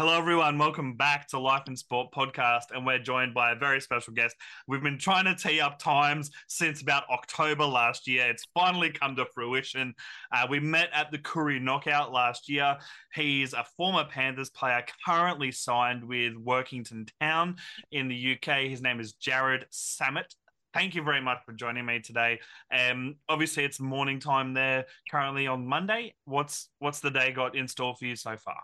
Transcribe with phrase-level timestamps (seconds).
[0.00, 0.56] Hello, everyone.
[0.56, 2.70] Welcome back to Life and Sport podcast.
[2.74, 4.34] And we're joined by a very special guest.
[4.66, 8.30] We've been trying to tee up times since about October last year.
[8.30, 9.92] It's finally come to fruition.
[10.32, 12.78] Uh, we met at the Koori Knockout last year.
[13.12, 17.56] He's a former Panthers player, currently signed with Workington Town
[17.92, 18.70] in the UK.
[18.70, 20.34] His name is Jarrod Sammut
[20.72, 22.38] thank you very much for joining me today.
[22.72, 26.14] Um, obviously it's morning time there currently on Monday.
[26.26, 28.54] What's what's the day got in store for you so far?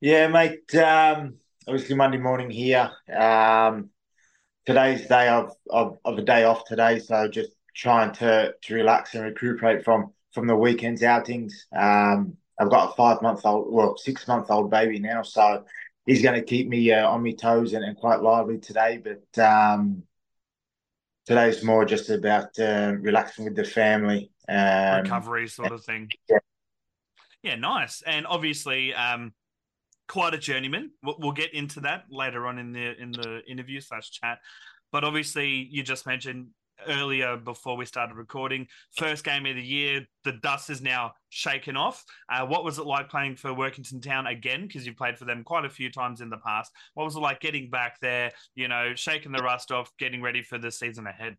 [0.00, 0.72] Yeah, mate.
[0.76, 2.90] Um, obviously Monday morning here.
[3.12, 3.90] Um,
[4.64, 9.14] today's day of, of of a day off today, so just trying to to relax
[9.14, 11.66] and recuperate from from the weekend's outings.
[11.76, 15.64] Um, I've got a five month old, well, six month old baby now, so
[16.06, 19.02] he's going to keep me uh, on my toes and, and quite lively today.
[19.02, 20.04] But um,
[21.26, 26.08] today's more just about uh, relaxing with the family, um, recovery sort of thing.
[26.30, 26.38] Yeah.
[27.42, 28.02] Yeah, nice.
[28.02, 29.32] And obviously, um,
[30.08, 30.90] quite a journeyman.
[31.02, 34.38] We'll, we'll get into that later on in the in the interview slash chat.
[34.90, 36.48] But obviously, you just mentioned
[36.86, 38.66] earlier before we started recording.
[38.96, 42.04] First game of the year, the dust is now shaken off.
[42.28, 44.66] Uh, what was it like playing for Workington Town again?
[44.66, 46.72] Because you've played for them quite a few times in the past.
[46.94, 48.32] What was it like getting back there?
[48.54, 51.36] You know, shaking the rust off, getting ready for the season ahead.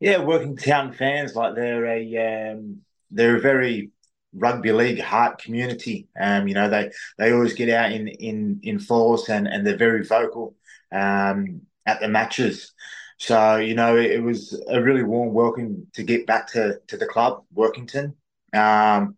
[0.00, 3.90] Yeah, Workington Town fans like they're a um, they're a very
[4.34, 6.08] rugby league heart community.
[6.18, 9.76] Um, you know, they they always get out in in in force and and they're
[9.76, 10.56] very vocal
[10.92, 12.72] um, at the matches.
[13.18, 16.96] So you know, it, it, was a really warm welcome to get back to to
[16.96, 18.14] the club, Workington.
[18.54, 19.16] Um,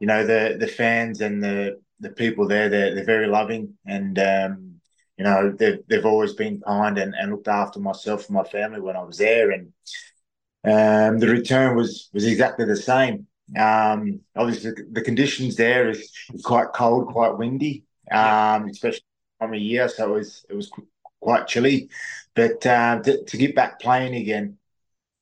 [0.00, 4.18] you know, the the fans and the the people there, they're they're very loving and.
[4.18, 4.64] Um,
[5.18, 8.80] you know, they've, they've always been kind and, and looked after myself and my family
[8.80, 9.50] when I was there.
[9.50, 9.72] And
[10.64, 13.27] um, the return was was exactly the same.
[13.56, 16.10] Um, obviously, the conditions there is
[16.44, 19.02] quite cold, quite windy, um, especially
[19.40, 19.88] time of year.
[19.88, 20.70] So it was it was
[21.20, 21.90] quite chilly.
[22.34, 24.58] But uh, to, to, get back playing again,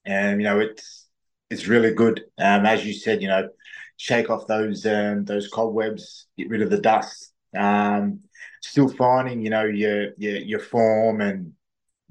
[0.07, 1.07] um, you know, it's
[1.51, 2.25] it's really good.
[2.39, 3.49] Um, as you said, you know,
[3.97, 7.33] shake off those um, those cobwebs, get rid of the dust.
[7.57, 8.21] Um,
[8.61, 11.53] still finding, you know, your your your form and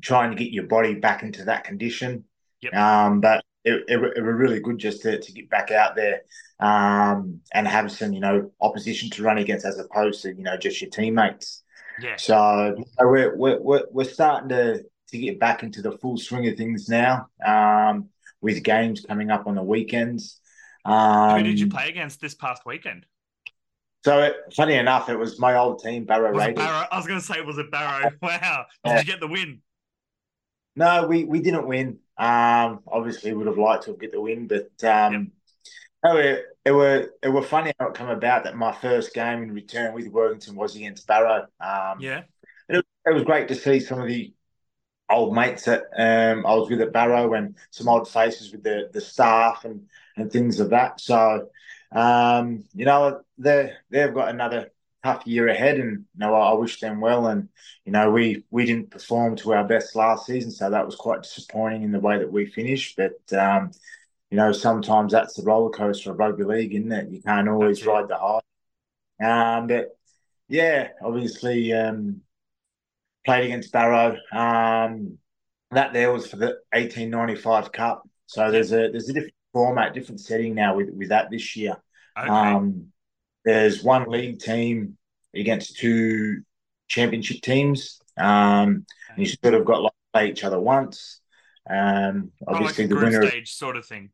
[0.02, 2.26] trying to get your body back into that condition.
[2.62, 2.74] Yep.
[2.74, 6.22] Um, but it, it, it were really good just to, to get back out there
[6.60, 10.56] um, and have some, you know, opposition to run against as opposed to, you know,
[10.56, 11.64] just your teammates.
[12.00, 12.16] Yeah.
[12.18, 16.88] So we're, we're, we're starting to, to get back into the full swing of things
[16.88, 18.10] now um,
[18.40, 20.40] with games coming up on the weekends.
[20.86, 23.08] Um, Who did you play against this past weekend?
[24.04, 26.64] So, it, funny enough, it was my old team, Barrow was Raiders.
[26.64, 26.86] Barrow?
[26.92, 28.12] I was going to say, it was it Barrow?
[28.22, 28.66] Wow.
[28.84, 29.00] Did yeah.
[29.00, 29.62] you get the win?
[30.76, 31.98] No, we, we didn't win.
[32.18, 35.32] Um, obviously, would have liked to get the win, but um,
[36.04, 36.16] yep.
[36.16, 39.54] it, it were it were funny how it come about that my first game in
[39.54, 41.48] return with Workington was against Barrow.
[41.60, 42.24] Um, yeah,
[42.70, 44.34] it it was great to see some of the
[45.10, 48.90] old mates that um, I was with at Barrow and some old faces with the
[48.92, 49.88] the staff and
[50.18, 51.00] and things of that.
[51.00, 51.50] So,
[51.92, 54.72] um, you know, they they've got another
[55.06, 57.28] tough year ahead, and you know I, wish them well.
[57.28, 57.50] And
[57.86, 61.24] you know we we didn't perform to our best last season, so that was quite
[61.24, 62.98] disappointing in the way that we finished.
[62.98, 63.72] But um,
[64.32, 67.12] you know sometimes that's the roller coaster of rugby league, isn't it?
[67.12, 69.58] You can't always ride the high.
[69.58, 69.98] Um, but
[70.48, 72.22] yeah, obviously um,
[73.26, 74.18] played against Barrow.
[74.32, 75.20] Um,
[75.72, 78.08] that there was for the eighteen ninety five Cup.
[78.26, 81.78] So there's a there's a different format, different setting now with with that this year.
[82.18, 82.30] Okay.
[82.30, 82.92] Um,
[83.46, 84.98] there's one league team
[85.34, 86.42] against two
[86.88, 88.02] championship teams.
[88.18, 91.22] Um, and you sort of got like play each other once.
[91.70, 94.10] Um, obviously, oh, like the winner stage sort of thing.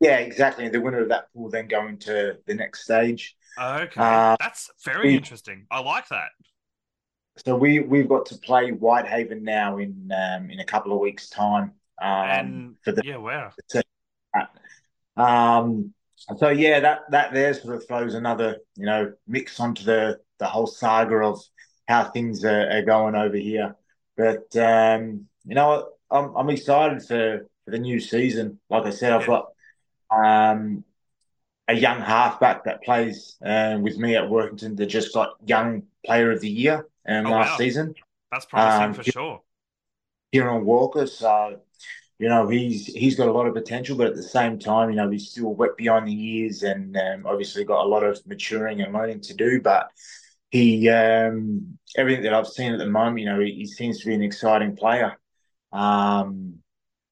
[0.00, 0.68] Yeah, exactly.
[0.68, 3.36] The winner of that pool then go into the next stage.
[3.60, 5.66] Okay, uh, that's very we, interesting.
[5.70, 6.30] I like that.
[7.44, 11.28] So we we've got to play Whitehaven now in um, in a couple of weeks'
[11.28, 11.72] time.
[12.00, 13.52] Um, and for the yeah, wow.
[15.16, 15.92] Um,
[16.36, 20.46] so yeah, that that there sort of throws another you know mix onto the the
[20.46, 21.40] whole saga of
[21.88, 23.76] how things are, are going over here.
[24.16, 28.58] But um, you know, I'm I'm excited for, for the new season.
[28.68, 29.48] Like I said, I've got
[30.10, 30.84] um,
[31.68, 36.30] a young halfback that plays uh, with me at Workington that just got young player
[36.32, 37.56] of the year um, oh, last wow.
[37.56, 37.94] season.
[38.30, 39.42] That's promising um, for sure.
[40.32, 41.60] Kieran Walker, so
[42.20, 44.96] you know, he's he's got a lot of potential, but at the same time, you
[44.96, 48.82] know, he's still wet behind the ears and um, obviously got a lot of maturing
[48.82, 49.62] and learning to do.
[49.62, 49.88] But
[50.50, 54.06] he, um, everything that I've seen at the moment, you know, he, he seems to
[54.06, 55.16] be an exciting player.
[55.72, 56.56] Um,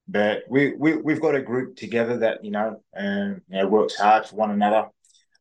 [0.07, 3.97] but we, we we've got a group together that you know, um, you know, works
[3.97, 4.89] hard for one another.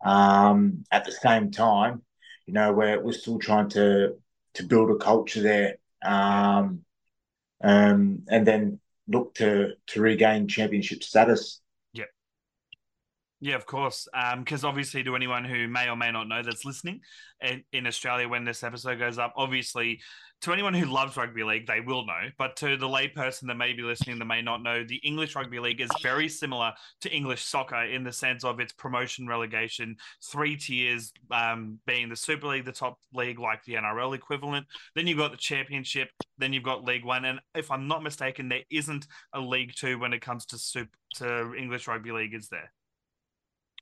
[0.03, 2.01] Um, at the same time,
[2.47, 4.15] you know, we're we're still trying to
[4.55, 6.87] to build a culture there, um,
[7.63, 11.61] um, and then look to to regain championship status.
[13.41, 14.09] Yeah, of course.
[14.37, 17.01] Because um, obviously, to anyone who may or may not know that's listening
[17.41, 20.01] in, in, Australia when this episode goes up, obviously,
[20.41, 22.31] to anyone who loves rugby league, they will know.
[22.37, 25.61] But to the layperson that may be listening that may not know, the English rugby
[25.61, 29.95] league is very similar to English soccer in the sense of its promotion relegation,
[30.25, 34.67] three tiers um, being the Super League, the top league, like the NRL equivalent.
[34.97, 36.09] Then you've got the Championship.
[36.39, 37.25] Then you've got League One.
[37.25, 40.91] And if I'm not mistaken, there isn't a League Two when it comes to super,
[41.17, 42.73] to English rugby league, is there?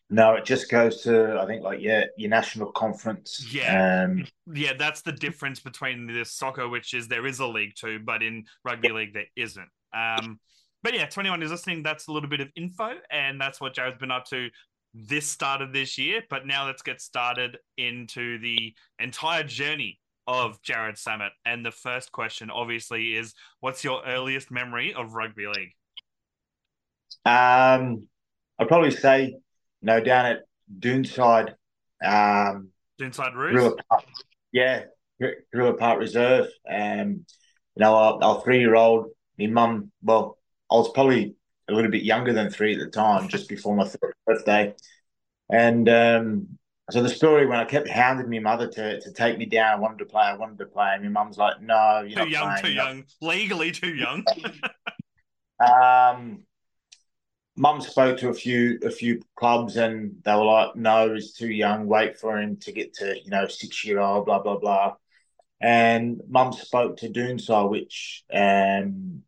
[0.09, 3.45] No, it just goes to I think like yeah, your national conference.
[3.51, 7.75] Yeah, um, yeah, that's the difference between the soccer, which is there is a league
[7.75, 9.69] too, but in rugby league there isn't.
[9.93, 10.39] Um,
[10.83, 13.75] but yeah, to anyone who's listening, that's a little bit of info, and that's what
[13.75, 14.49] Jarrod's been up to
[14.95, 16.23] this start of this year.
[16.31, 19.99] But now let's get started into the entire journey
[20.29, 21.31] of Jarrod Sammut.
[21.45, 25.73] And the first question, obviously, is what's your earliest memory of rugby league?
[27.25, 28.09] Um,
[28.59, 29.37] I'd probably say
[29.83, 30.43] no, down at
[30.79, 31.55] Doonside.
[32.05, 32.69] Um,
[33.01, 33.75] Doonside Roos?
[34.53, 34.85] yeah,
[35.53, 36.49] Gorilla Park Reserve.
[36.69, 37.27] Um,
[37.75, 39.09] you know, our, our three year old,
[39.39, 40.39] my mum, well,
[40.71, 41.37] I was probably
[41.69, 44.75] a little bit younger than three at the time, just before my third birthday.
[45.51, 46.59] And um,
[46.91, 49.81] so the story when I kept hounding my mother to, to take me down, I
[49.81, 52.49] wanted to play, I wanted to play, and my mum's like, "No, you're too young,
[52.49, 54.25] playing, too young, legally too young."
[55.61, 56.43] um,
[57.57, 61.49] mum spoke to a few a few clubs and they were like, no, he's too
[61.49, 61.87] young.
[61.87, 64.27] Wait for him to get to you know six year old.
[64.27, 64.95] Blah blah blah.
[65.61, 69.23] And mum spoke to Doonside, which um,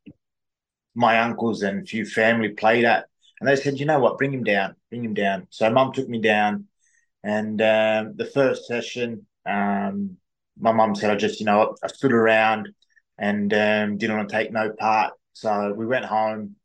[0.95, 3.07] my uncles and a few family played at,
[3.41, 5.47] and they said, you know what, bring him down, bring him down.
[5.51, 6.67] So mum took me down,
[7.25, 10.19] and um, the first session, um,
[10.59, 12.69] my mum said, I just you know I stood around
[13.17, 15.15] and um, didn't want to take no part.
[15.33, 16.57] So we went home,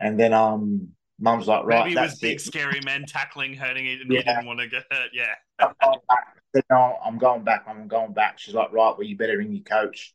[0.00, 1.84] and then um Mum's like, right.
[1.84, 2.40] Maybe it was big, it.
[2.40, 4.18] scary men tackling, hurting it, and yeah.
[4.18, 5.10] you didn't want to get hurt.
[5.12, 5.34] Yeah.
[6.54, 7.64] said, no, I'm going back.
[7.68, 8.38] I'm going back.
[8.38, 10.14] She's like, right, well, you better ring your coach.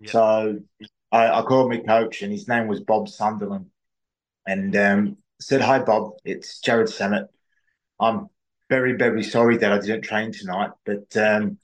[0.00, 0.10] Yeah.
[0.10, 0.60] So
[1.12, 3.66] I, I, called my coach, and his name was Bob Sunderland,
[4.46, 6.14] and um, said, "Hi, Bob.
[6.24, 7.28] It's Jarrod Sammut.
[8.00, 8.28] I'm
[8.68, 11.58] very, very sorry that I didn't train tonight, but um,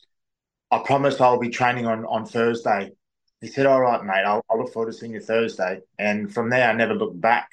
[0.71, 2.93] I promised I'll be training on on Thursday."
[3.41, 4.25] He said, "All right, mate.
[4.25, 7.51] I'll, I'll look forward to seeing you Thursday." And from there, I never looked back.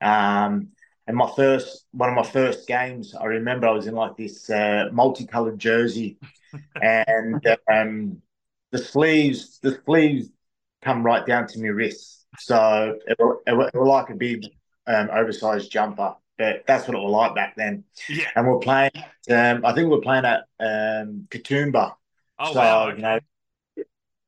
[0.00, 0.68] Um,
[1.06, 4.50] and my first one of my first games, I remember I was in like this
[4.50, 6.18] uh, multicolored jersey,
[6.82, 8.20] and um,
[8.70, 10.28] the sleeves the sleeves
[10.82, 14.46] come right down to my wrists, so it, it, it, it was like a big
[14.86, 16.14] um, oversized jumper.
[16.36, 17.82] But that's what it was like back then.
[18.08, 18.26] Yeah.
[18.36, 18.92] And we're playing.
[19.28, 21.94] Um, I think we are playing at um, Katoomba.
[22.38, 22.88] Oh so, wow!
[22.88, 23.18] You know,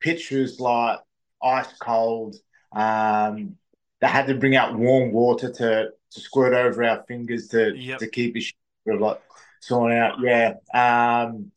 [0.00, 0.98] pitch was like
[1.42, 2.36] ice cold.
[2.72, 3.56] Um,
[4.00, 7.98] they had to bring out warm water to to squirt over our fingers to yep.
[7.98, 8.44] to keep it
[8.86, 9.20] like
[9.60, 10.18] sorting out.
[10.20, 10.54] Yeah.
[10.74, 11.52] Um,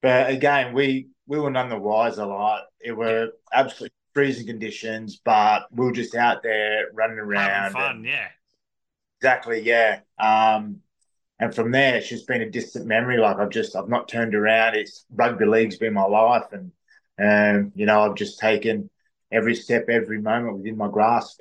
[0.00, 2.26] but again, we we were none the wiser.
[2.26, 7.50] Like it were absolutely freezing conditions, but we were just out there running around.
[7.50, 8.28] Having fun, and, yeah.
[9.20, 10.00] Exactly, yeah.
[10.18, 10.80] Um,
[11.38, 13.18] and from there, it's just been a distant memory.
[13.18, 14.74] Like I've just I've not turned around.
[14.74, 16.72] It's rugby league's been my life, and
[17.20, 18.90] um, you know I've just taken
[19.30, 21.40] every step, every moment within my grasp.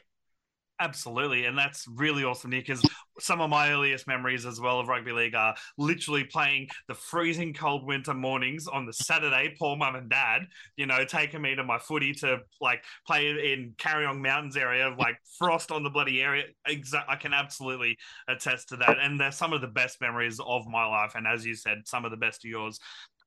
[0.82, 2.66] Absolutely, and that's really awesome Nick.
[2.66, 2.82] because
[3.20, 7.54] some of my earliest memories as well of rugby league are literally playing the freezing
[7.54, 9.54] cold winter mornings on the Saturday.
[9.60, 10.42] Poor mum and dad,
[10.78, 15.18] you know, taking me to my footy to like play in Carryong Mountains area, like
[15.38, 16.46] frost on the bloody area.
[16.66, 17.96] I can absolutely
[18.28, 21.46] attest to that, and they're some of the best memories of my life, and as
[21.46, 22.80] you said, some of the best of yours.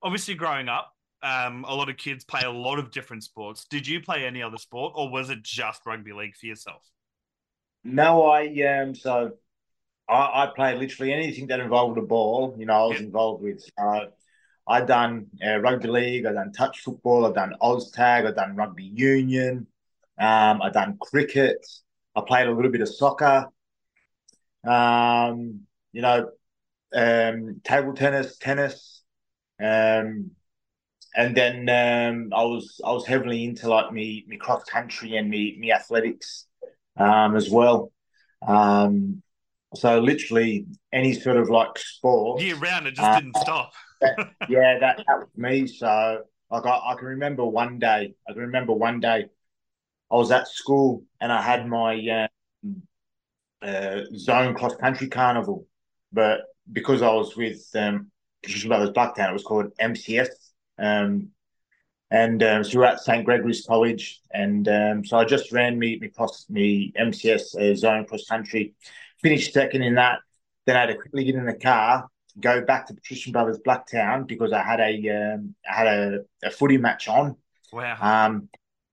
[0.03, 0.91] Obviously, growing up,
[1.23, 3.65] um, a lot of kids play a lot of different sports.
[3.71, 6.83] Did you play any other sport, or was it just rugby league for yourself?
[7.85, 9.33] No, I um so
[10.09, 12.55] I, I played literally anything that involved a ball.
[12.59, 13.07] You know, I was yeah.
[13.07, 13.65] involved with.
[13.79, 14.07] Uh,
[14.67, 16.27] I done uh, rugby league.
[16.27, 17.27] I done touch football.
[17.27, 18.27] I done Oztag.
[18.27, 19.67] I done rugby union.
[20.19, 21.67] Um, I done cricket.
[22.17, 23.49] I played a little bit of soccer.
[24.67, 25.61] Um,
[25.93, 26.31] you know,
[26.95, 29.03] um, table tennis, tennis.
[29.61, 30.31] Um,
[31.15, 35.29] and then um, I was I was heavily into like me me cross country and
[35.29, 36.47] me me athletics
[36.97, 37.93] um, as well.
[38.47, 39.23] Um,
[39.75, 43.73] so literally any sort of like sport year round, it just uh, didn't stop.
[44.01, 44.17] that,
[44.49, 45.67] yeah, that, that was me.
[45.67, 48.15] So like I, I can remember one day.
[48.29, 49.27] I can remember one day
[50.11, 52.29] I was at school and I had my
[52.63, 52.83] um,
[53.63, 55.67] uh, zone cross country carnival,
[56.13, 58.11] but because I was with um,
[58.45, 59.31] Patrician Brothers Blacktown.
[59.31, 60.29] It was called MCS.
[60.79, 61.29] Um,
[62.11, 65.79] and um, so we were at St Gregory's College, and um, so I just ran
[65.79, 68.75] me me, cross, me MCS uh, zone cross country,
[69.23, 70.21] finished second in that.
[70.67, 72.09] Then I had to quickly get in the car,
[72.41, 76.51] go back to Patrician Brothers Blacktown because I had a um, I had a, a
[76.51, 77.37] footy match on.
[77.73, 77.97] Wow.
[78.01, 78.49] Um,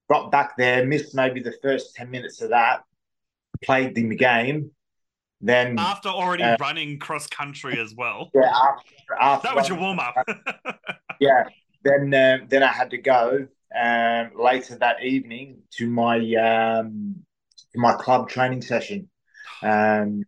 [0.09, 2.83] got back there, missed maybe the first ten minutes of that,
[3.63, 4.71] played the game.
[5.41, 8.29] Then after already uh, running cross country as well.
[8.33, 10.15] Yeah, after, after that was your warm up.
[11.19, 11.45] yeah,
[11.83, 17.15] then uh, then I had to go um, later that evening to my um,
[17.73, 19.09] to my club training session.
[19.63, 20.23] Um,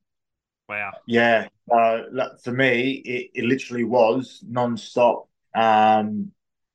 [0.69, 0.91] wow.
[1.07, 1.47] Yeah.
[1.71, 2.01] Uh,
[2.43, 5.27] for me, it, it literally was non-stop.
[5.55, 6.31] Um,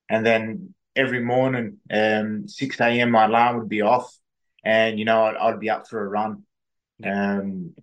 [0.09, 4.17] and then every morning, um, 6 a.m., my alarm would be off.
[4.65, 6.43] And, you know, I'd, I'd be up for a run.
[7.05, 7.75] Um,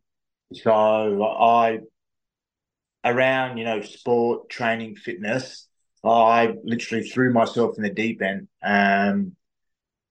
[0.53, 1.79] so I,
[3.03, 5.67] around, you know, sport, training, fitness,
[6.13, 8.47] I literally threw myself in the deep end.
[8.63, 9.35] Um,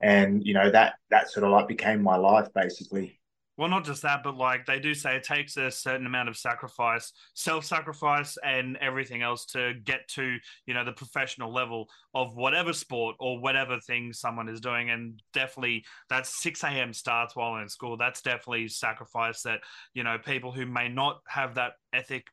[0.00, 3.18] and you know that that sort of like became my life basically.
[3.56, 6.36] Well, not just that, but like they do say it takes a certain amount of
[6.36, 12.72] sacrifice, self-sacrifice, and everything else to get to you know the professional level of whatever
[12.72, 14.90] sport or whatever thing someone is doing.
[14.90, 16.92] And definitely, that six a.m.
[16.92, 17.96] starts while in school.
[17.96, 19.60] That's definitely sacrifice that
[19.94, 22.26] you know people who may not have that ethic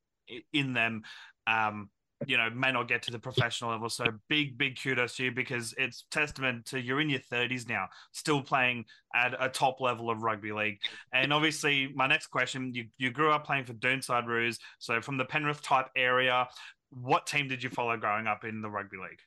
[0.54, 1.04] in them
[1.46, 1.90] um,
[2.28, 3.90] you know may not get to the professional level.
[3.90, 7.88] So big big kudos to you because it's testament to you're in your 30s now
[8.12, 8.86] still playing
[9.16, 10.80] at a top level of rugby league.
[11.14, 14.60] And obviously my next question you, you grew up playing for Doonside Roos.
[14.80, 16.48] So from the Penrith type area
[16.90, 19.20] what team did you follow growing up in the rugby league?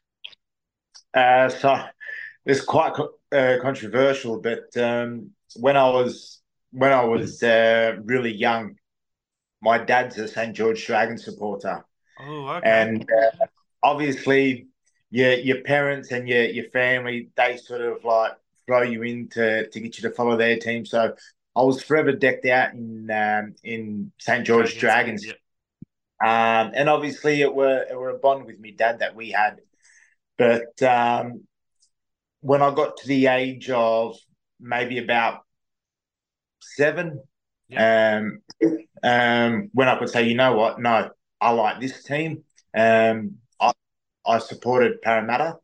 [1.15, 1.83] Uh, so
[2.45, 2.93] it's quite
[3.33, 6.41] uh, controversial but um, when I was
[6.73, 8.77] when I was uh, really young
[9.63, 11.85] my dad's a St George Dragon supporter
[12.21, 12.69] Oh, okay.
[12.69, 13.47] And uh,
[13.83, 14.69] obviously,
[15.11, 18.33] your your parents and your your family they sort of like
[18.67, 20.87] throw you in to, to get you to follow their team.
[20.87, 21.15] So
[21.57, 25.23] I was forever decked out in um, in St George Dragons.
[25.23, 25.41] Dragons.
[26.23, 29.61] Um, and obviously, it were it were a bond with me dad that we had.
[30.39, 31.45] But um,
[32.41, 34.17] when I got to the age of
[34.61, 35.41] maybe about
[36.61, 37.23] seven,
[37.69, 38.21] yeah.
[38.21, 38.43] um,
[39.03, 41.11] um, when I could say, you know what, no,
[41.45, 42.43] I like this team.
[42.75, 43.73] Um, I
[44.27, 45.59] I supported Parramatta.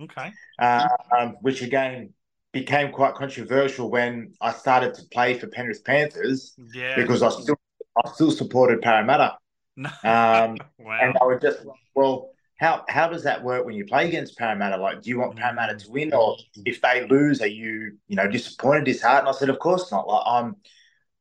[0.00, 0.32] Okay.
[0.58, 2.14] Um, which again
[2.52, 6.54] became quite controversial when I started to play for Penrith Panthers.
[6.72, 6.96] Yeah.
[6.96, 7.60] Because I still
[8.02, 9.36] I still supported Parramatta.
[9.78, 10.98] Um, wow.
[11.02, 11.60] And I was just
[11.94, 14.78] well, how how does that work when you play against Parramatta?
[14.78, 18.26] Like, do you want Parramatta to win, or if they lose, are you you know
[18.26, 19.28] disappointed, disheartened?
[19.28, 20.08] I said, of course not.
[20.08, 20.56] Like, I'm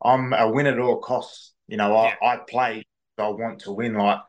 [0.01, 1.53] I'm a win at all costs.
[1.67, 2.15] You know, I, yeah.
[2.27, 2.85] I play
[3.19, 3.93] I want to win.
[3.93, 4.19] Like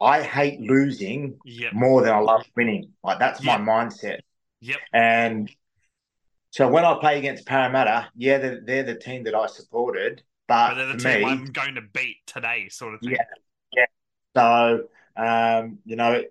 [0.00, 1.72] I hate losing yep.
[1.72, 2.92] more than I love winning.
[3.02, 3.60] Like that's yep.
[3.60, 4.20] my mindset.
[4.60, 4.78] Yep.
[4.92, 5.50] And
[6.50, 10.70] so when I play against Parramatta, yeah, they're, they're the team that I supported, but,
[10.70, 13.12] but they're the team me, I'm going to beat today, sort of thing.
[13.12, 13.24] Yeah,
[13.74, 13.86] yeah.
[14.36, 16.22] So um, you know,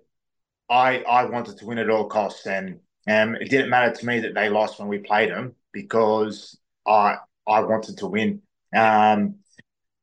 [0.70, 4.20] I I wanted to win at all costs, and um, it didn't matter to me
[4.20, 8.42] that they lost when we played them because I I wanted to win.
[8.74, 9.36] Um,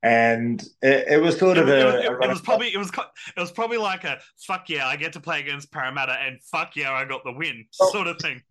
[0.01, 2.77] and it, it was sort it, of a, it was, it, it was probably it
[2.77, 6.41] was it was probably like a fuck yeah I get to play against Parramatta and
[6.41, 8.41] fuck yeah I got the win well, sort of thing.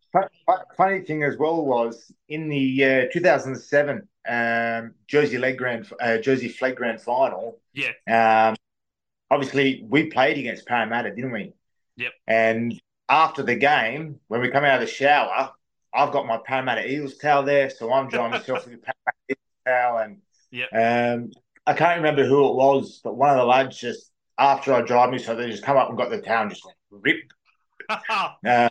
[0.76, 6.48] Funny thing as well was in the uh, 2007 um, Jersey leg grand uh, Jersey
[6.48, 7.58] Flegg grand final.
[7.72, 7.92] Yeah.
[8.08, 8.56] Um,
[9.30, 11.52] obviously we played against Parramatta, didn't we?
[11.96, 12.12] Yep.
[12.26, 15.52] And after the game, when we come out of the shower,
[15.94, 19.64] I've got my Parramatta Eagles towel there, so I'm drying myself with the Parramatta Eagles
[19.66, 20.18] towel and
[20.50, 21.14] yeah.
[21.14, 21.30] Um,
[21.66, 25.10] I can't remember who it was, but one of the lads just after I drive
[25.10, 27.16] me, so they just come up and got the town just like rip.
[28.46, 28.68] uh,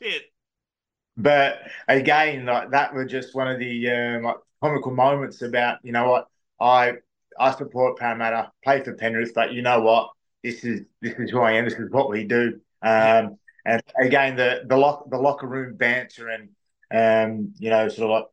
[1.17, 5.91] but again, like that was just one of the um, like comical moments about you
[5.91, 6.27] know what
[6.60, 6.93] I
[7.39, 10.10] I support Parramatta, play for Penrith, but you know what
[10.43, 11.65] this is this is who I am.
[11.65, 12.60] This is what we do.
[12.81, 16.50] Um, and again, the the lock the locker room banter and
[16.91, 18.25] um, you know sort of like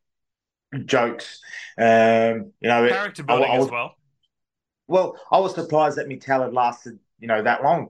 [0.78, 1.40] jokes.
[1.78, 3.96] Um, you know, character building I, I was, as well.
[4.86, 7.88] Well, I was surprised that Mittal had lasted, you know, that long.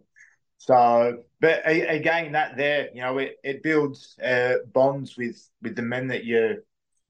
[0.59, 5.83] So, but again, that there, you know, it, it builds uh, bonds with with the
[5.83, 6.57] men that you're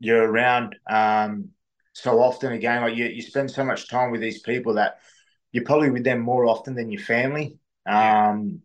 [0.00, 0.76] you're around.
[0.88, 1.50] Um,
[1.92, 4.98] so often, again, like you, you spend so much time with these people that
[5.52, 7.58] you're probably with them more often than your family.
[7.86, 8.62] Um,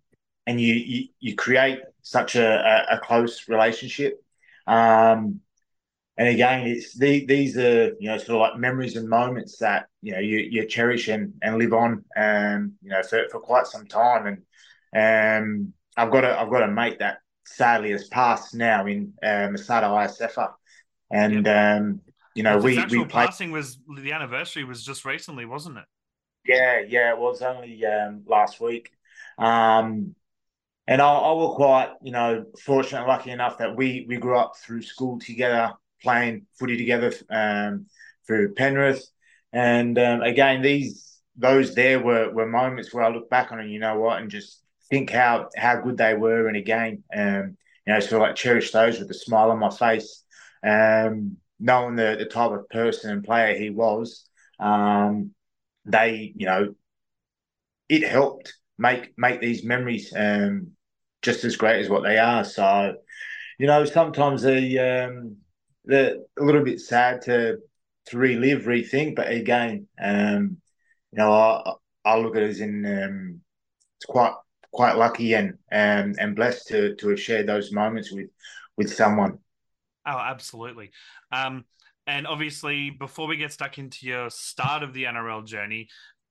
[0.47, 4.23] and you, you you create such a, a, a close relationship.
[4.65, 5.41] Um,
[6.19, 9.87] and again, it's the, these are you know sort of like memories and moments that
[10.01, 13.67] you know you, you cherish and, and live on, um, you know, for, for quite
[13.67, 14.43] some time.
[14.93, 19.13] And um, I've got a I've got a mate that sadly has passed now in
[19.23, 20.51] uh, Masada Iosefa,
[21.09, 22.01] and um,
[22.35, 23.27] you know well, we actual we played...
[23.27, 25.85] passing was the anniversary was just recently, wasn't it?
[26.43, 28.91] Yeah, yeah, it was only um, last week.
[29.37, 30.15] Um,
[30.85, 34.37] and I, I was quite, you know, fortunate, and lucky enough that we we grew
[34.37, 37.87] up through school together, playing footy together um,
[38.25, 39.05] through Penrith,
[39.51, 43.69] and um, again, these those there were were moments where I look back on it,
[43.69, 47.03] you know what, and just think how how good they were in a game.
[47.15, 50.23] Um, you know, sort of like cherish those with a smile on my face.
[50.63, 54.25] Um, knowing the the type of person and player he was,
[54.59, 55.31] um,
[55.85, 56.75] they, you know,
[57.87, 60.71] it helped make make these memories um,
[61.21, 62.43] just as great as what they are.
[62.43, 62.95] So,
[63.57, 65.37] you know, sometimes the um,
[65.85, 67.59] they're a little bit sad to
[68.07, 70.57] to relive, rethink, but again, um,
[71.11, 71.73] you know, I
[72.05, 73.41] I look at it as in um,
[73.97, 74.33] it's quite
[74.71, 78.29] quite lucky and um, and blessed to to have shared those moments with
[78.77, 79.39] with someone.
[80.05, 80.91] Oh, absolutely.
[81.31, 81.65] Um,
[82.07, 85.89] and obviously, before we get stuck into your start of the NRL journey,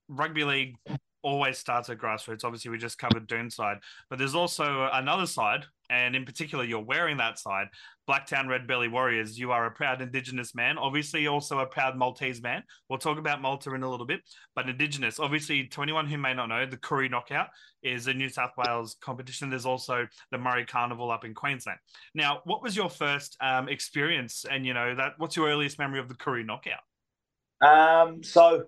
[0.08, 0.76] rugby league
[1.22, 2.44] always starts at grassroots.
[2.44, 3.78] Obviously, we just covered Doonside,
[4.10, 7.68] but there's also another side, and in particular, you're wearing that side.
[8.08, 9.38] Blacktown Red Belly Warriors.
[9.38, 12.62] You are a proud Indigenous man, obviously, also a proud Maltese man.
[12.88, 14.20] We'll talk about Malta in a little bit,
[14.54, 17.48] but Indigenous, obviously, to anyone who may not know, the Koori Knockout
[17.82, 19.50] is a New South Wales competition.
[19.50, 21.78] There's also the Murri Carnival up in Queensland.
[22.14, 25.12] Now, what was your first um, experience, and you know that?
[25.18, 26.80] What's your earliest memory of the Koori Knockout?
[27.60, 28.64] Um, so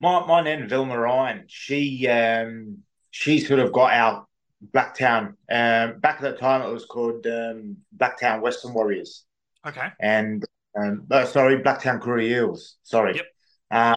[0.00, 2.78] my my nan Vilma Ryan, she um,
[3.10, 4.26] she sort of got our
[4.74, 5.34] Blacktown.
[5.50, 9.24] Um, back at that time, it was called um, Blacktown Western Warriors.
[9.66, 9.88] Okay.
[10.00, 10.44] And
[10.78, 12.76] um, oh, sorry, Blacktown Koori Eels.
[12.82, 13.16] Sorry.
[13.16, 13.26] Yep.
[13.70, 13.94] Uh,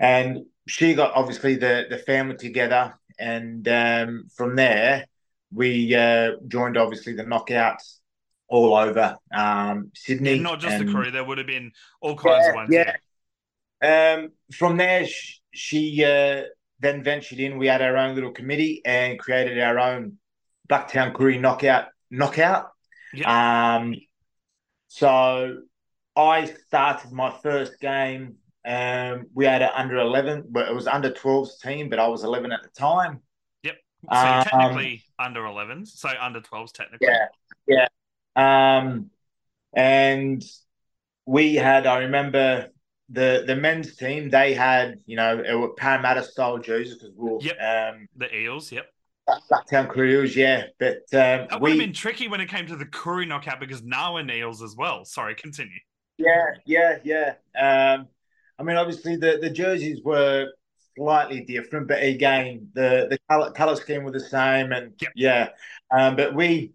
[0.00, 5.06] and she got obviously the the family together, and um, from there
[5.52, 7.98] we uh, joined obviously the knockouts
[8.48, 10.34] all over um, Sydney.
[10.34, 11.12] Yeah, not just and, the Koori.
[11.12, 12.70] There would have been all kinds yeah, of ones.
[12.72, 14.14] Yeah.
[14.14, 16.42] Um, from there, she, she uh,
[16.84, 17.58] then ventured in.
[17.58, 20.18] We had our own little committee and created our own
[20.68, 22.70] Blacktown Koori knockout knockout.
[23.12, 23.76] Yeah.
[23.76, 23.96] Um,
[24.88, 25.62] so
[26.16, 28.36] I started my first game.
[28.64, 32.24] Um, we had an under eleven, but it was under 12s team, but I was
[32.24, 33.20] eleven at the time.
[33.62, 33.76] Yep.
[34.10, 37.08] So um, technically under 11s, so under 12s technically.
[37.66, 37.86] Yeah,
[38.36, 38.78] yeah.
[38.78, 39.10] Um,
[39.74, 40.44] and
[41.26, 42.70] we had, I remember
[43.10, 47.32] the the men's team they had you know it were Parramatta style jerseys because we
[47.32, 47.94] were yep.
[47.94, 48.86] um, the Eels, yep.
[49.28, 50.64] Blacktown Koori yeah.
[50.78, 53.60] But um, that would we, have been tricky when it came to the Koori knockout
[53.60, 55.04] because now we're Eels as well.
[55.04, 55.78] Sorry, continue.
[56.18, 57.34] Yeah, yeah, yeah.
[57.58, 58.08] Um,
[58.58, 60.48] I mean, obviously the the jerseys were
[60.96, 65.12] slightly different, but again, the the color color scheme were the same, and yep.
[65.14, 65.48] yeah.
[65.90, 66.72] Um, but we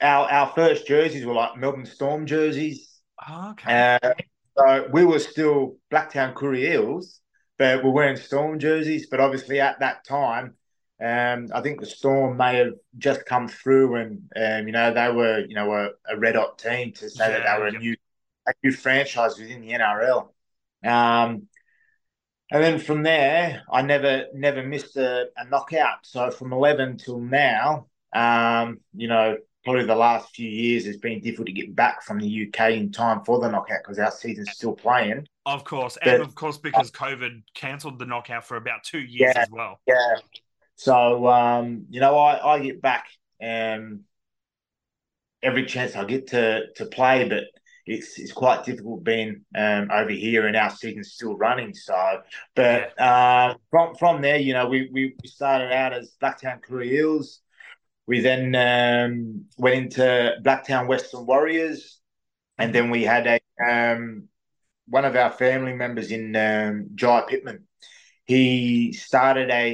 [0.00, 3.00] our our first jerseys were like Melbourne Storm jerseys.
[3.28, 3.98] Oh, okay.
[4.02, 4.12] Uh,
[4.56, 7.20] so we were still Blacktown Koori Eels,
[7.58, 9.06] but we're wearing Storm jerseys.
[9.08, 10.54] But obviously at that time,
[11.02, 15.10] um, I think the Storm may have just come through, and um, you know they
[15.10, 17.76] were you know a, a red hot team to say yeah, that they were yeah.
[17.76, 17.96] a new
[18.46, 20.28] a new franchise within the NRL.
[20.84, 21.48] Um,
[22.50, 26.06] and then from there, I never never missed a, a knockout.
[26.06, 31.20] So from eleven till now, um, you know, probably the last few years it's been
[31.20, 34.52] difficult to get back from the UK in time for the knockout because our season's
[34.52, 35.26] still playing.
[35.44, 39.32] Of course, but, and of course because COVID cancelled the knockout for about two years
[39.34, 39.80] yeah, as well.
[39.84, 40.18] Yeah.
[40.76, 43.08] So um, you know, I, I get back
[43.42, 44.02] um,
[45.42, 47.42] every chance I get to to play, but
[47.86, 51.74] it's it's quite difficult being um, over here and our season's still running.
[51.74, 52.20] So,
[52.54, 53.50] but yeah.
[53.50, 57.40] uh, from from there, you know, we we started out as Blacktown Koori Eels.
[58.06, 61.98] We then um, went into Blacktown Western Warriors,
[62.58, 64.28] and then we had a um,
[64.88, 67.66] one of our family members in um, Jai Pittman.
[68.26, 69.70] He started a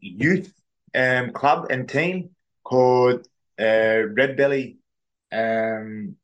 [0.00, 0.52] youth
[0.94, 2.30] um, club and team
[2.64, 3.26] called
[3.60, 4.78] uh, Red Belly
[5.32, 6.16] um,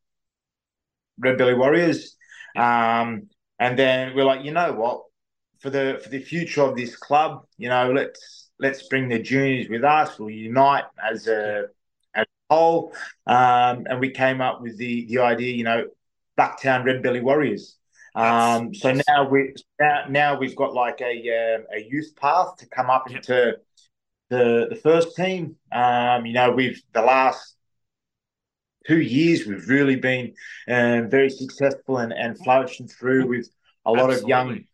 [1.19, 2.17] Red Belly Warriors,
[2.57, 5.05] um, and then we're like, you know what,
[5.61, 9.69] for the for the future of this club, you know, let's let's bring the juniors
[9.69, 10.19] with us.
[10.19, 11.67] We'll unite as a
[12.15, 12.95] as a whole,
[13.27, 15.55] um, and we came up with the the idea.
[15.55, 15.87] You know,
[16.39, 17.77] Blacktown Red Belly Warriors.
[18.15, 21.15] Um, so now we now, now we've got like a
[21.61, 23.19] uh, a youth path to come up yep.
[23.19, 23.57] into
[24.29, 25.57] the the first team.
[25.71, 27.57] Um, you know, we've the last
[28.87, 30.35] two years we've really been
[30.69, 33.49] um, very successful and, and flourishing through with
[33.85, 34.23] a lot Absolutely.
[34.23, 34.65] of young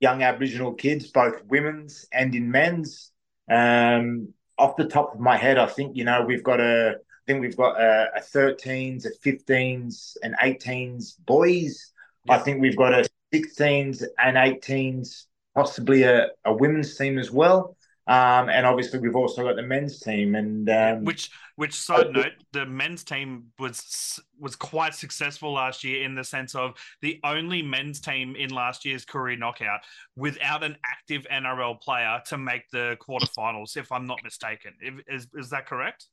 [0.00, 3.12] young Aboriginal kids, both women's and in men's.
[3.50, 6.96] Um, off the top of my head, I think you know we've got a.
[6.98, 11.92] I think we've got a, a 13s, a 15s, and 18s boys.
[12.28, 17.76] I think we've got a 16s and 18s, possibly a, a women's team as well.
[18.08, 22.32] Um, and obviously, we've also got the men's team, and um, which, which side note,
[22.52, 27.60] the men's team was was quite successful last year in the sense of the only
[27.60, 29.80] men's team in last year's Koori knockout
[30.16, 34.72] without an active NRL player to make the quarterfinals, if I'm not mistaken.
[35.06, 36.06] Is is that correct?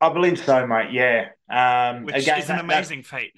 [0.00, 0.90] I believe so, mate.
[0.90, 3.32] Yeah, um, which again, is an that, amazing feat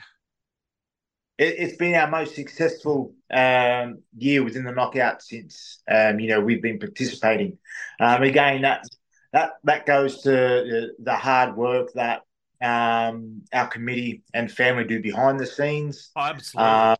[1.42, 6.40] it, has been our most successful um, year within the knockout since um, you know
[6.40, 7.59] we've been participating.
[8.00, 8.85] Um, again, that
[9.33, 12.22] that that goes to the, hard work that
[12.62, 16.11] um, our committee and family do behind the scenes.
[16.16, 16.70] Oh, absolutely.
[16.70, 16.96] Uh,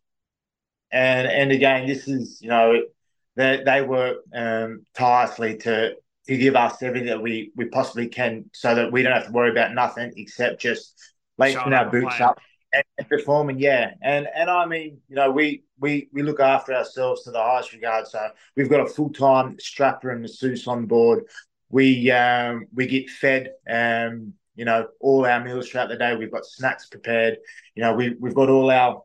[0.91, 2.83] and and again, this is you know
[3.35, 5.95] they they work um, tirelessly to
[6.27, 9.31] to give us everything that we we possibly can, so that we don't have to
[9.31, 10.95] worry about nothing except just
[11.37, 12.39] lacing our boots up
[12.73, 13.59] and, and performing.
[13.59, 17.41] Yeah, and and I mean, you know, we we we look after ourselves to the
[17.41, 18.07] highest regard.
[18.07, 21.25] So we've got a full time strapper and masseuse on board.
[21.69, 23.51] We um, we get fed.
[23.69, 26.15] Um, you know, all our meals throughout the day.
[26.15, 27.37] We've got snacks prepared.
[27.75, 29.03] You know, we we've got all our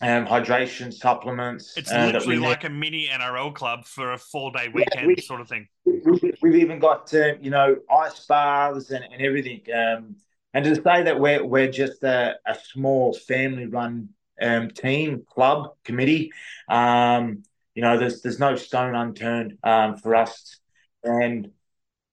[0.00, 1.76] um, hydration supplements.
[1.76, 5.16] It's uh, literally like a mini NRL club for a four day weekend yeah, we,
[5.16, 5.68] sort of thing.
[5.84, 9.62] We've even got uh, you know ice baths and, and everything.
[9.74, 10.16] Um,
[10.54, 15.74] and to say that we're we're just a, a small family run um, team, club,
[15.84, 16.32] committee,
[16.68, 17.42] um,
[17.74, 20.58] you know, there's there's no stone unturned um, for us,
[21.04, 21.50] and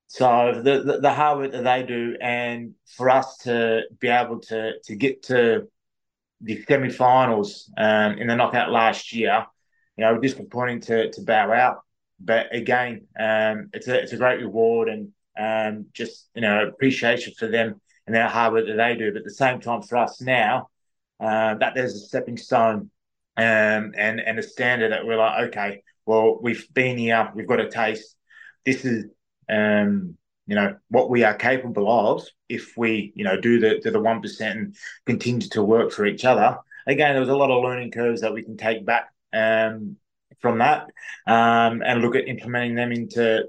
[0.08, 4.39] so the, the, the hard work that they do, and for us to be able
[4.41, 5.67] to to get to
[6.41, 9.45] the semi-finals um, in the knockout last year,
[9.98, 11.78] you know, disappointing to to bow out.
[12.19, 17.34] But again, um, it's a it's a great reward and um, just you know appreciation
[17.38, 19.12] for them and how hard work that they do.
[19.12, 20.70] But at the same time, for us now,
[21.20, 22.91] uh, that there's a stepping stone
[23.38, 27.60] um, and and a standard that we're like, okay, well, we've been here, we've got
[27.60, 28.15] a taste.
[28.65, 29.06] This is
[29.50, 34.00] um, you know what we are capable of if we you know do the the
[34.00, 36.58] one percent and continue to work for each other.
[36.88, 39.98] Again, there was a lot of learning curves that we can take back um,
[40.39, 40.88] from that
[41.26, 43.46] um, and look at implementing them into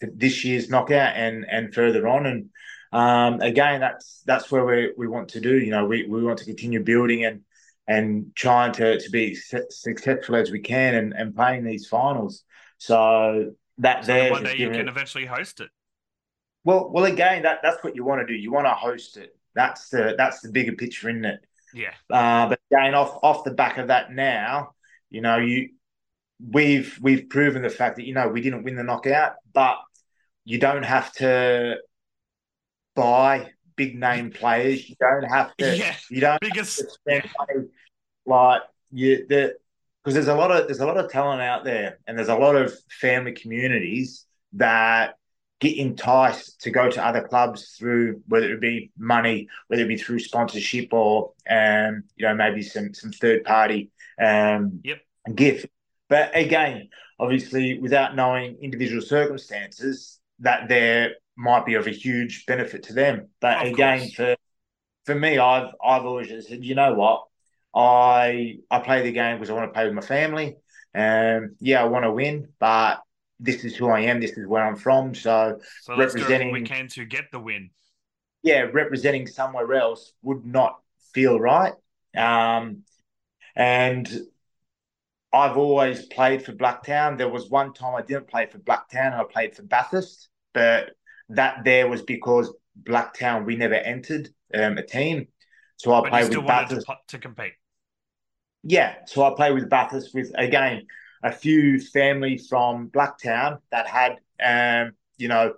[0.00, 2.50] this year's knockout and and further on and
[2.94, 5.58] um, again, that's that's where we we want to do.
[5.58, 7.40] You know, we, we want to continue building and
[7.88, 12.44] and trying to to be successful as we can and, and playing these finals.
[12.78, 15.70] So that so there one day you can it, eventually host it.
[16.62, 18.40] Well, well, again, that that's what you want to do.
[18.40, 19.36] You want to host it.
[19.56, 21.44] That's the that's the bigger picture, isn't it?
[21.74, 21.94] Yeah.
[22.08, 24.74] Uh, but again, off off the back of that, now
[25.10, 25.70] you know you
[26.40, 29.78] we've we've proven the fact that you know we didn't win the knockout, but
[30.44, 31.78] you don't have to
[32.94, 34.88] buy big name players.
[34.88, 35.76] You don't have to.
[35.76, 37.68] Yeah, you don't biggest, spend money
[38.26, 39.26] like you.
[39.28, 39.56] The
[40.02, 42.36] because there's a lot of there's a lot of talent out there, and there's a
[42.36, 45.16] lot of family communities that
[45.60, 49.96] get enticed to go to other clubs through whether it be money, whether it be
[49.96, 55.00] through sponsorship or um, you know maybe some some third party um, yep.
[55.34, 55.66] gift.
[56.08, 62.84] But again, obviously, without knowing individual circumstances, that they're might be of a huge benefit
[62.84, 63.28] to them.
[63.40, 64.14] But of again, course.
[64.14, 64.36] for
[65.06, 67.24] for me, I've I've always said, you know what,
[67.74, 70.56] I I play the game because I want to play with my family.
[70.92, 73.00] and um, yeah, I want to win, but
[73.40, 74.20] this is who I am.
[74.20, 75.14] This is where I'm from.
[75.14, 77.70] So, so representing we can to get the win.
[78.42, 80.78] Yeah, representing somewhere else would not
[81.12, 81.72] feel right.
[82.16, 82.82] Um,
[83.56, 84.08] and
[85.32, 87.18] I've always played for Blacktown.
[87.18, 89.18] There was one time I didn't play for Blacktown.
[89.18, 90.90] I played for Bathurst, but
[91.30, 95.28] that there was because Blacktown we never entered um, a team,
[95.76, 97.52] so I played with Bathurst to, to, compete.
[98.62, 100.86] Yeah, so I played with Bathurst with again
[101.22, 105.54] a few family from Blacktown that had um, you know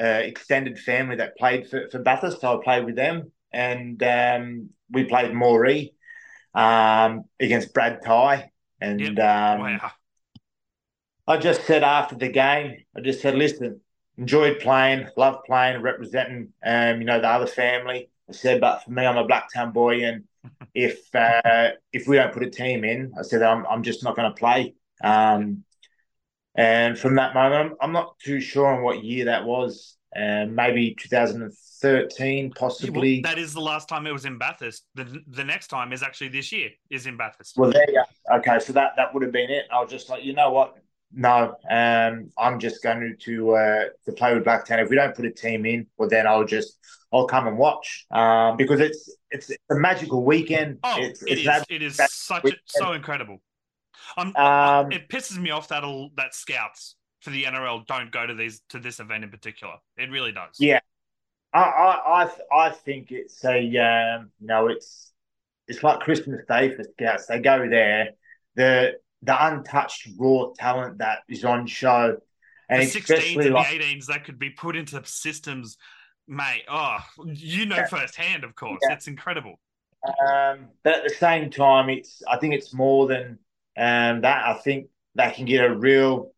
[0.00, 4.70] uh, extended family that played for, for Bathurst, so I played with them, and um,
[4.90, 5.92] we played Moree
[6.54, 8.50] um, against Brad Ty,
[8.80, 9.10] and yep.
[9.18, 9.92] Um, wow.
[11.26, 13.80] I just said after the game, I just said, listen,
[14.18, 18.10] enjoyed playing, loved playing, representing, um, you know, the other family.
[18.28, 20.24] I said, but for me, I'm a Blacktown boy, and
[20.74, 24.16] if uh, if we don't put a team in, I said I'm I'm just not
[24.16, 24.74] going to play.
[25.02, 25.64] Um,
[26.54, 29.96] and from that moment, I'm not too sure on what year that was.
[30.16, 33.20] Um, maybe 2013, possibly.
[33.24, 34.84] Well, that is the last time it was in Bathurst.
[34.94, 36.70] The the next time is actually this year.
[36.88, 37.56] Is in Bathurst.
[37.56, 37.94] Well, there you
[38.30, 38.36] go.
[38.36, 39.64] Okay, so that that would have been it.
[39.72, 40.76] I was just like, you know what,
[41.14, 44.82] no, um, I'm just going to uh, to play with Blacktown.
[44.82, 46.78] If we don't put a team in, well, then I'll just
[47.12, 50.78] I'll come and watch um, because it's it's a magical weekend.
[50.82, 51.64] Oh, it's, it it's is.
[51.68, 53.40] It is such a, so incredible.
[54.16, 58.34] Um, it pisses me off that all that scouts for the NRL don't go to
[58.34, 59.74] these to this event in particular.
[59.96, 60.56] It really does.
[60.58, 60.80] Yeah,
[61.52, 65.12] I I I, I think it's a um, you know it's
[65.68, 67.26] it's like Christmas Day for scouts.
[67.26, 68.10] They go there,
[68.56, 72.16] the the untouched raw talent that is on show,
[72.68, 75.76] and the especially like, the 18s that could be put into systems,
[76.28, 76.64] mate.
[76.68, 77.86] Oh, you know yeah.
[77.86, 78.80] firsthand, of course.
[78.88, 78.94] Yeah.
[78.94, 79.54] It's incredible.
[80.04, 83.38] Um, but at the same time, it's I think it's more than
[83.76, 84.46] um, that.
[84.46, 86.32] I think they can get a real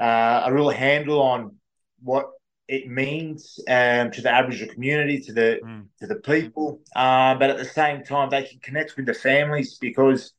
[0.00, 1.56] uh, a real handle on
[2.02, 2.30] what
[2.68, 5.86] it means um, to the Aboriginal community, to the mm.
[6.00, 6.80] to the people.
[6.94, 10.32] Uh, but at the same time, they can connect with the families because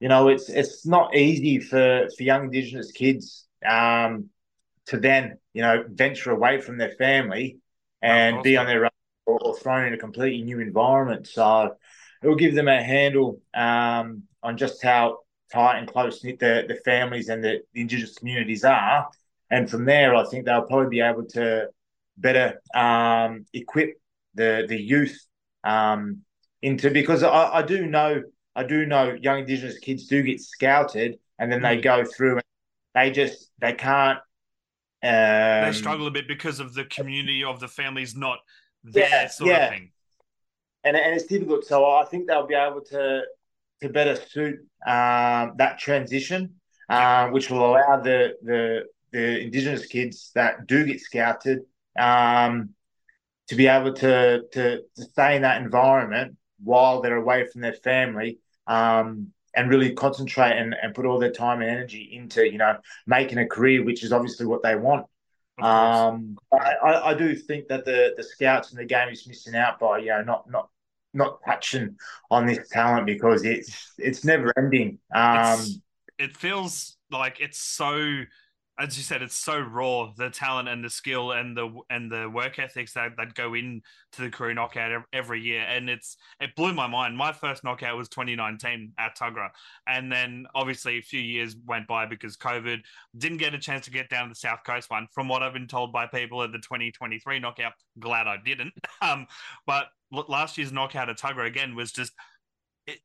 [0.00, 4.30] you know it's it's not easy for for young Indigenous kids um,
[4.86, 7.58] to then you know venture away from their family
[8.02, 8.90] and be on their own
[9.26, 11.26] or, or, thrown in a completely new environment.
[11.26, 11.76] So
[12.22, 15.18] it will give them a handle um, on just how
[15.52, 19.08] tight and close knit the, the families and the, the Indigenous communities are
[19.50, 21.68] and from there, I think they'll probably be able to
[22.16, 24.00] better um, equip
[24.34, 25.18] the the youth
[25.64, 26.20] um,
[26.62, 28.22] into because I, I, do know
[28.56, 31.82] I do know young Indigenous kids do get scouted and then they mm.
[31.82, 32.44] go through and
[32.94, 34.18] they just they can't.
[35.02, 38.38] Um, they struggle a bit because of the community of the families not
[38.84, 39.64] there, yeah, sort yeah.
[39.64, 39.92] of thing.
[40.84, 41.64] And, and it's difficult.
[41.64, 43.22] So I think they'll be able to
[43.82, 46.56] to better suit um, that transition,
[46.90, 51.60] uh, which will allow the the the Indigenous kids that do get scouted
[51.98, 52.70] um,
[53.48, 57.72] to be able to, to, to stay in that environment while they're away from their
[57.72, 62.58] family um, and really concentrate and, and put all their time and energy into you
[62.58, 65.06] know making a career, which is obviously what they want.
[65.60, 69.78] Um, I, I do think that the the scouts in the game is missing out
[69.78, 70.68] by you know not not
[71.12, 71.96] not touching
[72.30, 74.98] on this talent because it's it's never ending.
[75.14, 75.60] Um,
[76.18, 78.22] it feels like it's so
[78.80, 82.30] as you said, it's so raw the talent and the skill and the and the
[82.30, 83.82] work ethics that, that go into
[84.18, 87.16] the Koori knockout every year, and it's it blew my mind.
[87.16, 89.50] My first knockout was 2019 at Tuggerah,
[89.86, 92.80] and then obviously a few years went by because COVID
[93.18, 95.06] didn't get a chance to get down to the South Coast one.
[95.12, 98.72] From what I've been told by people at the 2023 knockout, glad I didn't.
[99.02, 99.26] Um,
[99.66, 99.86] but
[100.28, 102.12] last year's knockout at Tuggerah again was just.
[102.86, 102.98] It,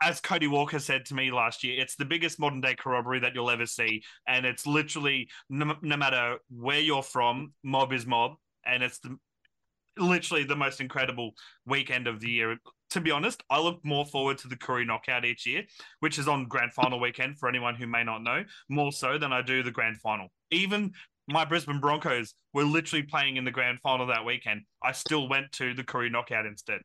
[0.00, 3.34] as Cody Walker said to me last year, it's the biggest modern day corroboree that
[3.34, 4.02] you'll ever see.
[4.26, 8.32] And it's literally, no, no matter where you're from, mob is mob.
[8.64, 9.16] And it's the,
[9.98, 11.32] literally the most incredible
[11.66, 12.56] weekend of the year.
[12.90, 15.64] To be honest, I look more forward to the Koori knockout each year,
[16.00, 19.32] which is on grand final weekend for anyone who may not know, more so than
[19.32, 20.28] I do the grand final.
[20.50, 20.92] Even
[21.28, 24.62] my Brisbane Broncos were literally playing in the grand final that weekend.
[24.82, 26.80] I still went to the Koori knockout instead.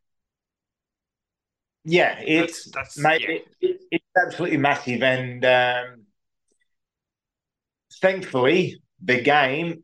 [1.84, 3.34] Yeah, it's that's, that's mate, yeah.
[3.36, 6.02] It, it, it's absolutely massive, and um,
[8.00, 9.82] thankfully, the game,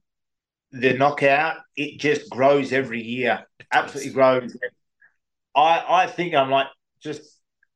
[0.73, 3.47] the knockout, it just grows every year.
[3.73, 4.57] Absolutely grows.
[5.55, 6.67] I I think I'm like
[7.03, 7.23] just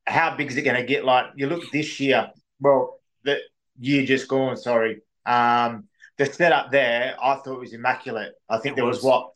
[0.07, 1.05] how big is it going to get?
[1.05, 3.39] Like you look this year, well, the
[3.79, 4.57] year just gone.
[4.57, 5.85] Sorry, um,
[6.17, 8.33] the setup there, I thought it was immaculate.
[8.49, 8.97] I think it there was.
[8.97, 9.31] was what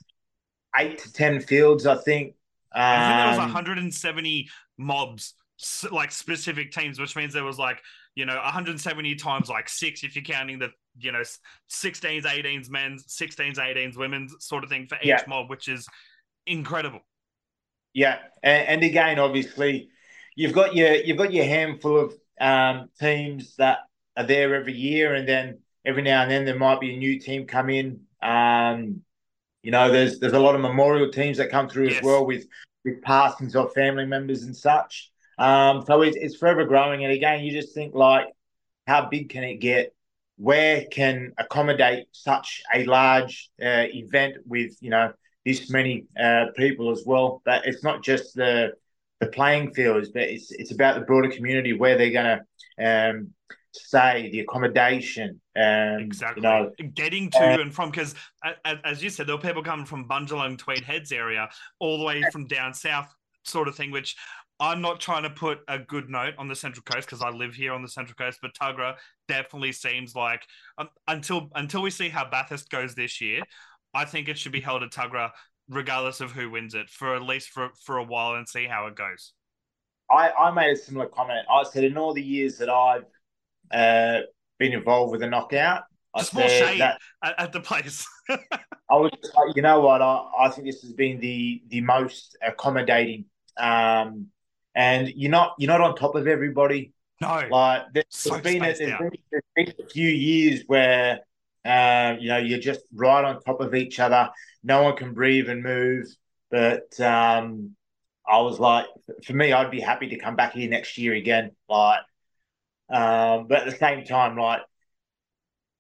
[0.78, 1.86] eight to ten fields.
[1.86, 2.36] I think
[2.74, 5.34] I think there was 170 um, mobs,
[5.92, 7.82] like specific teams, which means there was like
[8.16, 11.24] you know 170 times like six if you're counting the you know
[11.72, 15.24] 16s, 18s men's, 16s, 18s women's sort of thing for each yeah.
[15.28, 15.88] mob, which is
[16.46, 17.00] incredible.
[17.94, 19.90] Yeah, and, and, again, obviously,
[20.36, 23.80] you've got your you've got your handful of um, teams that
[24.16, 27.20] are there every year, and then every now and then there might be a new
[27.20, 28.02] team come in.
[28.22, 29.02] Um,
[29.64, 31.98] you know, there's there's a lot of memorial teams that come through yes.
[31.98, 32.46] as well with
[32.86, 35.12] with passings of family members and such.
[35.38, 37.04] Um, so it's, it's forever growing.
[37.04, 38.28] And again, you just think like,
[38.88, 39.94] how big can it get?
[40.38, 45.12] Where can accommodate such a large uh, event with you know
[45.46, 47.42] this many uh, people as well?
[47.46, 48.74] But it's not just the
[49.20, 53.34] the playing fields, but it's it's about the broader community where they're going to um,
[53.72, 56.42] stay, the accommodation, um, exactly.
[56.42, 58.16] You know, getting to uh, and from because
[58.66, 62.06] as, as, you said, there were people coming from Bundjalung, Tweed Heads area, all the
[62.06, 63.92] way from down south, sort of thing.
[63.92, 64.16] Which
[64.60, 67.56] I'm not trying to put a good note on the Central Coast because I live
[67.56, 68.96] here on the Central Coast, but Tuggerah
[69.28, 70.44] definitely seems like
[70.78, 73.42] um, until until we see how Bathurst goes this year,
[73.94, 75.32] I think it should be held at Tuggerah
[75.70, 78.88] regardless of who wins it for at least for for a while and see how
[78.88, 79.34] it goes.
[80.12, 81.46] I, I made a similar comment.
[81.52, 83.06] I said in all the years that I've
[83.72, 84.20] uh,
[84.58, 85.84] been involved with a knockout.
[86.18, 88.08] Just more shade that, at, at, the place.
[88.30, 88.38] I
[88.90, 89.12] was,
[89.56, 90.02] you know what?
[90.02, 93.26] I, I think this has been the the most accommodating,
[93.58, 94.28] um,
[94.74, 96.94] and you're not you're not on top of everybody.
[97.22, 101.20] No, like there's, so there's been, a, there's been, there's been a few years where
[101.64, 104.30] um, you know you're just right on top of each other.
[104.64, 106.08] No one can breathe and move.
[106.50, 107.76] But um,
[108.28, 108.86] I was like,
[109.24, 111.52] for me, I'd be happy to come back here next year again.
[111.68, 112.00] Like,
[112.90, 114.62] um, but at the same time, like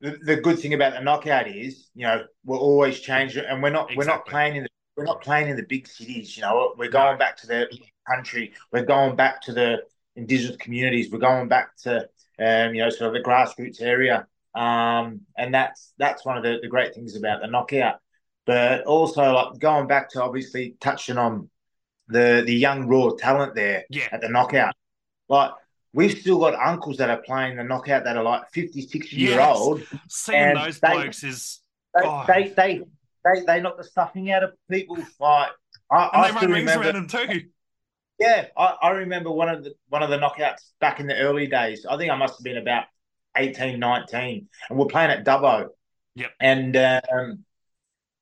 [0.01, 3.69] the, the good thing about the knockout is, you know, we're always changing, and we're
[3.69, 3.97] not exactly.
[3.97, 6.35] we're not playing in the we're not playing in the big cities.
[6.35, 7.67] You know, we're going back to the
[8.07, 8.53] country.
[8.71, 9.83] We're going back to the
[10.15, 11.11] indigenous communities.
[11.11, 14.27] We're going back to um, you know, sort of the grassroots area.
[14.55, 17.99] Um, and that's that's one of the, the great things about the knockout.
[18.45, 21.49] But also like going back to obviously touching on
[22.07, 24.07] the the young raw talent there yeah.
[24.11, 24.75] at the knockout.
[25.27, 25.51] Like
[25.93, 29.29] we've still got uncles that are playing the knockout that are like 50, 60 yes.
[29.29, 29.81] year old.
[30.07, 31.61] Seeing those they, blokes is
[31.95, 32.25] they, oh.
[32.27, 32.81] they, they,
[33.25, 34.97] they, they knock the stuffing out of people.
[35.19, 35.49] Like
[35.91, 37.41] I, and I they run rings remember, around them too.
[38.19, 41.47] Yeah, I, I remember one of the one of the knockouts back in the early
[41.47, 41.85] days.
[41.89, 42.85] I think I must have been about
[43.35, 45.67] 18, 19, and we're playing at Dubbo.
[46.15, 46.31] Yep.
[46.39, 47.45] And um,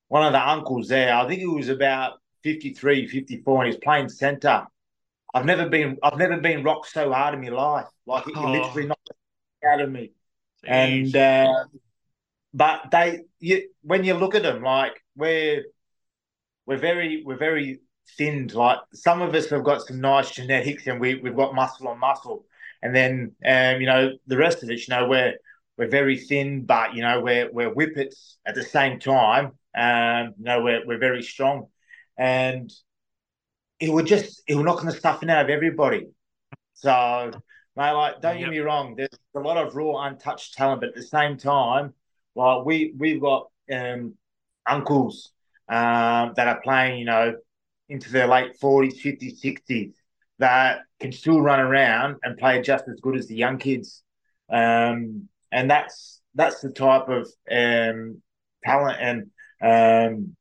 [0.07, 4.09] one of the uncles there, I think he was about 53, 54, and he's playing
[4.09, 4.67] centre.
[5.33, 7.87] I've never been I've never been rocked so hard in my life.
[8.05, 8.51] Like he oh.
[8.51, 9.09] literally knocked
[9.61, 10.11] the out of me.
[10.65, 10.69] Jeez.
[11.13, 11.63] And uh,
[12.53, 15.65] but they you when you look at them, like we're
[16.65, 17.81] we're very we're very
[18.17, 18.53] thinned.
[18.53, 21.99] Like some of us have got some nice genetics and we we've got muscle on
[21.99, 22.45] muscle.
[22.81, 25.35] And then um, you know, the rest of us, you know, we're
[25.77, 29.51] we're very thin, but you know, we're we're whippets at the same time.
[29.77, 31.67] Um, you know, we're we're very strong,
[32.17, 32.71] and
[33.79, 36.07] it would just it will knock the stuffing out of everybody.
[36.73, 37.31] So,
[37.75, 38.45] mate, like, don't yep.
[38.45, 41.93] get me wrong, there's a lot of raw, untouched talent, but at the same time,
[42.35, 44.13] like we we've got um,
[44.67, 45.31] uncles
[45.69, 47.35] um, that are playing, you know,
[47.89, 49.93] into their late forties, fifties, sixties
[50.39, 54.03] that can still run around and play just as good as the young kids.
[54.49, 58.21] Um, and that's that's the type of um,
[58.63, 60.35] talent and um,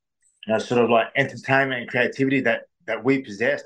[0.46, 3.62] you know, sort of like entertainment and creativity that that we possess.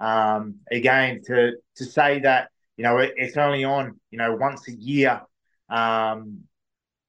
[0.00, 4.68] Um, again, to to say that you know it, it's only on you know once
[4.68, 5.22] a year.
[5.68, 6.40] Um,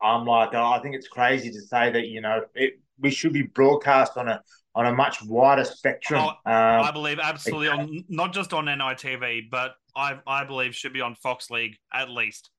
[0.01, 3.33] I'm like, oh, I think it's crazy to say that you know it, we should
[3.33, 4.41] be broadcast on a
[4.75, 6.21] on a much wider spectrum.
[6.23, 10.93] Oh, um, I believe absolutely on not just on NITV, but I I believe should
[10.93, 12.49] be on Fox League at least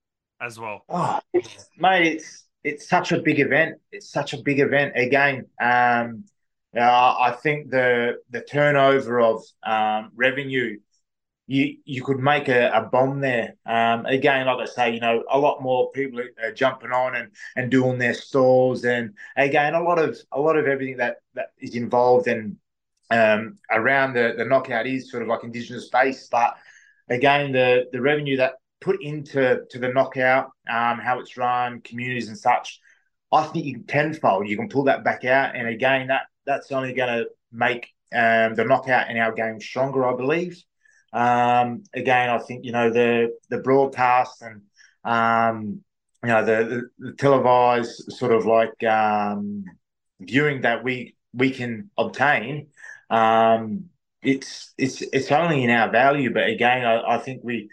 [0.40, 0.83] as well.
[0.88, 3.77] Oh, it's, mate, it's it's such a big event.
[3.92, 4.95] It's such a big event.
[4.97, 6.25] Again, um,
[6.79, 10.79] uh, I think the the turnover of um, revenue,
[11.47, 13.57] you you could make a, a bomb there.
[13.65, 17.31] Um, again, like I say, you know, a lot more people are jumping on and,
[17.57, 21.49] and doing their stores, and again, a lot of a lot of everything that, that
[21.59, 22.57] is involved and
[23.11, 26.57] um, around the, the knockout is sort of like indigenous based, but
[27.09, 32.29] again, the the revenue that put into to the knockout, um, how it's run, communities
[32.29, 32.81] and such,
[33.33, 34.49] I think you can tenfold.
[34.49, 38.54] You can pull that back out, and again, that that's only going to make um,
[38.54, 40.62] the knockout in our game stronger, I believe.
[41.12, 44.62] Um, again, I think you know the the broadcast and
[45.04, 45.82] um,
[46.22, 49.64] you know the, the, televised sort of like um,
[50.20, 52.68] viewing that we we can obtain.
[53.11, 53.87] Um,
[54.22, 57.70] it's it's it's only in our value, but again, I, I think we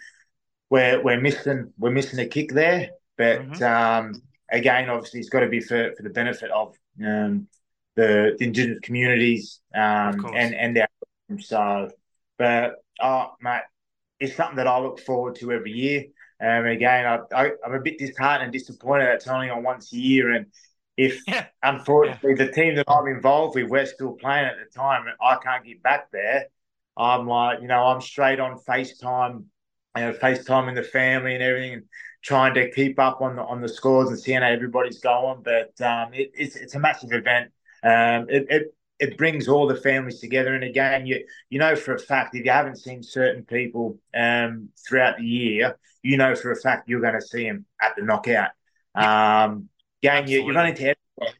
[0.69, 2.91] we're we're missing we're missing a kick there.
[3.17, 3.63] But mm-hmm.
[3.63, 7.47] um, again, obviously, it's got to be for, for the benefit of um,
[7.95, 10.87] the, the indigenous communities um, and and our
[11.39, 11.89] so.
[12.37, 13.61] But oh, mate,
[14.19, 16.05] it's something that I look forward to every year.
[16.41, 19.93] Um, again, I, I, am a bit disheartened and disappointed that it's only on once
[19.93, 20.31] a year.
[20.31, 20.47] And
[20.97, 21.45] if yeah.
[21.61, 22.45] unfortunately yeah.
[22.45, 25.63] the team that I'm involved with, we're still playing at the time, and I can't
[25.63, 26.47] get back there,
[26.97, 29.45] I'm like, you know, I'm straight on FaceTime
[29.95, 31.83] you know, FaceTiming the family and everything, and
[32.23, 35.43] trying to keep up on the on the scores and seeing how everybody's going.
[35.43, 37.51] But um, it, it's it's a massive event.
[37.83, 40.53] Um, it, it it brings all the families together.
[40.53, 44.69] And again, you you know for a fact if you haven't seen certain people um,
[44.87, 48.03] throughout the year, you know for a fact you're going to see them at the
[48.03, 48.51] knockout.
[48.95, 49.69] Um,
[50.01, 51.39] again, you, you run into everybody,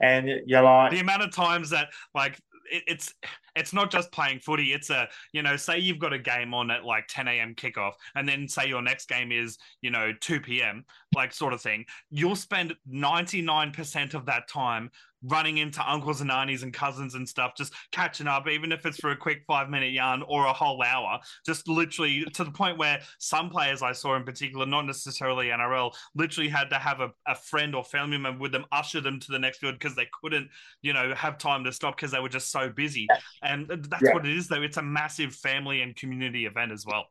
[0.00, 2.38] and you're like the amount of times that like
[2.70, 3.14] it, it's
[3.56, 4.72] it's not just playing footy.
[4.72, 7.54] It's a you know, say you've got a game on at like 10 a.m.
[7.54, 10.84] kickoff, and then say your next game is you know 2 p.m.
[11.14, 11.84] like sort of thing.
[12.10, 14.90] You'll spend 99% of that time
[15.24, 18.98] running into uncles and aunties and cousins and stuff, just catching up, even if it's
[18.98, 22.78] for a quick five minute yarn or a whole hour, just literally to the point
[22.78, 27.10] where some players I saw in particular, not necessarily NRL, literally had to have a,
[27.26, 30.08] a friend or family member with them usher them to the next field because they
[30.22, 30.48] couldn't,
[30.82, 33.06] you know, have time to stop because they were just so busy.
[33.42, 34.12] And that's yeah.
[34.12, 34.62] what it is, though.
[34.62, 37.06] It's a massive family and community event as well.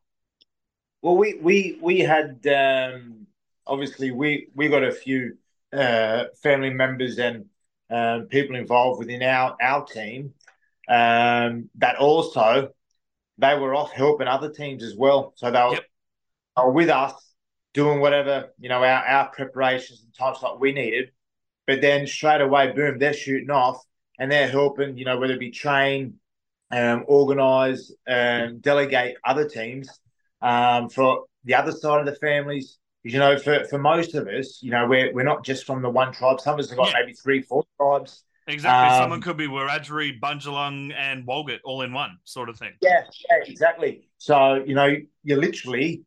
[1.02, 3.26] Well, we we we had um,
[3.66, 5.36] obviously we we got a few
[5.72, 7.46] uh, family members and
[7.90, 10.34] um, people involved within our our team
[10.88, 12.70] um, that also
[13.38, 15.32] they were off helping other teams as well.
[15.36, 15.84] So they were, yep.
[16.56, 17.14] they were with us
[17.72, 21.10] doing whatever you know our, our preparations and time slot we needed.
[21.66, 23.82] But then straight away, boom, they're shooting off
[24.18, 24.98] and they're helping.
[24.98, 26.14] You know whether it be train,
[26.70, 29.88] um, organize, um, delegate other teams
[30.42, 34.60] um, for the other side of the families you know, for, for most of us,
[34.62, 36.40] you know, we're, we're not just from the one tribe.
[36.40, 37.00] Some of us have got yeah.
[37.00, 38.24] maybe three, four tribes.
[38.46, 38.96] Exactly.
[38.96, 42.72] Um, Someone could be Wiradjuri, Bundjalung, and Walgett all in one sort of thing.
[42.80, 44.08] Yeah, yeah, exactly.
[44.16, 46.02] So, you know, you literally,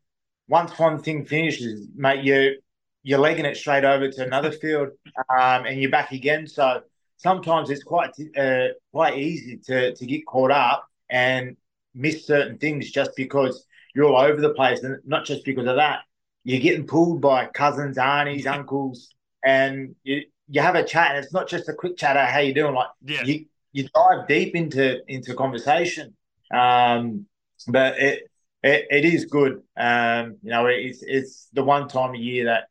[0.47, 2.57] once one thing finishes, mate, you,
[3.03, 4.89] you're legging it straight over to another field
[5.29, 6.47] um, and you're back again.
[6.47, 6.81] So
[7.17, 11.57] sometimes it's quite uh, quite easy to, to get caught up and
[11.93, 14.83] miss certain things just because you're all over the place.
[14.83, 16.01] And not just because of that,
[16.47, 21.33] you're getting pulled by cousins, aunties, uncles, and you you have a chat, and it's
[21.33, 22.15] not just a quick chat.
[22.15, 22.73] How you doing?
[22.73, 23.23] Like yeah.
[23.25, 26.15] you you dive deep into into conversation.
[26.53, 27.25] Um,
[27.67, 28.31] but it,
[28.63, 29.61] it it is good.
[29.75, 32.63] Um, you know, it's it's the one time a year that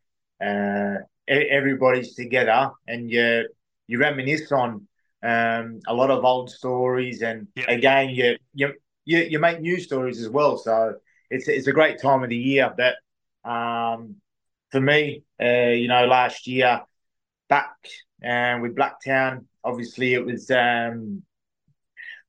[0.43, 3.47] uh, everybody's together, and you
[3.89, 4.89] you reminisce on
[5.23, 7.71] um, a lot of old stories, and yeah.
[7.71, 8.73] again, you you
[9.05, 10.57] you you make new stories as well.
[10.57, 10.95] So
[11.31, 12.97] it's it's a great time of the year that
[13.47, 14.17] um,
[14.71, 16.83] for me, uh, you know, last year
[17.49, 17.77] back
[18.25, 21.23] uh, with Blacktown, obviously it was um,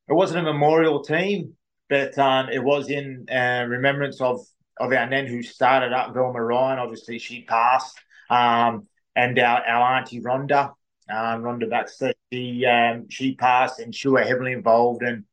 [0.08, 1.54] it wasn't a memorial team,
[1.88, 4.40] but um, it was in uh, remembrance of
[4.78, 6.78] of our nan who started up Velma Ryan.
[6.78, 7.98] Obviously, she passed,
[8.30, 10.72] um, and our, our auntie Rhonda,
[11.10, 15.24] um, Rhonda Baxter, she um, she passed, and she were heavily involved, and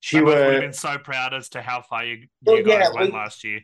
[0.00, 2.90] she would have been so proud as to how far you, you well, guys yeah,
[2.94, 3.60] went we, last year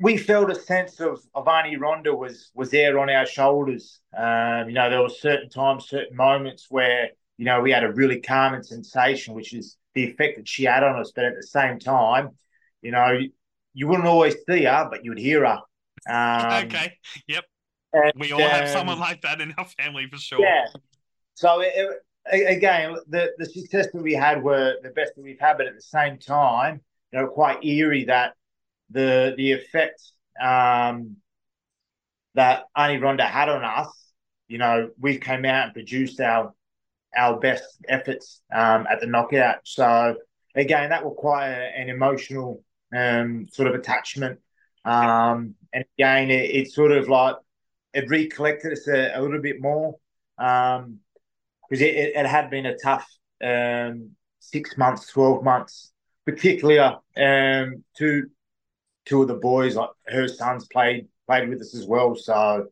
[0.00, 4.00] we felt a sense of, Auntie Rhonda was was there on our shoulders.
[4.16, 7.92] Um, you know, there were certain times, certain moments where, you know, we had a
[7.92, 11.12] really calming sensation, which is the effect that she had on us.
[11.14, 12.30] But at the same time,
[12.82, 13.18] you know,
[13.74, 15.60] you wouldn't always see her, but you'd hear her.
[16.08, 16.96] Um, okay.
[17.26, 17.44] Yep.
[17.92, 20.40] And, we all have um, someone like that in our family for sure.
[20.40, 20.66] Yeah.
[21.34, 21.72] So it,
[22.26, 25.66] it, again, the the success that we had were the best that we've had, but
[25.66, 26.80] at the same time,
[27.12, 28.34] you know, quite eerie that
[28.90, 30.02] the the effect
[30.40, 31.16] um,
[32.34, 33.90] that Auntie Rhonda had on us,
[34.48, 36.54] you know, we came out and produced our
[37.16, 39.58] our best efforts um, at the knockout.
[39.64, 40.16] So
[40.54, 42.62] again, that required an emotional
[42.94, 44.40] um, sort of attachment.
[44.84, 47.36] Um, and again, it, it, sort of like
[47.92, 49.96] it recollected us a, a little bit more
[50.36, 51.00] because um,
[51.70, 53.06] it, it, it, had been a tough
[53.42, 55.92] um, six months, twelve months,
[56.24, 58.30] particularly um, to
[59.08, 62.14] two of the boys, like her sons, played played with us as well.
[62.14, 62.68] So,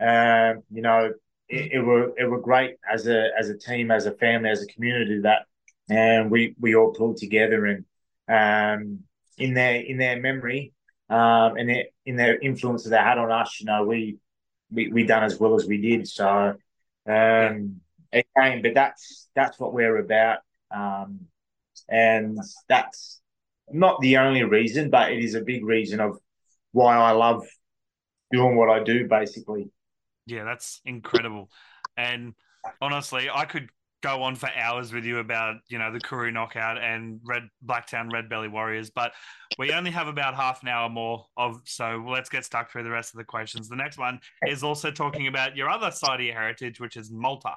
[0.00, 1.12] um, you know,
[1.48, 4.62] it, it, were it were great as a as a team, as a family, as
[4.62, 5.46] a community that,
[5.88, 7.84] and we we all pulled together and
[8.28, 9.00] um,
[9.38, 10.72] in their in their memory
[11.08, 14.18] um, and their, in their influence that they had on us, you know, we
[14.70, 16.08] we we done as well as we did.
[16.08, 16.54] So,
[17.06, 17.80] um,
[18.12, 20.38] again, but that's that's what we're about,
[20.74, 21.20] um,
[21.88, 23.20] and that's
[23.70, 26.18] not the only reason, but it is a big reason of
[26.72, 27.46] why I love
[28.32, 29.70] doing what I do, basically.
[30.26, 31.50] Yeah, that's incredible.
[31.96, 32.34] And
[32.80, 33.70] honestly, I could
[34.02, 38.12] go on for hours with you about you know the Koori knockout and Red Blacktown
[38.12, 39.12] Red Belly Warriors, but
[39.58, 42.90] we only have about half an hour more of so let's get stuck through the
[42.90, 43.68] rest of the questions.
[43.68, 47.10] The next one is also talking about your other side of your heritage, which is
[47.10, 47.54] Malta.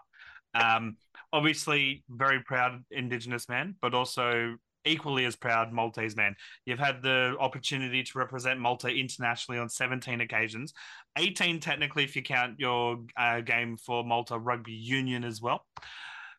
[0.56, 0.98] Um,
[1.32, 4.56] obviously, very proud Indigenous man, but also
[4.86, 6.36] equally as proud Maltese man.
[6.66, 10.74] You've had the opportunity to represent Malta internationally on 17 occasions,
[11.18, 15.66] 18 technically if you count your uh, game for Malta Rugby Union as well.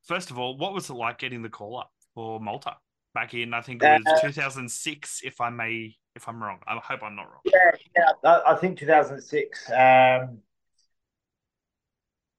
[0.04, 2.76] First of all, what was it like getting the call up for Malta
[3.14, 3.54] back in?
[3.54, 6.58] I think it was uh, 2006, if I may, if I'm wrong.
[6.66, 7.40] I hope I'm not wrong.
[7.44, 9.70] Yeah, yeah, I think 2006.
[9.70, 10.38] Um,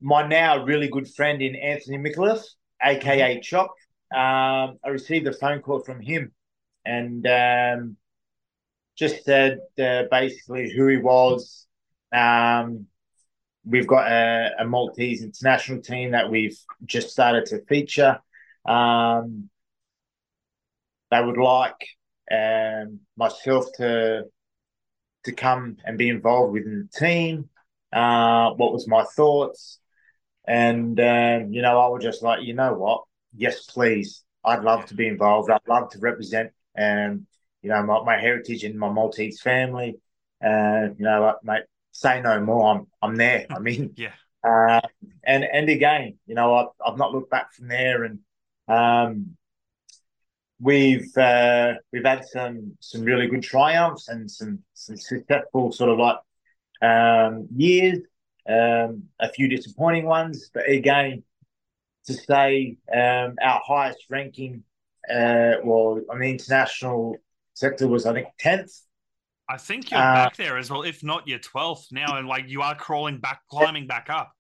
[0.02, 3.42] my now really good friend in Anthony Nicholas, aka mm-hmm.
[3.42, 3.72] Chop,
[4.12, 6.34] um, I received a phone call from him
[6.86, 7.98] and um,
[8.96, 11.68] just said uh, basically who he was,
[12.14, 12.88] um,
[13.66, 18.20] we've got a, a, Maltese international team that we've just started to feature.
[18.66, 19.50] Um,
[21.10, 21.88] they would like
[22.32, 24.26] um, myself to
[25.24, 27.50] to come and be involved within the team.
[27.94, 29.80] Uh, what was my thoughts?
[30.46, 33.04] And um, you know, I was just like, you know what?
[33.36, 34.24] Yes, please.
[34.44, 35.50] I'd love to be involved.
[35.50, 37.28] I'd love to represent, um,
[37.62, 39.96] you know, my, my heritage and my Maltese family.
[40.44, 42.74] Uh, you know, mate, say no more.
[42.74, 43.46] I'm I'm there.
[43.50, 44.14] I mean, yeah.
[44.44, 44.82] Uh,
[45.24, 48.20] and and again, you know, I've, I've not looked back from there, and
[48.68, 49.38] um,
[50.60, 56.00] we've uh, we've had some some really good triumphs and some some successful sort of
[56.00, 56.18] like
[56.82, 58.00] um, years,
[58.50, 61.24] um, a few disappointing ones, but again,
[62.16, 64.64] to say um, our highest ranking,
[65.10, 67.18] uh, well, on the international
[67.54, 68.72] sector was I think tenth.
[69.50, 70.84] I think you're uh, back there as well.
[70.84, 74.32] If not, you're twelfth now, and like you are crawling back, climbing back up.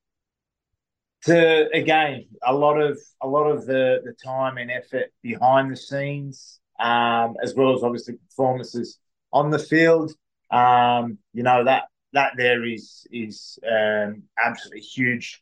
[1.25, 5.77] To again, a lot of a lot of the the time and effort behind the
[5.77, 8.99] scenes, um, as well as obviously performances
[9.33, 10.13] on the field.
[10.49, 15.41] Um, you know that that there is is um, absolutely huge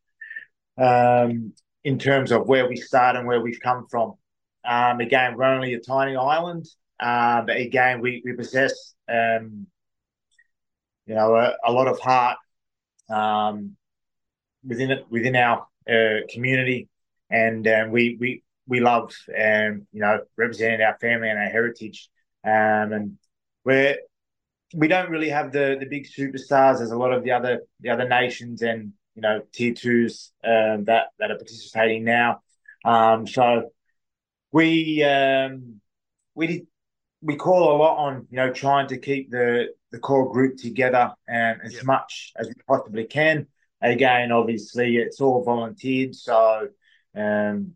[0.80, 1.54] um,
[1.84, 4.16] in terms of where we start and where we've come from.
[4.66, 6.68] Um, again, we're only a tiny island,
[7.00, 9.68] uh, but again, we we possess um,
[11.06, 12.38] you know a, a, lot of heart
[13.10, 13.76] um,
[14.64, 16.90] within it within our uh, community,
[17.30, 22.10] and um, we we we love um, you know representing our family and our heritage,
[22.44, 23.18] and
[23.64, 23.96] we're
[24.76, 27.90] we don't really have the the big superstars as a lot of the other the
[27.90, 28.62] other nations.
[28.62, 32.42] And you know tier twos um, that that are participating now.
[32.86, 33.72] Um, so
[34.52, 35.82] we um,
[36.36, 36.68] we did,
[37.22, 41.12] we call a lot on you know trying to keep the the core group together
[41.28, 41.84] and as yep.
[41.84, 43.48] much as we possibly can.
[43.82, 46.68] Again, obviously, it's all volunteered, so
[47.16, 47.76] um,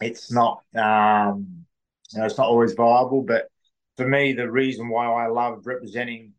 [0.00, 1.64] it's not um,
[2.12, 3.22] you know it's not always viable.
[3.22, 3.48] But
[3.96, 6.32] for me, the reason why I love representing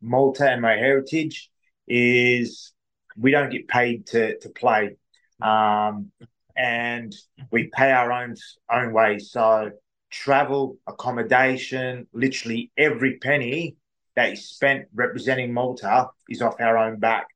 [0.00, 1.50] Malta and my heritage
[1.86, 2.72] is
[3.18, 4.96] we don't get paid to to play,
[5.40, 6.10] um,
[6.56, 7.14] and
[7.50, 8.34] we pay our own
[8.70, 9.18] own way.
[9.18, 9.70] So
[10.10, 13.76] travel, accommodation, literally every penny
[14.14, 17.26] that is spent representing Malta is off our own back.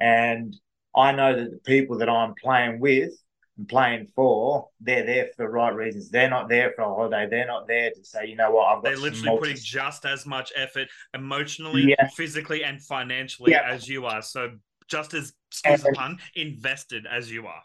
[0.00, 0.56] And
[0.96, 3.12] I know that the people that I'm playing with
[3.58, 6.08] and playing for, they're there for the right reasons.
[6.08, 7.28] They're not there for a holiday.
[7.30, 8.84] They're not there to say, you know what, I've got.
[8.84, 12.08] They're literally putting just as much effort emotionally, yeah.
[12.16, 13.68] physically, and financially yeah.
[13.68, 14.22] as you are.
[14.22, 14.52] So
[14.88, 17.62] just as excuse and, the pun, invested as you are.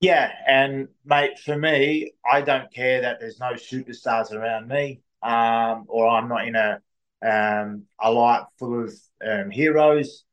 [0.00, 5.84] Yeah, and mate, for me, I don't care that there's no superstars around me, um,
[5.88, 6.80] or I'm not in a
[7.22, 8.94] um, a light full of
[9.26, 10.24] um, heroes.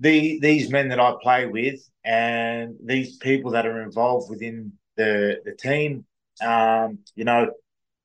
[0.00, 5.40] The these men that I play with and these people that are involved within the
[5.44, 6.04] the team,
[6.40, 7.50] um, you know,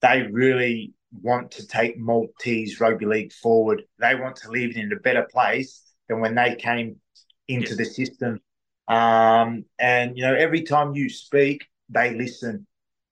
[0.02, 3.84] they really want to take Maltese rugby league forward.
[4.00, 7.00] They want to leave it in a better place than when they came
[7.48, 7.76] into yeah.
[7.78, 8.40] the system.
[8.88, 12.68] Um, and you know, every time you speak, they listen.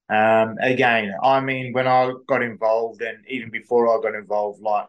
[0.10, 4.88] Um, again, I mean, when I got involved, and even before I got involved, like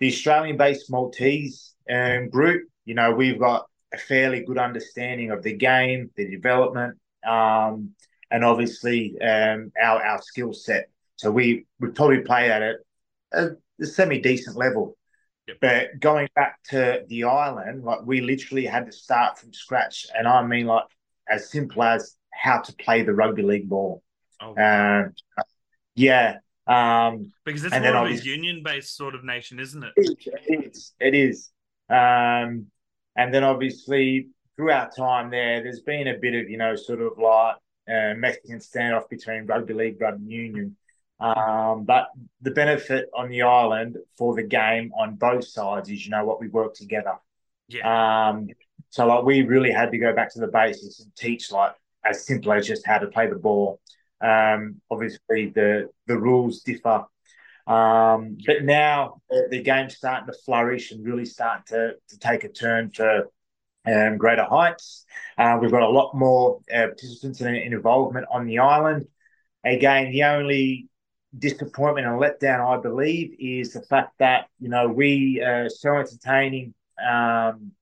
[0.00, 5.54] the Australian-based Maltese um, group, you know, we've got a fairly good understanding of the
[5.54, 7.90] game, the development, um,
[8.30, 10.88] and obviously um, our our skill set.
[11.16, 14.96] So we would probably play at a, a semi decent level.
[15.48, 15.56] Yep.
[15.60, 20.28] But going back to the island, like we literally had to start from scratch, and
[20.28, 20.84] I mean like
[21.28, 24.02] as simple as how to play the rugby league ball.
[24.40, 25.00] Oh, wow.
[25.00, 25.14] um,
[25.94, 29.92] yeah, um, because it's more of a union-based sort of nation, isn't it?
[29.96, 30.92] It is.
[31.00, 31.50] It is.
[31.90, 32.66] Um,
[33.16, 37.18] and then obviously throughout time there, there's been a bit of you know sort of
[37.18, 37.56] like
[37.88, 40.76] uh, Mexican standoff between rugby league, rugby union.
[41.22, 42.08] Um, but
[42.40, 46.40] the benefit on the island for the game on both sides is, you know, what
[46.40, 47.14] we work together.
[47.68, 48.30] Yeah.
[48.30, 48.48] Um,
[48.90, 51.72] so like we really had to go back to the basics and teach like
[52.04, 53.80] as simple as just how to play the ball.
[54.20, 57.04] Um, obviously the the rules differ,
[57.66, 62.44] um, but now the, the, game's starting to flourish and really start to to take
[62.44, 63.30] a turn for
[63.86, 65.04] um, greater heights.
[65.38, 69.06] Uh, we've got a lot more uh, participants and involvement on the island.
[69.64, 70.88] Again, the only
[71.38, 76.74] disappointment and letdown, I believe, is the fact that you know we are so entertaining,
[77.04, 77.72] um,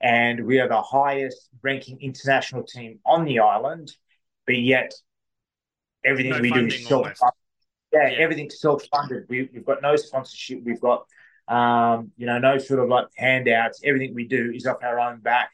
[0.00, 3.94] and we are the highest ranking international team on the island,
[4.46, 4.92] but yet
[6.04, 7.08] everything no we do is self.
[7.92, 9.26] Yeah, yeah, everything's self funded.
[9.28, 10.62] We, have got no sponsorship.
[10.64, 11.06] We've got
[11.48, 13.80] Um, you know, no sort of like handouts.
[13.84, 15.50] Everything we do is off our own back.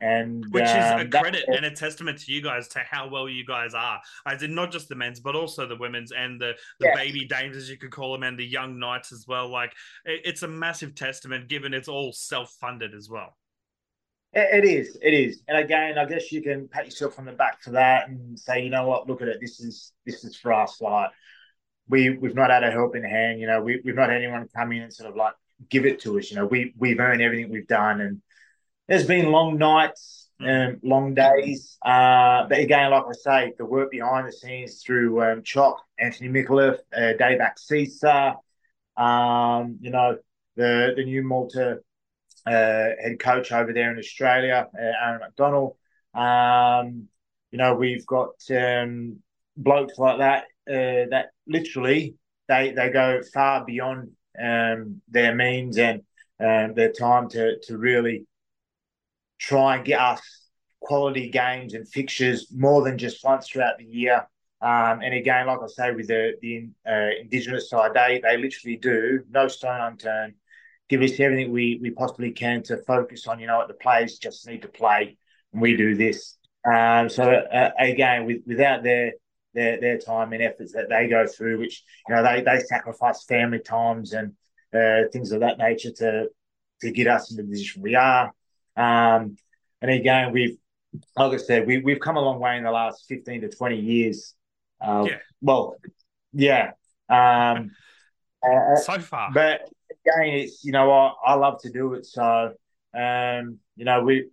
[0.00, 3.28] And which is um, a credit and a testament to you guys to how well
[3.28, 4.00] you guys are.
[4.24, 6.94] I did not just the men's, but also the women's and the, the yeah.
[6.94, 9.50] baby dames, as you could call them, and the young knights as well.
[9.50, 9.72] Like
[10.06, 13.36] it, it's a massive testament, given it's all self funded as well.
[14.32, 17.60] It is, it is, and again, I guess you can pat yourself on the back
[17.60, 19.38] for that and say, you know what, look at it.
[19.40, 20.80] This is this is for us.
[20.80, 21.10] Like
[21.88, 23.40] we we've not had a helping hand.
[23.40, 25.34] You know, we we've not had anyone come in and sort of like
[25.68, 26.30] give it to us.
[26.30, 28.22] You know, we we've earned everything we've done, and
[28.90, 31.78] there's been long nights and um, long days.
[31.84, 36.28] Uh, but again, like I say, the work behind the scenes through um, Chop, Anthony
[36.28, 38.34] Micallef, uh, Dave Axisa,
[38.96, 40.18] um, you know,
[40.56, 41.78] the the new Malta
[42.46, 45.76] uh, head coach over there in Australia, uh, Aaron McDonald.
[46.12, 47.06] Um,
[47.52, 49.20] you know, we've got um,
[49.56, 52.16] blokes like that uh, that literally
[52.48, 54.10] they they go far beyond
[54.42, 56.00] um, their means and
[56.40, 58.26] um, their time to to really
[59.40, 60.20] try and get us
[60.80, 64.26] quality games and fixtures more than just once throughout the year.
[64.62, 68.76] Um, and again, like I say, with the the uh, Indigenous side, they they literally
[68.76, 70.34] do no stone unturned,
[70.88, 73.40] give us everything we we possibly can to focus on.
[73.40, 75.16] You know what the players just need to play,
[75.52, 76.36] and we do this.
[76.70, 79.12] Um, so uh, again, with, without their
[79.54, 83.24] their their time and efforts that they go through, which you know they they sacrifice
[83.24, 84.34] family times and
[84.74, 86.28] uh, things of that nature to
[86.82, 88.30] to get us in the position we are.
[88.76, 89.36] Um,
[89.82, 90.56] and again, we've,
[91.16, 93.76] like I said, we, we've come a long way in the last 15 to 20
[93.78, 94.34] years.
[94.80, 95.18] Uh, yeah.
[95.40, 95.76] Well,
[96.32, 96.72] yeah.
[97.08, 97.70] Um,
[98.42, 99.30] uh, so far.
[99.32, 102.06] But again, it's, you know, I, I love to do it.
[102.06, 102.52] So,
[102.94, 104.28] um, you know, we,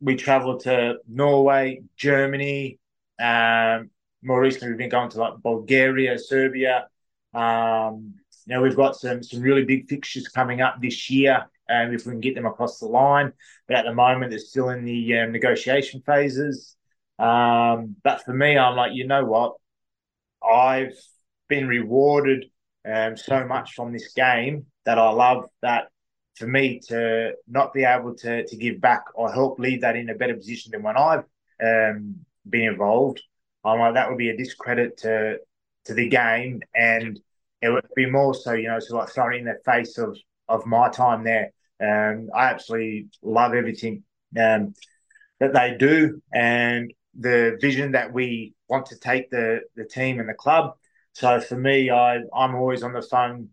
[0.00, 2.78] we traveled to Norway, Germany.
[3.20, 3.90] Um,
[4.22, 6.88] more recently, we've been going to like Bulgaria, Serbia.
[7.32, 8.14] Um,
[8.46, 12.06] you know, we've got some some really big fixtures coming up this year um, if
[12.06, 13.32] we can get them across the line.
[13.66, 16.76] But at the moment, they're still in the um, negotiation phases.
[17.18, 19.54] Um, but for me, I'm like, you know what?
[20.42, 20.96] I've
[21.48, 22.46] been rewarded
[22.90, 25.88] um, so much from this game that I love that
[26.36, 30.10] for me to not be able to, to give back or help leave that in
[30.10, 31.24] a better position than when I've
[31.64, 32.16] um,
[32.48, 33.22] been involved.
[33.64, 35.38] I'm like, that would be a discredit to
[35.86, 37.20] to the game and
[37.60, 40.16] it would be more so, you know, so like throwing in the face of
[40.48, 41.52] of my time there.
[41.80, 44.04] Um, I absolutely love everything
[44.38, 44.74] um,
[45.40, 50.28] that they do and the vision that we want to take the the team and
[50.28, 50.74] the club.
[51.12, 53.50] So for me, I I'm always on the phone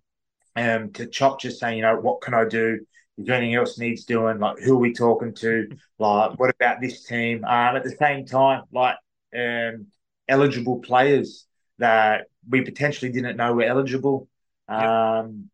[0.56, 2.80] um, to Chop, just saying, you know, what can I do?
[3.18, 5.68] If anything else needs doing, like who are we talking to?
[6.00, 7.44] Like, what about this team?
[7.44, 8.96] Um, at the same time, like
[9.38, 9.88] um,
[10.28, 11.46] eligible players
[11.78, 14.28] that we potentially didn't know were eligible.
[14.68, 15.50] Um,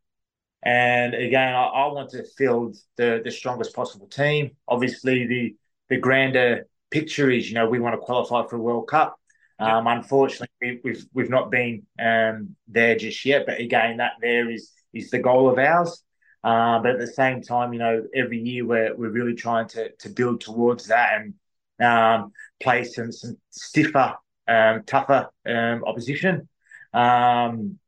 [0.62, 4.56] and again, I, I, want to field the, the strongest possible team.
[4.66, 5.56] Obviously, the
[5.88, 9.18] the grander picture is, you know, we want to qualify for a World Cup.
[9.60, 13.46] Um, unfortunately, we, have we've, we've not been um, there just yet.
[13.46, 16.02] But again, that there is is the goal of ours.
[16.44, 19.90] Uh, but at the same time, you know, every year we're we're really trying to
[19.96, 21.34] to build towards that and
[21.80, 24.14] um, play some some stiffer,
[24.48, 26.48] um, tougher um, opposition.
[26.92, 27.78] Um,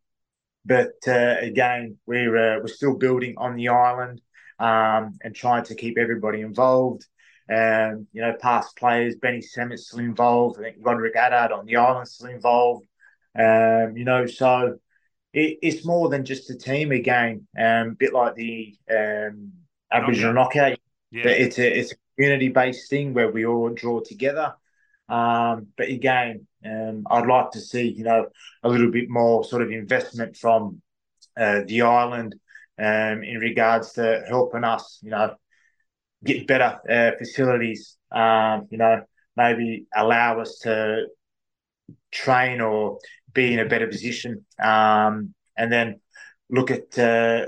[0.65, 4.21] but uh, again, we're uh, we're still building on the island
[4.59, 7.07] um, and trying to keep everybody involved.
[7.51, 10.61] Um, you know, past players, Benny Semmett's still involved.
[10.61, 12.87] I think Roderick Attard on the island still involved.
[13.37, 14.79] Um, you know, so
[15.33, 17.47] it, it's more than just a team again.
[17.59, 19.53] Um, a bit like the um,
[19.91, 20.79] Aboriginal knockout.
[21.11, 21.25] Yeah.
[21.25, 24.55] But it's a it's a community based thing where we all draw together.
[25.09, 28.27] Um, but again, um, I'd like to see, you know,
[28.63, 30.83] a little bit more sort of investment from
[31.37, 32.35] uh, the island
[32.79, 35.35] um, in regards to helping us, you know,
[36.25, 37.97] get better uh, facilities.
[38.11, 39.03] Um, you know,
[39.37, 41.07] maybe allow us to
[42.11, 42.99] train or
[43.33, 46.01] be in a better position, um, and then
[46.51, 47.47] look at uh,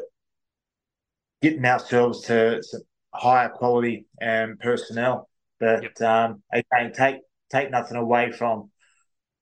[1.40, 2.62] getting ourselves to
[3.12, 5.28] higher quality um, personnel.
[5.58, 6.00] But yep.
[6.00, 7.16] um, again, take
[7.50, 8.70] take nothing away from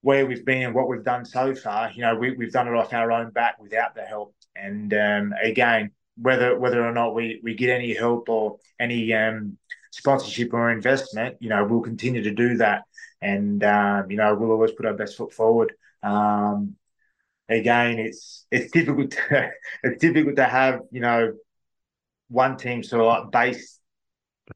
[0.02, 2.74] where we've been and what we've done so far, you know, we, we've done it
[2.74, 4.34] off our own back without the help.
[4.56, 9.58] And um, again, whether whether or not we, we get any help or any um,
[9.90, 12.82] sponsorship or investment, you know, we'll continue to do that.
[13.20, 15.74] And um, you know, we'll always put our best foot forward.
[16.02, 16.76] Um,
[17.48, 19.50] again, it's it's difficult to
[19.82, 21.34] it's difficult to have you know
[22.28, 23.78] one team sort of like based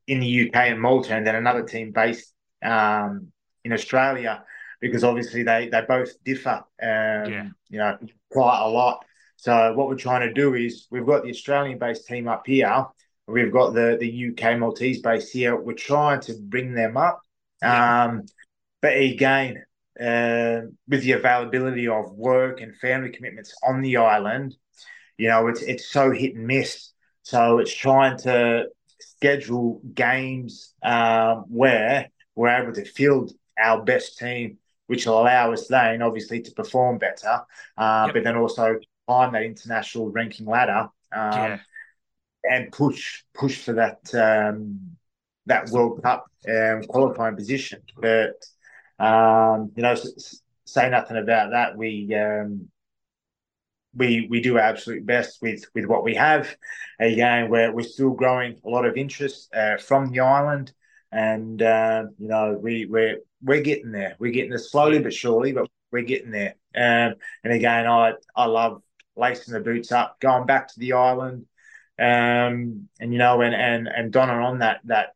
[0.07, 2.33] in the UK and Malta, and then another team based
[2.63, 3.29] um,
[3.63, 4.43] in Australia
[4.85, 7.49] because obviously they they both differ, um, yeah.
[7.71, 7.97] you know,
[8.31, 9.03] quite a lot.
[9.37, 12.87] So what we're trying to do is we've got the Australian-based team up here.
[13.27, 15.57] We've got the the UK Maltese base here.
[15.57, 17.23] We're trying to bring them up,
[17.63, 18.27] um,
[18.83, 19.65] but again,
[19.99, 24.55] uh, with the availability of work and family commitments on the island,
[25.17, 26.91] you know, it's it's so hit and miss.
[27.23, 28.67] So it's trying to
[29.01, 34.59] schedule games um, where we're able to field our best team,
[34.95, 37.43] which will allow us then obviously to perform better,
[37.77, 38.15] uh, yep.
[38.15, 38.79] but then also
[39.09, 41.59] climb that international ranking ladder um, yeah.
[42.45, 44.97] and push push for that um,
[45.47, 47.83] that World Cup um, qualifying position.
[48.01, 48.45] But
[49.01, 49.97] um, you know,
[50.65, 51.77] say nothing about that.
[51.77, 52.69] We um,
[53.97, 56.57] we we do our absolute best with with what we have.
[57.01, 60.73] Again, we're we're still growing a lot of interest uh, from the island,
[61.15, 64.17] and uh, you know we we're we're getting there.
[64.19, 66.57] We're getting there slowly but surely, but we're getting there.
[66.75, 68.83] Um, and again, I I love
[69.17, 71.47] lacing the boots up, going back to the island,
[72.01, 75.15] um, and you know, and and and donning on that that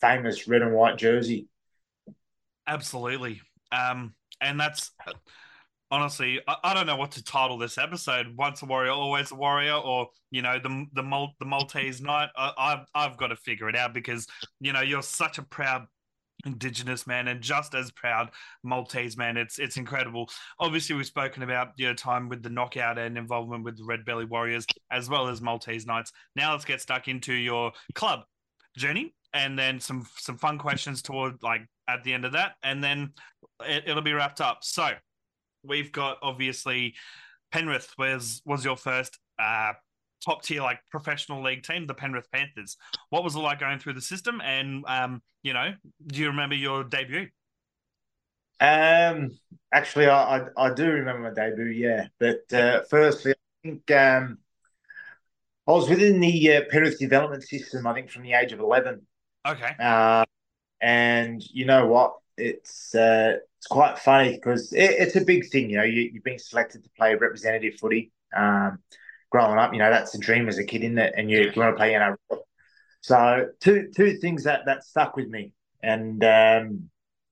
[0.00, 1.48] famous red and white jersey.
[2.66, 3.40] Absolutely,
[3.72, 4.92] um, and that's
[5.90, 8.36] honestly, I, I, don't know what to title this episode.
[8.36, 12.28] Once a warrior, always a warrior, or you know, the the Mal- the Maltese Knight.
[12.36, 14.26] I, I've I've got to figure it out because
[14.60, 15.86] you know you're such a proud
[16.46, 18.30] indigenous man and just as proud
[18.62, 20.26] maltese man it's it's incredible
[20.58, 24.24] obviously we've spoken about your time with the knockout and involvement with the red belly
[24.24, 28.20] warriors as well as maltese knights now let's get stuck into your club
[28.76, 32.82] journey and then some some fun questions toward like at the end of that and
[32.82, 33.12] then
[33.66, 34.90] it, it'll be wrapped up so
[35.62, 36.94] we've got obviously
[37.52, 39.72] Penrith was was your first uh,
[40.24, 42.76] top tier like professional league team, the Penrith Panthers.
[43.10, 44.40] What was it like going through the system?
[44.40, 45.72] And um, you know,
[46.06, 47.28] do you remember your debut?
[48.60, 49.30] Um,
[49.72, 51.66] actually, I I, I do remember my debut.
[51.66, 54.38] Yeah, but uh, firstly, I think um,
[55.66, 57.86] I was within the uh, Penrith development system.
[57.86, 59.06] I think from the age of eleven.
[59.46, 59.72] Okay.
[59.78, 60.24] Uh,
[60.82, 62.16] and you know what?
[62.40, 65.70] It's uh, it's quite funny because it, it's a big thing.
[65.70, 68.12] You know, you, you've been selected to play representative footy.
[68.34, 68.78] Um,
[69.30, 71.14] growing up, you know, that's a dream as a kid, isn't it?
[71.16, 72.16] And you, you want to play NRL.
[73.02, 76.90] So two two things that that stuck with me, and um,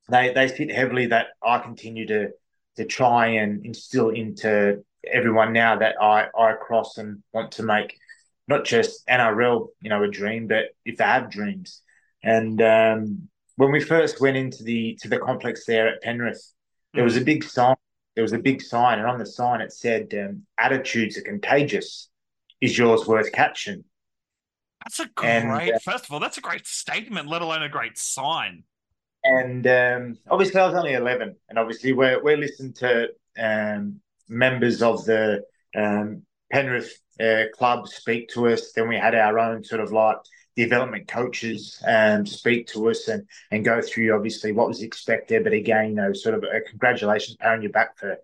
[0.08, 2.30] they they fit heavily that I continue to
[2.76, 7.98] to try and instill into everyone now that I I cross and want to make
[8.48, 11.82] not just NRL, you know, a dream, but if they have dreams.
[12.22, 13.28] And um,
[13.58, 16.52] when we first went into the to the complex there at Penrith,
[16.94, 17.74] there was a big sign.
[18.14, 22.08] There was a big sign, and on the sign it said, um, "Attitudes are contagious.
[22.60, 23.82] Is yours worth catching?"
[24.84, 25.28] That's a great.
[25.28, 28.62] And, uh, first of all, that's a great statement, let alone a great sign.
[29.24, 34.82] And um, obviously, I was only eleven, and obviously, we're we're listening to um, members
[34.82, 35.42] of the
[35.76, 38.70] um, Penrith uh, club speak to us.
[38.70, 40.18] Then we had our own sort of like
[40.58, 45.44] development coaches um, speak to us and and go through obviously what was expected.
[45.44, 48.18] But again, you know, sort of a congratulations, on your back for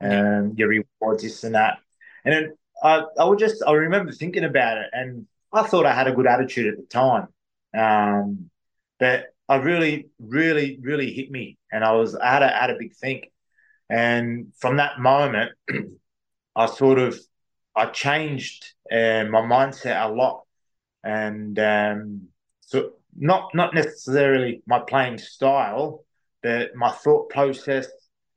[0.00, 1.78] um, your rewards, this and that.
[2.24, 5.92] And then I, I would just I remember thinking about it, and I thought I
[5.92, 7.28] had a good attitude at the time,
[7.76, 8.50] um,
[8.98, 12.78] but I really, really, really hit me, and I was I had a, had a
[12.78, 13.32] big think,
[13.88, 15.52] and from that moment,
[16.56, 17.18] I sort of
[17.74, 20.44] I changed uh, my mindset a lot
[21.04, 22.28] and um,
[22.60, 26.04] so not not necessarily my playing style,
[26.42, 27.86] but my thought process.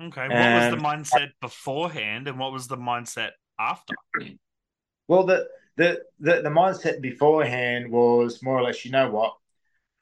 [0.01, 3.93] Okay, what was the mindset beforehand, and what was the mindset after?
[5.07, 5.47] Well, the
[5.77, 9.33] the the, the mindset beforehand was more or less, you know what,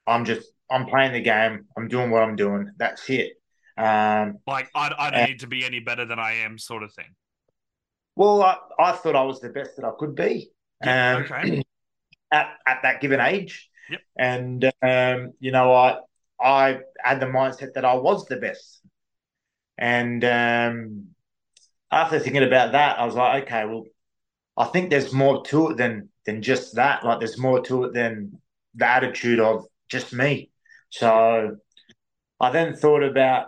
[0.08, 2.72] I'm just I'm playing the game, I'm doing what I'm doing.
[2.78, 3.34] That's it.
[3.78, 6.84] Um, like I, I don't and, need to be any better than I am, sort
[6.84, 7.16] of thing.
[8.16, 10.52] Well, I, I thought I was the best that I could be.
[10.84, 11.64] Um, okay.
[12.32, 13.70] at, at that given age.
[13.90, 14.02] Yep.
[14.18, 15.98] And um, you know, I
[16.40, 18.82] I had the mindset that I was the best.
[19.78, 21.08] And um,
[21.92, 23.84] after thinking about that, I was like, okay, well,
[24.58, 27.04] I think there's more to it than than just that.
[27.04, 28.40] Like, there's more to it than
[28.76, 30.52] the attitude of just me.
[30.90, 31.58] So
[32.40, 33.48] I then thought about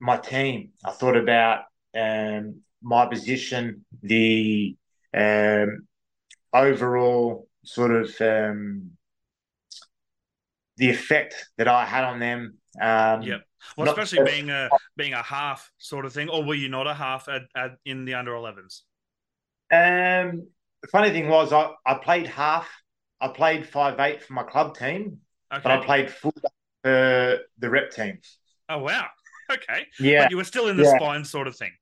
[0.00, 0.70] my team.
[0.84, 4.76] I thought about um, my position, the
[5.12, 5.86] um,
[6.52, 8.90] overall sort of um,
[10.76, 12.58] the effect that I had on them.
[12.80, 13.38] Um, yeah.
[13.76, 16.94] Well, especially being a being a half sort of thing, or were you not a
[16.94, 18.80] half at, at in the under 11s?
[19.72, 20.48] Um,
[20.82, 22.68] the funny thing was, I, I played half.
[23.20, 25.18] I played five eight for my club team,
[25.52, 25.60] okay.
[25.62, 26.32] but I played full
[26.82, 28.18] for the rep team.
[28.68, 29.06] Oh wow!
[29.52, 30.96] Okay, yeah, but you were still in the yeah.
[30.96, 31.72] spine sort of thing.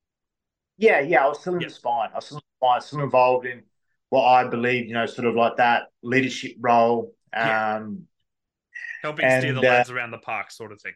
[0.79, 2.11] Yeah, yeah, I was still in the spine.
[2.13, 3.63] I was still, I was still involved in
[4.11, 7.15] what I believe, you know, sort of like that leadership role.
[7.35, 8.05] Um,
[9.03, 10.95] Helping and, steer the lads uh, around the park, sort of thing.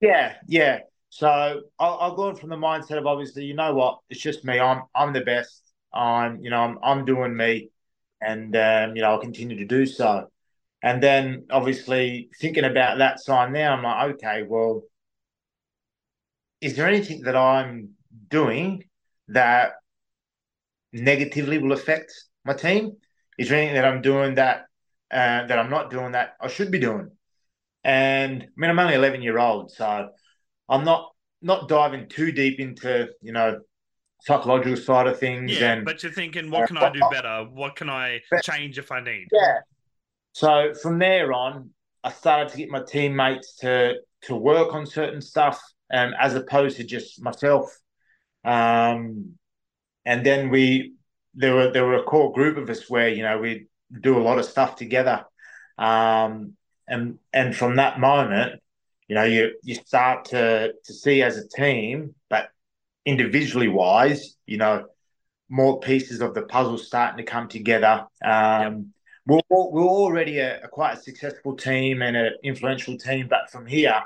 [0.00, 0.80] Yeah, yeah.
[1.08, 4.60] So I, I've gone from the mindset of obviously, you know what, it's just me.
[4.60, 5.62] I'm I'm the best.
[5.92, 7.70] I'm, you know, I'm I'm doing me,
[8.20, 10.28] and um, you know, I'll continue to do so.
[10.82, 14.82] And then obviously thinking about that sign now, I'm like, okay, well,
[16.60, 17.90] is there anything that I'm
[18.28, 18.84] doing
[19.28, 19.74] that
[20.92, 22.12] negatively will affect
[22.44, 22.96] my team?
[23.38, 24.66] Is there anything that I'm doing that
[25.10, 27.10] uh, that I'm not doing that I should be doing?
[27.84, 30.10] And I mean, I'm only 11 year old, so
[30.68, 33.60] I'm not not diving too deep into you know
[34.22, 35.58] psychological side of things.
[35.58, 37.46] Yeah, and, but you're thinking, what can uh, I do better?
[37.50, 39.28] What can I change if I need?
[39.32, 39.58] Yeah.
[40.32, 41.70] So from there on,
[42.04, 45.60] I started to get my teammates to to work on certain stuff,
[45.92, 47.76] um, as opposed to just myself.
[48.44, 49.34] Um,
[50.04, 50.94] and then we
[51.34, 53.66] there were there were a core group of us where you know we
[54.00, 55.24] do a lot of stuff together.
[55.78, 56.56] Um,
[56.88, 58.60] and and from that moment,
[59.08, 62.48] you know, you you start to to see as a team, but
[63.04, 64.86] individually wise, you know,
[65.48, 68.06] more pieces of the puzzle starting to come together.
[68.24, 68.92] Um,
[69.28, 69.44] yep.
[69.50, 73.66] we're, we're already a, a, quite a successful team and an influential team, but from
[73.66, 74.00] here,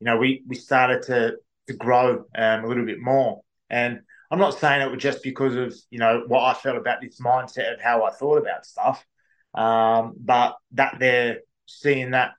[0.00, 1.36] you know, we we started to
[1.68, 3.42] to grow um, a little bit more.
[3.70, 4.00] And
[4.32, 7.20] I'm not saying it was just because of you know what I felt about this
[7.20, 9.04] mindset of how I thought about stuff,
[9.54, 12.32] um, but that they're seeing that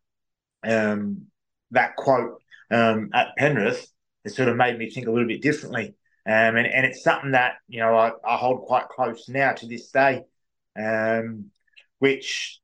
[0.63, 1.27] um,
[1.69, 2.41] that quote
[2.71, 3.87] um, at Penrith,
[4.25, 5.95] it sort of made me think a little bit differently.
[6.25, 9.67] Um, and, and it's something that, you know, I, I hold quite close now to
[9.67, 10.23] this day,
[10.79, 11.51] um,
[11.99, 12.59] which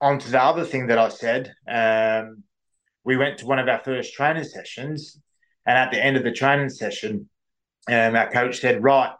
[0.00, 2.44] onto the other thing that I said, um,
[3.02, 5.20] we went to one of our first training sessions.
[5.66, 7.28] And at the end of the training session,
[7.88, 9.12] um, our coach said, right,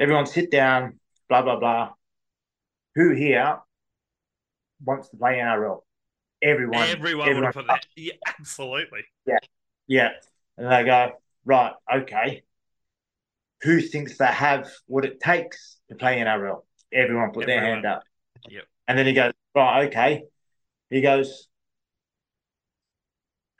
[0.00, 0.98] everyone sit down,
[1.28, 1.90] blah, blah, blah.
[2.94, 3.58] Who here
[4.84, 5.80] wants to play NRL.
[6.42, 7.86] Everyone, everyone, everyone would put that.
[7.96, 9.04] Yeah, absolutely.
[9.26, 9.38] Yeah,
[9.86, 10.10] yeah.
[10.58, 11.12] And they go,
[11.44, 12.42] right, okay.
[13.62, 16.62] Who thinks they have what it takes to play NRL?
[16.92, 17.62] Everyone put everyone.
[17.62, 18.02] their hand up.
[18.48, 18.64] Yep.
[18.86, 20.24] And then he goes, right, okay.
[20.90, 21.48] He goes,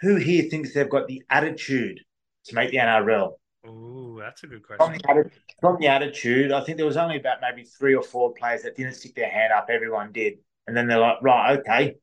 [0.00, 2.00] who here thinks they've got the attitude
[2.46, 3.32] to make the NRL?
[3.66, 5.00] Oh, that's a good question.
[5.04, 8.32] From the, from the, attitude, I think there was only about maybe three or four
[8.32, 9.68] players that didn't stick their hand up.
[9.70, 10.34] Everyone did.
[10.66, 11.96] And then they're like, right, okay.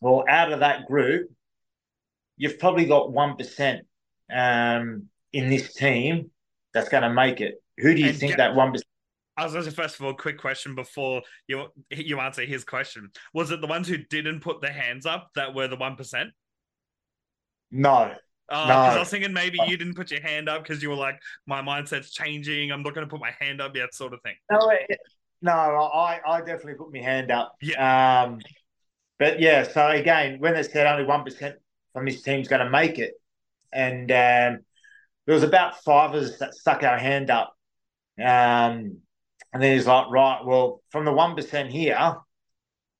[0.00, 1.30] Well, out of that group,
[2.36, 3.80] you've probably got 1%
[4.32, 6.30] um, in this team
[6.72, 7.62] that's going to make it.
[7.78, 8.80] Who do you and think that 1%?
[9.36, 13.10] I was going to first of all, quick question before you you answer his question.
[13.32, 16.26] Was it the ones who didn't put their hands up that were the 1%?
[17.72, 18.14] No.
[18.50, 18.74] Oh, no.
[18.74, 21.62] I was thinking maybe you didn't put your hand up because you were like, my
[21.62, 22.70] mindset's changing.
[22.70, 24.34] I'm not going to put my hand up yet, sort of thing.
[24.50, 24.98] No, it,
[25.40, 27.54] no, I, I definitely put my hand up.
[27.60, 28.22] Yeah.
[28.24, 28.40] Um,
[29.18, 31.56] but yeah, so again, when they said only one percent
[31.92, 33.12] from this team's going to make it,
[33.72, 34.64] and um,
[35.26, 37.56] there was about five of us that stuck our hand up,
[38.18, 38.98] um,
[39.52, 42.16] and then he's like, right, well, from the one percent here,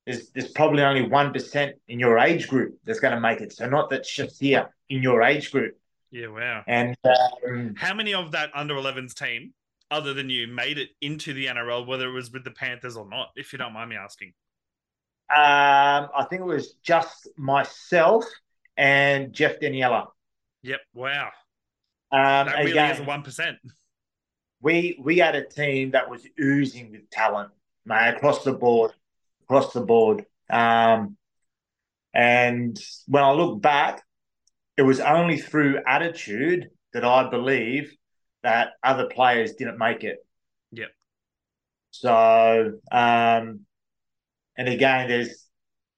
[0.06, 3.52] there's there's probably only one percent in your age group that's going to make it.
[3.52, 5.76] So not that's just here in your age group.
[6.10, 6.62] Yeah, wow.
[6.68, 9.52] And um, how many of that under 11s team
[9.90, 13.08] other than you made it into the NRL, whether it was with the Panthers or
[13.08, 14.32] not, if you don't mind me asking?
[15.30, 18.24] Um, I think it was just myself
[18.76, 20.06] and Geoff Daniela.
[20.62, 20.80] Yep.
[20.94, 21.30] Wow.
[22.12, 23.58] Um, that really again, is a one percent.
[24.60, 27.50] We we had a team that was oozing with talent,
[27.84, 28.92] man, across the board,
[29.42, 30.24] across the board.
[30.48, 31.16] Um,
[32.14, 32.78] and
[33.08, 34.04] when I look back,
[34.76, 37.94] it was only through attitude that I believe
[38.42, 40.18] that other players didn't make it.
[40.72, 40.88] Yep.
[41.90, 43.60] So, um,
[44.56, 45.46] and again, there's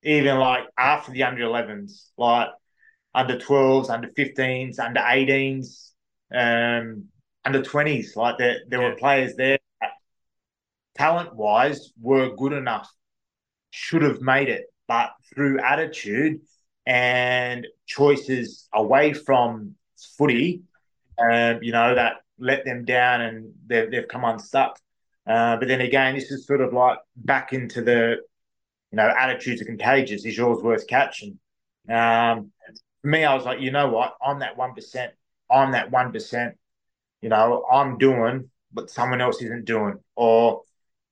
[0.02, 2.48] even like after the under 11s, like
[3.14, 5.90] under 12s, under 15s, under 18s,
[6.34, 7.06] um,
[7.44, 8.14] under 20s.
[8.14, 8.88] Like there, there yeah.
[8.88, 9.58] were players there
[10.96, 12.90] talent wise were good enough,
[13.70, 16.40] should have made it, but through attitude
[16.86, 19.74] and choices away from
[20.16, 20.62] footy,
[21.18, 24.78] um, you know, that let them down and they've, they've come unstuck.
[25.26, 28.18] Uh, but then again, this is sort of like back into the,
[28.92, 30.24] you know, attitudes are contagious.
[30.24, 31.38] Is yours worth catching?
[31.88, 32.52] Um,
[33.02, 34.14] for me, I was like, you know what?
[34.24, 35.08] I'm that 1%.
[35.50, 36.52] I'm that 1%.
[37.22, 39.98] You know, I'm doing what someone else isn't doing.
[40.14, 40.62] Or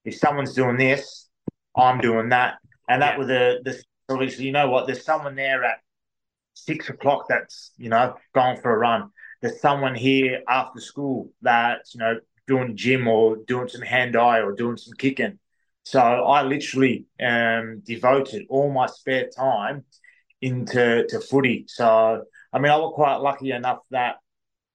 [0.04, 1.28] if someone's doing this,
[1.76, 2.54] I'm doing that.
[2.88, 3.18] And that yeah.
[3.18, 4.86] was the, the obviously, you know what?
[4.86, 5.78] There's someone there at
[6.54, 9.10] six o'clock that's, you know, going for a run
[9.44, 14.40] there's someone here after school that's you know doing gym or doing some hand eye
[14.40, 15.38] or doing some kicking.
[15.84, 19.84] So I literally um, devoted all my spare time
[20.40, 21.66] into to footy.
[21.68, 22.24] So
[22.54, 24.16] I mean, I was quite lucky enough that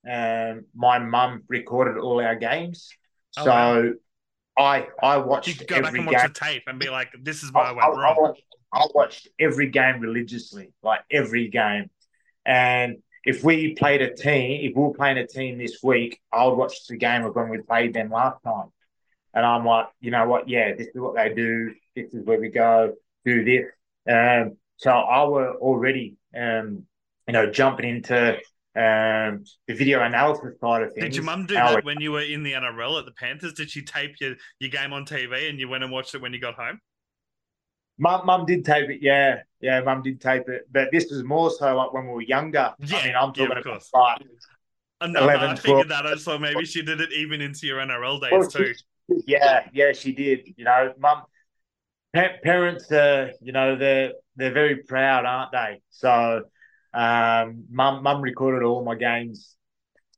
[0.07, 2.89] um, my mum recorded all our games.
[3.37, 3.93] Oh, so wow.
[4.55, 5.47] I I watched.
[5.47, 6.27] You go back and watch game.
[6.27, 8.35] the tape and be like, "This is why I, I went I, wrong."
[8.71, 11.89] I watched, every game religiously, like every game,
[12.45, 16.45] and if we played a team, if we were playing a team this week, I
[16.45, 18.67] would watch the game of when we played them last time.
[19.33, 20.49] And I'm like, you know what?
[20.49, 21.73] Yeah, this is what they do.
[21.95, 22.93] This is where we go.
[23.25, 23.65] Do this.
[24.09, 26.85] Um, so I were already, um,
[27.27, 28.35] you know, jumping into
[28.75, 31.03] um, the video analysis side of things.
[31.03, 33.53] Did your mum do that when you were in the NRL at the Panthers?
[33.53, 36.33] Did she tape your, your game on TV and you went and watched it when
[36.33, 36.79] you got home?
[37.99, 39.81] Mum, mum did tape it, yeah, yeah.
[39.81, 42.73] Mum did tape it, but this was more so like when we were younger.
[42.79, 44.21] Yeah, I mean, I'm talking yeah, about like
[45.01, 46.03] uh, no, 11, no, I figured 12.
[46.03, 46.19] that.
[46.19, 48.73] So maybe she did it even into your NRL days well, too.
[48.73, 50.53] She, yeah, yeah, she did.
[50.55, 51.23] You know, mum,
[52.13, 55.81] parents, uh, you know, they're they're very proud, aren't they?
[55.89, 56.43] So,
[56.93, 59.57] um, mum, mum recorded all my games,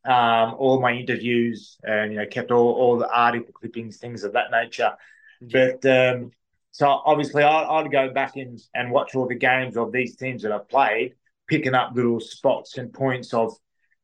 [0.06, 4.34] um, all my interviews, and you know, kept all all the article clippings, things of
[4.34, 4.94] that nature.
[5.42, 6.32] But um,
[6.72, 10.42] so obviously, I, would go back in and watch all the games of these teams
[10.44, 11.16] that I've played,
[11.48, 13.54] picking up little spots and points of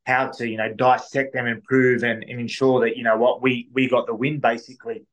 [0.05, 3.70] how to, you know, dissect them, improve, and, and ensure that you know what we
[3.74, 5.05] we got the win basically.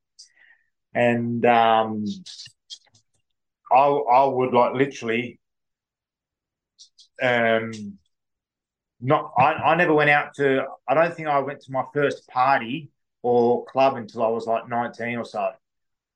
[0.94, 2.04] And um,
[3.70, 5.38] I I would like literally,
[7.22, 7.72] um,
[9.00, 10.66] not I, I never went out to.
[10.88, 12.90] I don't think I went to my first party
[13.22, 15.52] or club until I was like nineteen or so.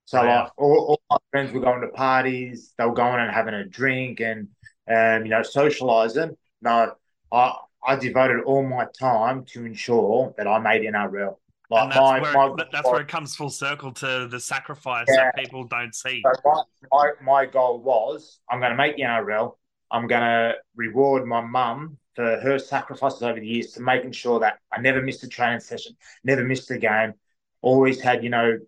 [0.08, 3.54] So like all, all, my friends were going to parties, they were going and having
[3.54, 4.48] a drink and
[4.90, 6.36] um, you know, socializing.
[6.62, 6.92] No,
[7.30, 7.54] I
[7.86, 11.36] I devoted all my time to ensure that I made NRL.
[11.70, 15.06] Like that's, my, where, my, that's my, where it comes full circle to the sacrifice
[15.08, 15.30] yeah.
[15.36, 16.22] that people don't see.
[16.24, 19.52] So my, my, my goal was I'm going to make the NRL.
[19.90, 24.40] I'm going to reward my mum for her sacrifices over the years to making sure
[24.40, 27.14] that I never missed a training session, never missed a game,
[27.62, 28.58] always had, you know,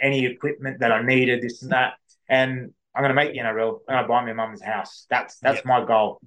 [0.00, 1.94] any equipment that I needed, this and that.
[2.28, 3.80] And I'm going to make the NRL.
[3.88, 5.06] I'm going to buy my mum's house.
[5.10, 5.66] That's that's yep.
[5.66, 6.20] my goal.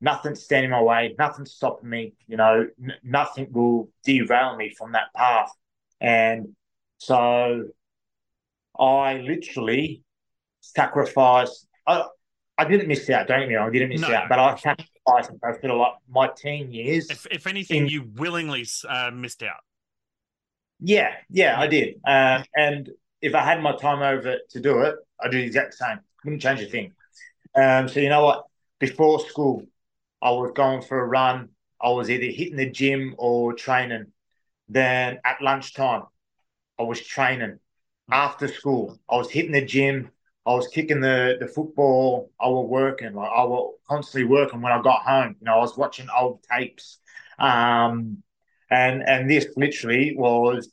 [0.00, 1.14] Nothing standing my way.
[1.18, 2.14] Nothing stopping me.
[2.26, 5.50] You know, n- nothing will derail me from that path.
[6.00, 6.54] And
[6.98, 7.64] so
[8.78, 10.02] I literally
[10.60, 11.66] sacrificed.
[11.86, 12.04] I,
[12.56, 13.26] I didn't miss out.
[13.26, 13.68] Don't get me wrong.
[13.68, 14.12] I didn't miss no.
[14.12, 15.30] out, but I sacrificed.
[15.42, 17.10] I feel like my teen years.
[17.10, 19.60] If, if anything, in, you willingly uh, missed out.
[20.80, 22.00] Yeah, yeah, I did.
[22.06, 22.90] Um, and
[23.20, 26.00] if I had my time over to do it, I'd do the exact same.
[26.24, 26.92] Wouldn't change a thing.
[27.54, 28.44] Um, so you know what?
[28.78, 29.64] Before school,
[30.22, 31.50] I was going for a run.
[31.80, 34.06] I was either hitting the gym or training.
[34.68, 36.04] Then at lunchtime,
[36.78, 37.58] I was training.
[38.10, 40.10] After school, I was hitting the gym.
[40.46, 42.30] I was kicking the, the football.
[42.40, 43.14] I was working.
[43.14, 45.36] Like I was constantly working when I got home.
[45.40, 46.98] You know, I was watching old tapes.
[47.38, 48.22] Um,
[48.70, 50.70] and and this literally was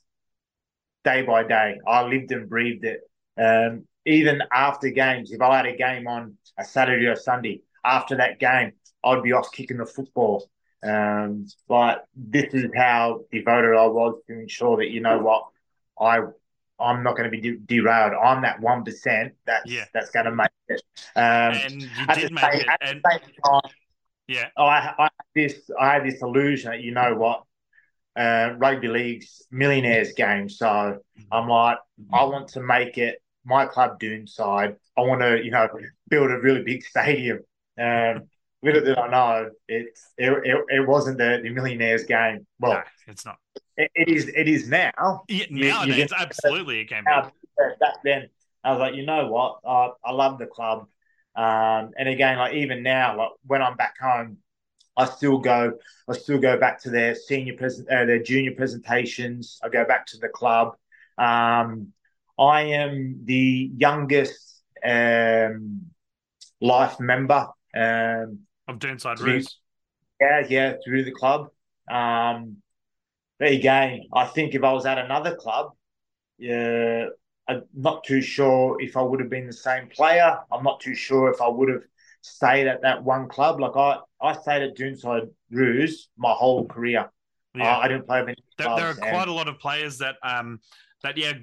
[1.03, 1.79] day by day.
[1.87, 3.01] I lived and breathed it.
[3.37, 8.15] Um, even after games, if I had a game on a Saturday or Sunday, after
[8.17, 8.71] that game,
[9.03, 10.49] I'd be off kicking the football.
[10.81, 15.47] Um, but this is how devoted I was to ensure that you know what
[15.99, 16.19] I
[16.79, 18.13] I'm not going to be de- derailed.
[18.13, 19.85] I'm that one percent that's yeah.
[19.93, 20.81] that's going to make it.
[21.15, 22.67] Um, and you did make same, it.
[22.81, 23.03] And...
[23.03, 23.61] Time,
[24.27, 27.43] yeah, I I had this I had this illusion that you know what
[28.15, 30.47] uh, rugby league's millionaires game.
[30.47, 30.99] So
[31.31, 31.79] I'm like,
[32.13, 34.75] I want to make it my club Doonside.
[34.97, 35.67] I want to, you know,
[36.09, 37.39] build a really big stadium.
[37.79, 38.23] Um,
[38.61, 42.45] little did I know, it's it, it, it wasn't the, the millionaires game.
[42.59, 43.37] Well, no, it's not.
[43.77, 44.27] It, it is.
[44.27, 45.23] It is now.
[45.29, 47.29] Yeah, nowadays, you, you absolutely, it can be.
[47.79, 48.29] Back then,
[48.63, 49.59] I was like, you know what?
[49.65, 50.87] I, I love the club.
[51.35, 54.37] Um, and again, like even now, like when I'm back home,
[54.97, 55.73] I still go.
[56.09, 59.59] I still go back to their senior present, uh, their junior presentations.
[59.63, 60.75] I go back to the club.
[61.17, 61.93] Um,
[62.39, 65.87] I am the youngest um,
[66.61, 69.59] life member um, of Doonside Roos.
[70.19, 71.49] Yeah, yeah, through the club.
[71.89, 72.57] Um,
[73.39, 75.71] but again, I think if I was at another club,
[76.37, 77.05] yeah,
[77.47, 80.39] I'm not too sure if I would have been the same player.
[80.51, 81.83] I'm not too sure if I would have
[82.21, 83.59] stayed at that one club.
[83.59, 87.09] Like I, I stayed at Doonside Roos my whole career.
[87.55, 87.77] Yeah.
[87.77, 88.99] Uh, I didn't play with any there, there, are and...
[88.99, 90.59] quite a lot of players that um
[91.03, 91.33] that yeah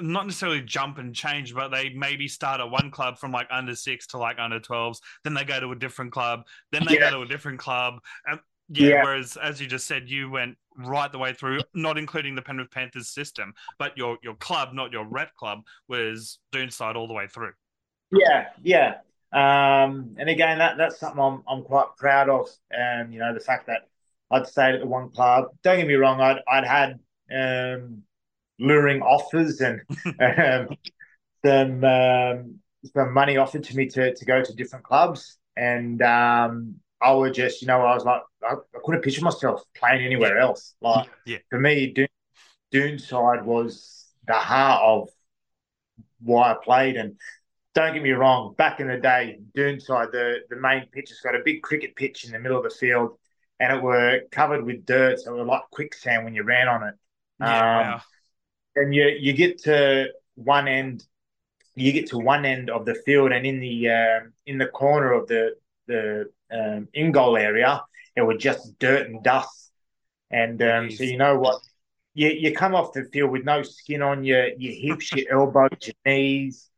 [0.00, 3.74] not necessarily jump and change, but they maybe start at one club from like under
[3.74, 4.98] six to like under 12s.
[5.24, 6.42] Then they go to a different club.
[6.70, 7.10] Then they yeah.
[7.10, 7.94] go to a different club.
[8.26, 9.04] And Yeah, Yeah.
[9.04, 12.70] Whereas, as you just said, you went right the way through, not including the Penrith
[12.70, 17.26] Panthers system, but your your club, not your rep club, was Doonside all the way
[17.26, 17.52] through.
[18.10, 18.96] Yeah, yeah.
[19.32, 22.48] Um, and again, that that's something I'm I'm quite proud of.
[22.76, 23.88] Um, you know, the fact that
[24.30, 25.46] I'd stayed at the one club.
[25.62, 27.00] Don't get me wrong, I'd I'd had
[27.30, 28.02] um,
[28.58, 29.80] luring offers and
[30.20, 30.76] um,
[31.44, 32.58] some um,
[32.94, 37.34] some money offered to me to to go to different clubs, and um, I would
[37.34, 40.74] just, you know, I was like, I, I couldn't picture myself playing anywhere else.
[40.80, 41.38] Like Yeah.
[41.50, 42.08] for me, Doon,
[42.72, 45.08] Doonside was the heart of
[46.20, 46.96] why I played.
[46.96, 47.16] And
[47.74, 51.34] don't get me wrong, back in the day, Doonside, the, the main pitch has got
[51.34, 53.18] a big cricket pitch in the middle of the field
[53.58, 55.20] and it were covered with dirt.
[55.20, 56.94] So it was like quicksand when you ran on it.
[57.40, 58.02] Yeah, Um, wow.
[58.74, 61.04] And you, you get to one end,
[61.74, 65.12] you get to one end of the field and in the um, in the corner
[65.12, 65.56] of the
[65.86, 67.82] the um, in goal area,
[68.16, 69.70] it was just dirt and dust.
[70.30, 71.60] And um, so you know what?
[72.14, 75.70] You you come off the field with no skin on your your hips, your elbows,
[75.82, 76.68] your knees.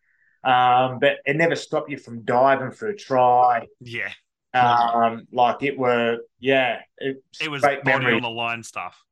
[0.45, 3.67] Um, but it never stopped you from diving for a try.
[3.81, 4.13] yeah,
[4.53, 9.03] Um, like it were, yeah, it, it was body on the line stuff.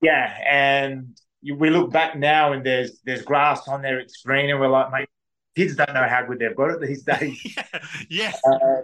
[0.00, 4.50] Yeah, and you, we look back now and there's there's grass on there, it's green,
[4.50, 5.08] and we're like, mate,
[5.56, 7.40] kids don't know how good they've got it these days.
[8.10, 8.82] yeah, Uh,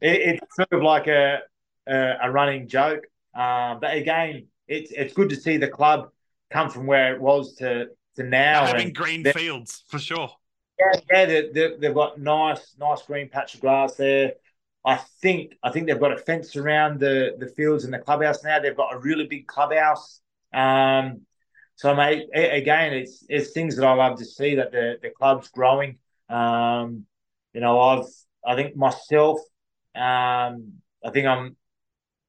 [0.00, 1.40] it, it's sort of like a
[1.86, 3.04] a, a running joke.
[3.34, 6.10] Um, but again, it's it's good to see the club
[6.50, 8.66] come from where it was to to now.
[8.66, 10.30] having green fields for sure.
[10.78, 14.34] yeah, yeah, they, they, they've got nice nice green patch of grass there.
[14.84, 18.44] I think I think they've got a fence around the the fields and the clubhouse
[18.44, 18.58] now.
[18.60, 20.20] They've got a really big clubhouse.
[20.52, 21.22] Um,
[21.76, 25.48] so, mate, again, it's it's things that I love to see that the the club's
[25.48, 25.98] growing.
[26.30, 27.04] Um,
[27.52, 28.06] you know, I've
[28.44, 29.40] I think myself,
[29.94, 31.56] um, I think I'm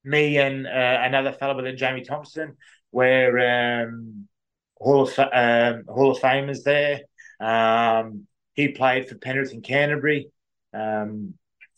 [0.04, 2.58] me and uh, another fellow by the Jamie Thompson,
[2.92, 4.28] we're um,
[4.76, 7.02] Hall of um, Hall of Famers there.
[7.40, 10.30] Um, he played for Penrith and Canterbury.
[10.74, 11.36] Um,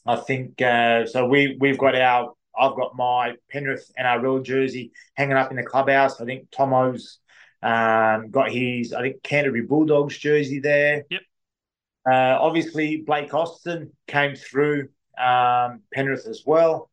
[0.07, 1.27] I think uh, so.
[1.27, 2.33] We we've got our.
[2.59, 6.19] I've got my Penrith NRL jersey hanging up in the clubhouse.
[6.19, 7.19] I think Tomo's
[7.61, 8.93] um, got his.
[8.93, 11.05] I think Canterbury Bulldogs jersey there.
[11.09, 11.21] Yep.
[12.09, 16.89] Uh, obviously, Blake Austin came through um, Penrith as well.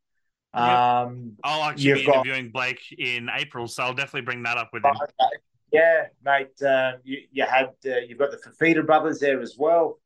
[0.54, 0.62] Yep.
[0.62, 4.70] Um, I'll actually be got- interviewing Blake in April, so I'll definitely bring that up
[4.72, 4.96] with him.
[5.20, 5.26] uh,
[5.72, 6.60] yeah, mate.
[6.62, 9.98] Um, you, you had uh, you've got the Fifita brothers there as well.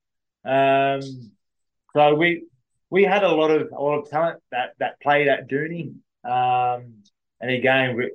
[0.45, 1.01] Um,
[1.95, 2.45] so we
[2.89, 5.95] we had a lot of a lot of talent that that played at Dooney.
[6.25, 6.95] Um,
[7.41, 8.11] and again, we,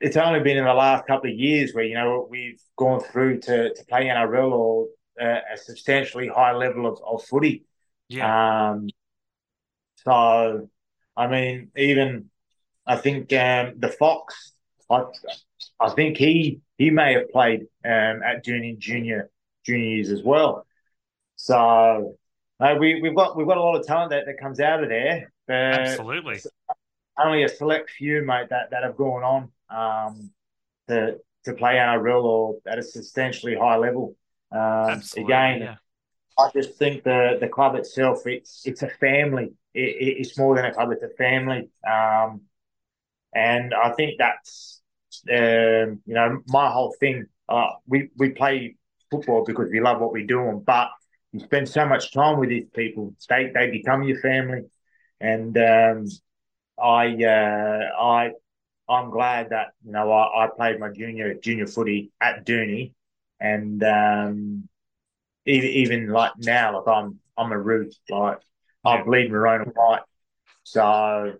[0.00, 3.40] it's only been in the last couple of years where you know we've gone through
[3.40, 4.88] to to play NRL or
[5.20, 7.64] uh, a substantially high level of, of footy.
[8.08, 8.88] Yeah, Um,
[9.96, 10.68] so,
[11.16, 12.30] I mean, even
[12.86, 14.52] I think um, the Fox,
[14.88, 15.04] I,
[15.78, 19.30] I think he he may have played um, at junior junior
[19.64, 20.66] junior years as well.
[21.36, 22.16] So,
[22.58, 24.88] uh, we we've got we've got a lot of talent that, that comes out of
[24.88, 25.30] there.
[25.46, 26.40] But absolutely.
[27.22, 30.30] only a select few, mate, that, that have gone on um,
[30.88, 34.16] to to play NRL or at a substantially high level.
[34.52, 35.76] Um, again, yeah.
[36.38, 39.52] I just think the the club itself, it's it's a family.
[39.74, 41.70] It, it- it's more than a club; it's a family.
[41.88, 42.42] Um,
[43.34, 44.82] and I think that's
[45.30, 47.26] um, you know my whole thing.
[47.48, 48.76] Uh, we we play
[49.10, 50.88] football because we love what we're doing, but
[51.32, 54.62] you spend so much time with these people; they they become your family.
[55.20, 56.06] And um,
[56.82, 58.32] I uh, I
[58.90, 62.92] I'm glad that you know I, I played my junior junior footy at Dooney,
[63.40, 64.68] and um,
[65.46, 68.38] even even like now, like I'm I'm a root, like
[68.84, 69.04] I Yeah.
[69.04, 70.02] bleed maroon and white.
[70.64, 71.34] So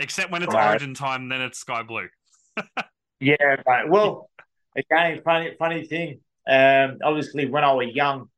[0.00, 2.08] Except when it's origin time, then it's sky blue.
[3.20, 3.56] yeah,
[3.88, 4.30] well,
[4.76, 6.20] again, funny funny thing.
[6.46, 8.28] Um, obviously, when I was young,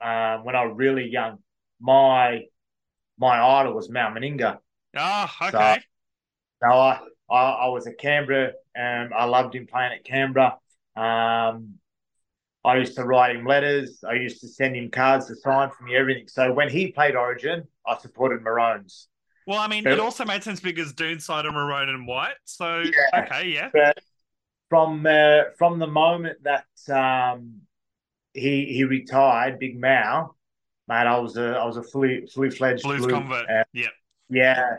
[0.00, 1.38] um, when I was really young,
[1.80, 2.42] my
[3.18, 4.58] my idol was Mal Meninga.
[4.96, 5.82] Ah, So- okay.
[6.62, 7.00] No, I,
[7.30, 8.52] I, I was at Canberra.
[8.78, 10.58] Um, I loved him playing at Canberra.
[10.96, 11.74] Um,
[12.64, 14.02] I used to write him letters.
[14.08, 16.26] I used to send him cards to sign for me, everything.
[16.28, 19.08] So when he played Origin, I supported Maroons.
[19.46, 19.92] Well, I mean, Yeah.
[19.92, 22.34] it also made sense because Doonside are maroon and white.
[22.44, 23.20] So, Yeah.
[23.22, 23.70] okay, yeah.
[23.72, 23.98] But
[24.68, 27.60] from uh, from the moment that um,
[28.34, 30.36] he he retired, Big Mal,
[30.88, 33.12] mate, I was a I was a fully fully fledged Blues blue.
[33.12, 33.48] convert.
[33.48, 33.88] Uh, yeah.
[34.28, 34.78] Yeah,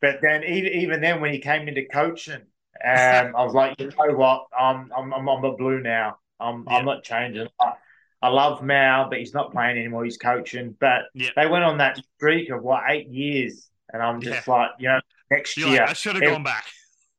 [0.00, 2.42] but then even even then when he came into coaching,
[2.84, 6.18] um, I was like, you know what, I'm I'm I'm, I'm a blue now.
[6.40, 6.76] I'm Yeah.
[6.78, 7.48] I'm not changing.
[7.60, 7.72] I,
[8.20, 10.04] I love Mal, but he's not playing anymore.
[10.04, 10.76] He's coaching.
[10.78, 11.30] But Yeah.
[11.36, 15.00] they went on that streak of what eight years, and I'm just like, you know,
[15.30, 15.80] next You're year.
[15.80, 16.66] like, I should have gone back.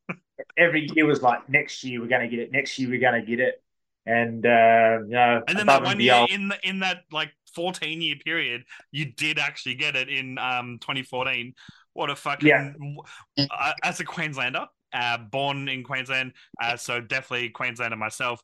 [0.58, 2.52] every year was like next year we're going to get it.
[2.52, 3.62] Next year we're going to get it.
[4.06, 8.02] And uh, you know, And then that one year in the, in that like 14
[8.02, 11.54] year period, you did actually get it in um 2014.
[12.00, 12.72] What a fucking Yeah.
[13.52, 16.32] uh, as a Queenslander, uh, born in Queensland,
[16.64, 18.42] uh, so definitely Queenslander myself.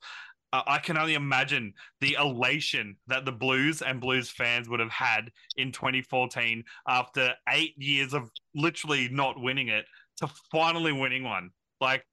[0.51, 4.91] Uh, I can only imagine the elation that the Blues and Blues fans would have
[4.91, 9.85] had in 2014 after eight years of literally not winning it
[10.17, 11.51] to finally winning one.
[11.79, 12.05] Like,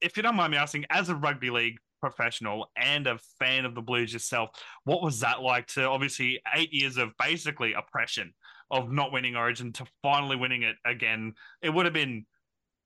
[0.00, 3.74] if you don't mind me asking, as a rugby league professional and a fan of
[3.74, 4.50] the Blues yourself,
[4.84, 8.32] what was that like to obviously eight years of basically oppression
[8.70, 11.34] of not winning Origin to finally winning it again?
[11.62, 12.26] It would have been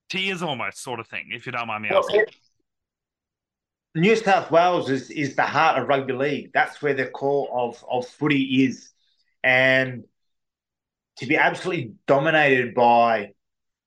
[0.08, 2.26] tears almost, sort of thing, if you don't mind me Well, asking.
[3.94, 6.50] New South Wales is, is the heart of rugby league.
[6.54, 8.90] That's where the core of, of footy is.
[9.44, 10.04] And
[11.16, 13.32] to be absolutely dominated by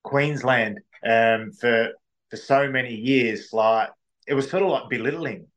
[0.03, 1.89] Queensland um, for
[2.29, 3.89] for so many years, like
[4.27, 5.47] it was sort of like belittling.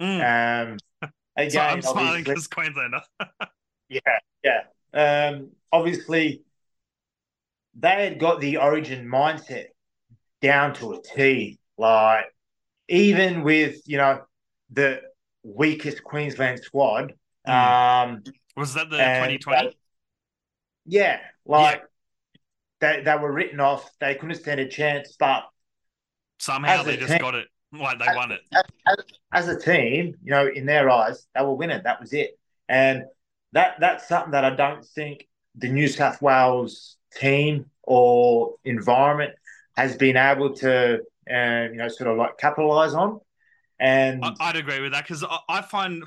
[0.00, 0.72] Mm.
[0.72, 3.00] Um, so again, I'm smiling because Queenslander.
[3.88, 4.00] yeah,
[4.42, 4.60] yeah.
[4.94, 6.42] Um, obviously,
[7.78, 9.66] they had got the origin mindset
[10.40, 11.58] down to a T.
[11.76, 12.26] Like,
[12.88, 14.22] even with, you know,
[14.70, 15.00] the
[15.42, 17.14] weakest Queensland squad,
[17.46, 18.22] um,
[18.56, 19.68] Was that the 2020?
[19.68, 19.76] they-
[20.86, 21.82] yeah, like
[22.80, 23.90] they, they were written off.
[24.00, 25.44] They couldn't stand a chance, but
[26.38, 27.48] Somehow they just team- got it.
[27.72, 28.40] Like they won it.
[28.54, 31.80] as, as, as a team, you know, in their eyes, they were winning.
[31.82, 32.38] That was it.
[32.68, 33.04] And
[33.54, 39.32] that that's something that I don't think the New South Wales team or environment
[39.76, 40.96] has been able to,
[41.30, 43.20] uh, you know, sort of like capitalize on.
[43.78, 46.04] And I, I'd agree with that because I, I find,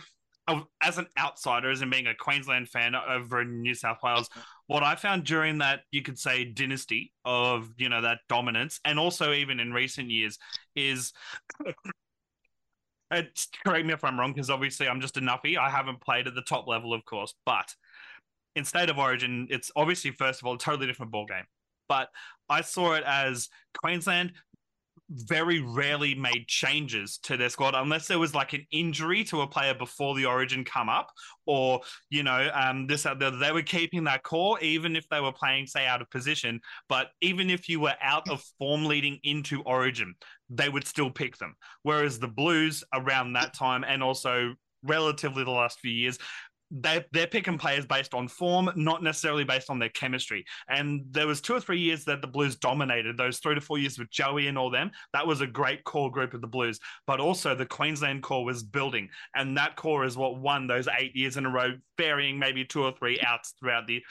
[0.82, 4.30] as an outsider, as in being a Queensland fan over in New South Wales,
[4.68, 8.99] what I found during that you could say dynasty of you know that dominance, and
[8.99, 10.38] also even in recent years,
[10.76, 11.14] is.
[13.10, 13.22] Uh,
[13.66, 15.58] correct me if I'm wrong, because obviously I'm just a nuffy.
[15.58, 17.74] I haven't played at the top level, of course, but
[18.56, 21.46] in State of Origin, it's obviously first of all a totally different ball game.
[21.88, 22.10] But
[22.50, 23.48] I saw it as
[23.78, 24.34] Queensland
[25.10, 29.48] very rarely made changes to their squad unless there was like an injury to a
[29.48, 31.12] player before the origin come up
[31.46, 31.80] or
[32.10, 35.86] you know um this they were keeping that core even if they were playing say
[35.88, 36.60] out of position
[36.90, 40.14] but even if you were out of form leading into origin
[40.49, 44.53] they would still pick them whereas the blues around that time and also
[44.84, 46.18] relatively the last few years
[46.72, 50.45] they, they're picking players based on form, not necessarily based on their chemistry.
[50.68, 53.18] And there was two or three years that the Blues dominated.
[53.18, 56.11] Those three to four years with Joey and all them, that was a great core
[56.11, 56.80] group of the Blues.
[57.06, 61.15] But also the Queensland core was building, and that core is what won those eight
[61.15, 64.03] years in a row, varying maybe two or three outs throughout the,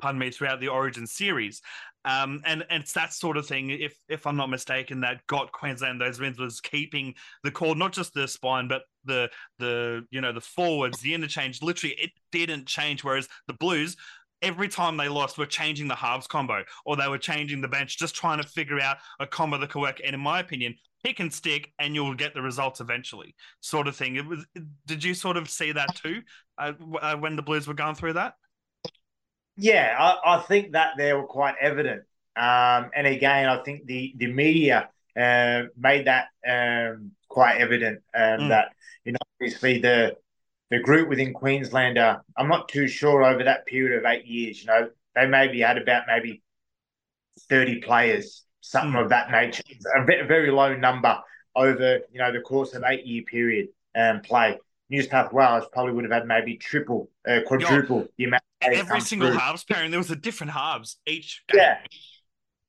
[0.00, 1.60] pardon me, throughout the Origin series.
[2.04, 5.52] Um, and, and it's that sort of thing, if if I'm not mistaken, that got
[5.52, 10.20] Queensland those wins was keeping the core, not just the spine, but the the you
[10.20, 11.62] know the forwards, the interchange.
[11.62, 13.02] Literally, it didn't change.
[13.04, 13.96] Whereas the Blues,
[14.42, 17.98] every time they lost, were changing the halves combo or they were changing the bench,
[17.98, 20.00] just trying to figure out a combo that could work.
[20.04, 20.74] And in my opinion,
[21.04, 24.16] pick and stick, and you'll get the results eventually, sort of thing.
[24.16, 24.44] It was.
[24.86, 26.20] Did you sort of see that too
[26.58, 28.34] uh, uh, when the Blues were going through that?
[29.56, 32.02] Yeah, I, I think that they were quite evident.
[32.36, 38.40] Um, and again, I think the the media uh, made that um, quite evident um,
[38.40, 38.48] Mm.
[38.48, 38.72] that
[39.04, 40.16] you know obviously the
[40.70, 42.22] the group within Queenslander.
[42.36, 44.60] I'm not too sure over that period of eight years.
[44.60, 46.42] You know, they maybe had about maybe
[47.48, 49.02] thirty players, something Mm.
[49.04, 49.62] of that nature.
[49.96, 51.20] A very low number
[51.54, 54.58] over you know the course of eight year period um, play.
[54.90, 58.42] New South Wales probably would have had maybe triple, uh, quadruple the amount.
[58.62, 59.38] of Every single through.
[59.38, 61.42] halves pairing, there was a different halves each.
[61.48, 61.60] Game.
[61.60, 61.78] Yeah.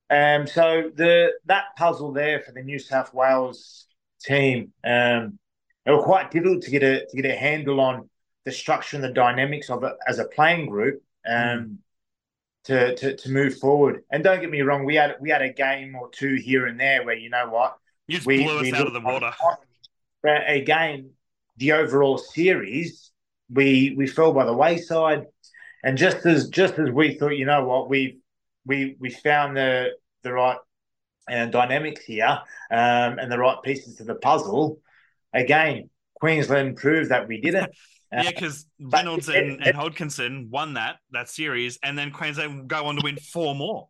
[0.09, 3.87] Um, so the that puzzle there for the New South Wales
[4.21, 5.39] team, um,
[5.85, 8.09] it was quite difficult to get a to get a handle on
[8.43, 11.01] the structure and the dynamics of it as a playing group.
[11.27, 11.79] Um,
[12.65, 14.03] to, to to move forward.
[14.11, 16.79] And don't get me wrong, we had we had a game or two here and
[16.79, 17.77] there where you know what
[18.07, 19.31] You just we blew us out of the water.
[20.21, 21.11] But again,
[21.57, 23.11] the overall series,
[23.49, 25.25] we we fell by the wayside,
[25.83, 28.19] and just as just as we thought, you know what, we
[28.65, 29.91] we we found the
[30.23, 30.57] the right
[31.31, 32.39] uh, dynamics here
[32.71, 34.79] um, and the right pieces to the puzzle.
[35.33, 37.71] Again, Queensland proved that we didn't.
[38.15, 42.67] Uh, Yeah, because Reynolds it- and, and Hodkinson won that that series, and then Queensland
[42.67, 43.89] go on to win four more.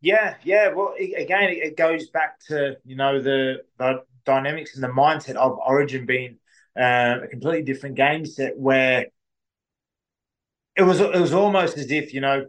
[0.00, 0.72] Yeah, yeah.
[0.72, 4.88] Well, it, again, it, it goes back to you know the the dynamics and the
[4.88, 6.38] mindset of Origin being
[6.78, 9.06] uh, a completely different game set where
[10.76, 12.46] it was it was almost as if you know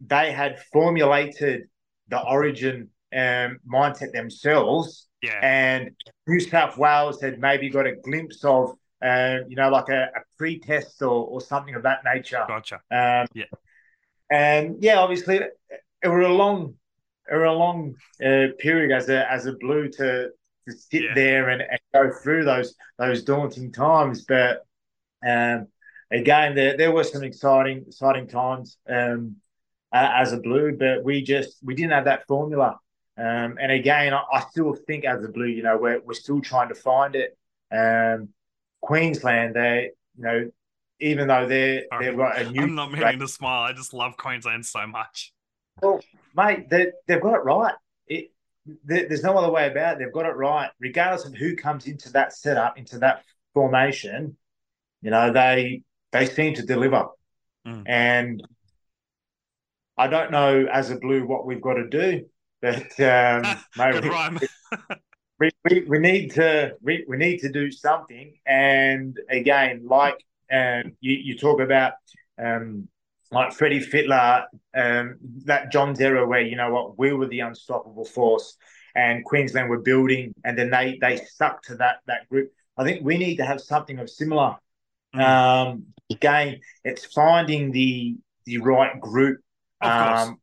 [0.00, 1.68] they had formulated
[2.08, 5.08] the origin um, mindset themselves.
[5.22, 5.38] Yeah.
[5.42, 5.90] And
[6.26, 8.72] New South Wales had maybe got a glimpse of,
[9.04, 12.44] uh, you know, like a, a pre-test or, or something of that nature.
[12.46, 12.76] Gotcha.
[12.90, 13.44] Um, Yeah.
[14.30, 16.74] And yeah, obviously, it was a long,
[17.30, 17.94] it was a long
[18.24, 20.30] uh, period as a as a blue to
[20.68, 21.14] to sit Yeah.
[21.14, 24.24] there and, and go through those those daunting times.
[24.24, 24.64] But
[25.26, 25.68] um,
[26.10, 29.36] again, there there were some exciting exciting times um,
[29.92, 32.78] a- as a blue, but we just we didn't have that formula.
[33.18, 36.40] Um, and again, I, I still think as a blue, you know, we're we're still
[36.40, 37.36] trying to find it.
[37.70, 38.30] Um,
[38.80, 40.50] Queensland, they you know,
[41.00, 42.06] even though they're Sorry.
[42.06, 43.62] they've got a new I'm not meaning to smile.
[43.62, 45.32] I just love Queensland so much.
[45.80, 46.00] well,
[46.36, 47.74] mate, they, they've got it right.
[48.08, 48.30] It,
[48.84, 49.98] there, there's no other way about it.
[49.98, 53.24] They've got it right, regardless of who comes into that setup, into that
[53.54, 54.36] formation.
[55.00, 55.82] You know, they
[56.12, 57.06] they seem to deliver,
[57.66, 57.84] Mm.
[57.86, 58.42] and
[59.96, 62.26] I don't know as a blue what we've got to do,
[62.60, 63.42] but um,
[63.76, 64.38] mate, Good we, rhyme.
[65.38, 68.34] we, we, we need to we, we need to do something.
[68.46, 70.16] And again, like
[70.50, 71.92] um, you, you talk about
[72.38, 72.88] um,
[73.32, 74.44] like Freddie Fittler,
[74.74, 78.56] um, that John's era where you know what we were the unstoppable force,
[78.94, 82.52] and Queensland were building, and then they they stuck to that that group.
[82.76, 84.56] I think we need to have something of similar.
[85.14, 85.20] Mm.
[85.20, 89.40] Um, again, it's finding the the right group.
[89.80, 90.38] Um,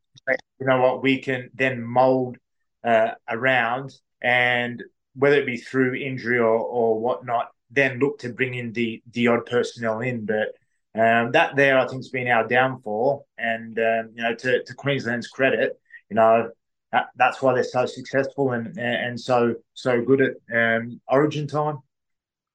[0.60, 2.38] you know what we can then mold
[2.84, 4.84] uh, around, and
[5.16, 9.28] whether it be through injury or or whatnot, then look to bring in the the
[9.28, 10.26] odd personnel in.
[10.26, 10.50] But
[11.00, 13.28] um, that there, I think, has been our downfall.
[13.38, 16.50] And um, you know, to, to Queensland's credit, you know,
[16.92, 21.80] that, that's why they're so successful and and so so good at um, Origin time.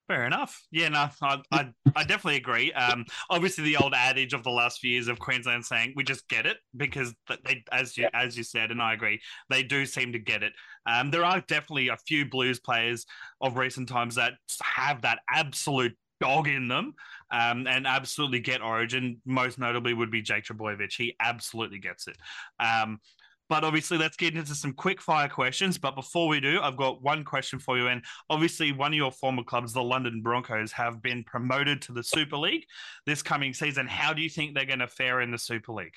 [0.07, 0.61] Fair enough.
[0.71, 2.71] Yeah, no, I, I, I definitely agree.
[2.73, 6.27] Um, obviously, the old adage of the last few years of Queensland saying we just
[6.29, 9.19] get it because they, as you as you said, and I agree,
[9.49, 10.53] they do seem to get it.
[10.85, 13.07] Um, there are definitely a few Blues players
[13.41, 16.93] of recent times that have that absolute dog in them
[17.31, 19.21] um, and absolutely get Origin.
[19.25, 20.93] Most notably would be Jake Trbojevic.
[20.95, 22.17] He absolutely gets it.
[22.59, 22.99] Um,
[23.47, 25.77] but obviously, let's get into some quick fire questions.
[25.77, 27.87] But before we do, I've got one question for you.
[27.87, 32.03] And obviously, one of your former clubs, the London Broncos, have been promoted to the
[32.03, 32.65] Super League
[33.05, 33.87] this coming season.
[33.87, 35.93] How do you think they're going to fare in the Super League?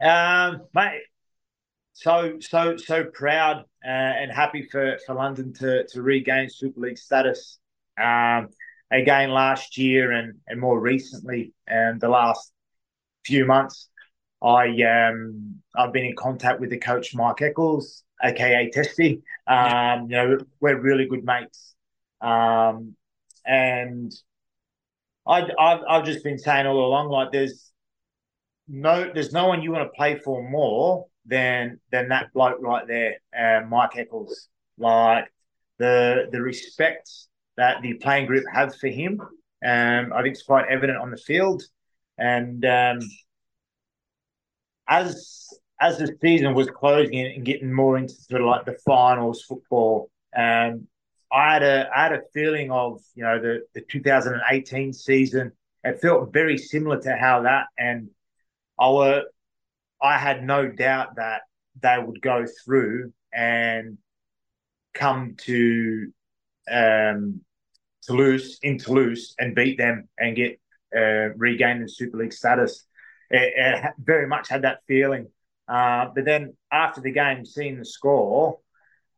[0.00, 1.02] Um, mate,
[1.94, 6.98] so so so proud uh, and happy for for London to to regain Super League
[6.98, 7.58] status.
[7.98, 8.48] Um,
[8.90, 12.52] again last year and and more recently, and the last
[13.24, 13.88] few months,
[14.42, 19.22] I um I've been in contact with the coach Mike Eccles, aka Testy.
[19.46, 21.74] Um, you know we're really good mates.
[22.20, 22.96] Um,
[23.46, 24.12] and
[25.26, 27.70] I I've, I've just been saying all along like there's
[28.66, 32.86] no there's no one you want to play for more than than that bloke right
[32.86, 34.48] there, uh, Mike Eccles.
[34.78, 35.32] Like
[35.78, 37.10] the the respect
[37.58, 41.16] that the playing group have for him, um, I think it's quite evident on the
[41.16, 41.62] field.
[42.16, 43.00] And um,
[44.88, 45.48] as
[45.80, 50.10] as the season was closing and getting more into sort of like the finals football,
[50.36, 50.86] um,
[51.32, 55.52] I had a I had a feeling of you know the the 2018 season.
[55.84, 58.10] It felt very similar to how that and
[58.80, 59.24] our
[60.00, 61.42] I had no doubt that
[61.80, 63.98] they would go through and
[64.94, 66.12] come to
[66.70, 67.40] um,
[68.08, 70.58] Toulouse in Toulouse and beat them and get
[70.96, 72.86] uh, regain the Super League status.
[73.30, 75.28] It, it very much had that feeling.
[75.68, 78.58] Uh, but then after the game, seeing the score,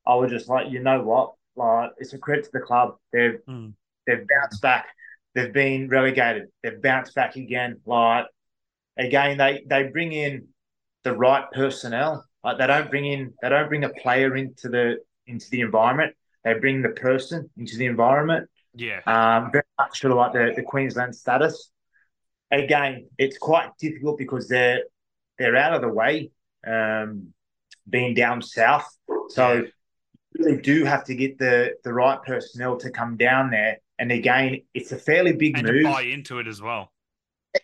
[0.05, 1.35] I was just like, you know what?
[1.55, 2.97] Like it's a credit to the club.
[3.13, 3.75] They've Mm.
[4.07, 4.87] they've bounced back.
[5.35, 6.49] They've been relegated.
[6.63, 7.81] They've bounced back again.
[7.87, 8.27] Like
[8.97, 10.49] again, they they bring in
[11.05, 12.25] the right personnel.
[12.43, 16.15] Like they don't bring in they don't bring a player into the into the environment.
[16.43, 18.49] They bring the person into the environment.
[18.75, 19.01] Yeah.
[19.07, 21.71] Um, very much sort of like the, the Queensland status.
[22.51, 24.83] Again, it's quite difficult because they're
[25.39, 26.31] they're out of the way,
[26.67, 27.33] um,
[27.89, 28.87] being down south.
[29.29, 29.67] So
[30.39, 33.79] they do have to get the the right personnel to come down there.
[33.99, 35.83] And again, it's a fairly big And move.
[35.83, 36.91] to buy into it as well.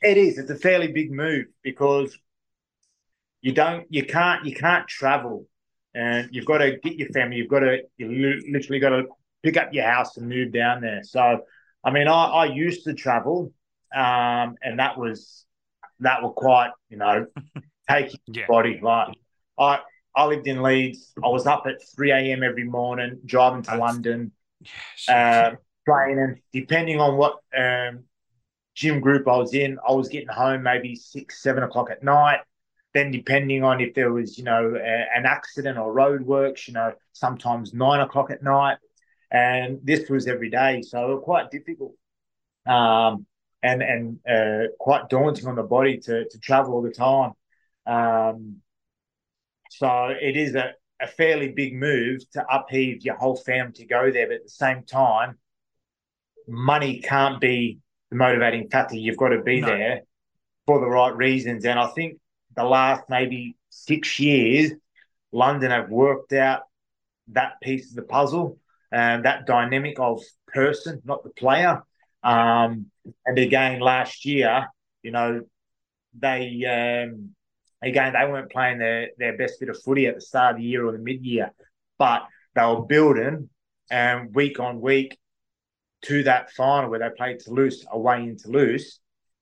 [0.02, 0.38] It is.
[0.38, 2.18] It's a fairly big move because
[3.40, 5.46] you don't, you can't, you can't travel,
[5.94, 7.36] and you've got to get your family.
[7.36, 9.04] You've got to, you literally got to
[9.46, 11.02] pick up your house and move down there.
[11.04, 11.42] So,
[11.84, 13.52] I mean, I, I used to travel,
[13.94, 15.44] um, and that was
[16.00, 17.26] that were quite, you know,
[17.88, 18.46] taking Yeah.
[18.48, 18.80] body.
[18.82, 19.08] Like
[19.58, 19.78] I,
[20.14, 21.12] I lived in Leeds.
[21.24, 22.42] I was up at three a.m.
[22.42, 24.32] every morning, driving to That's- London
[25.08, 25.52] Yeah.
[25.52, 25.56] uh,
[25.88, 26.40] training.
[26.52, 28.04] Depending on what um,
[28.74, 32.40] gym group I was in, I was getting home maybe six, seven o'clock at night.
[32.94, 36.92] then depending on if there was, you know, a, an accident or roadworks, you know,
[37.12, 38.78] sometimes nine o'clock at night,
[39.30, 41.94] and this was every day, so quite difficult,
[42.66, 43.26] um,
[43.62, 47.32] and and uh, quite daunting on the body to to travel all the time.
[47.86, 48.56] Um,
[49.70, 54.10] so it is a, a fairly big move to upheave your whole family to go
[54.10, 55.38] there, but at the same time,
[56.48, 57.78] money can't be
[58.10, 58.96] the motivating factor.
[58.96, 59.66] You've got to be no.
[59.66, 60.02] there
[60.66, 61.64] for the right reasons.
[61.64, 62.18] And I think
[62.54, 64.72] the last maybe six years,
[65.32, 66.62] London have worked out
[67.28, 68.58] that piece of the puzzle
[68.92, 71.82] and that dynamic of person, not the player.
[72.22, 72.86] Um,
[73.24, 74.66] and again, last year,
[75.02, 75.42] you know,
[76.18, 77.30] they um,
[77.82, 80.66] again they weren't playing their their best bit of footy at the start of the
[80.66, 81.52] year or the mid year,
[81.98, 83.48] but they were building
[83.90, 85.16] and um, week on week
[86.02, 88.98] to that final where they played Toulouse away in Toulouse.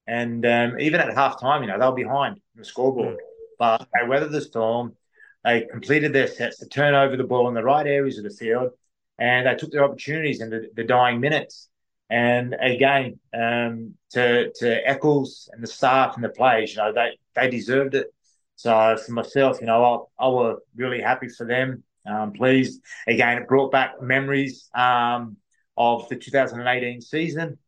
[0.07, 3.17] And um, even at half time, you know, they were behind the scoreboard.
[3.59, 4.97] But they weathered the storm.
[5.45, 8.31] They completed their sets to turn over the ball in the right areas of the
[8.31, 8.71] field.
[9.19, 11.69] And they took their opportunities in the, the dying minutes.
[12.11, 17.19] And again, um, to to Eccles and the staff and the players, you know, they
[17.35, 18.09] they deserved it.
[18.57, 21.83] So for myself, you know, I, I was really happy for them.
[22.07, 22.83] Um, pleased.
[23.07, 24.69] Again, it brought back memories.
[24.75, 25.39] Um,
[25.77, 27.59] of the 2018 season.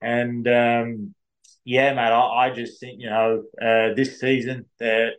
[0.00, 1.14] And um,
[1.64, 5.12] yeah, mate, I, I, just think, you know, uh, this season, they're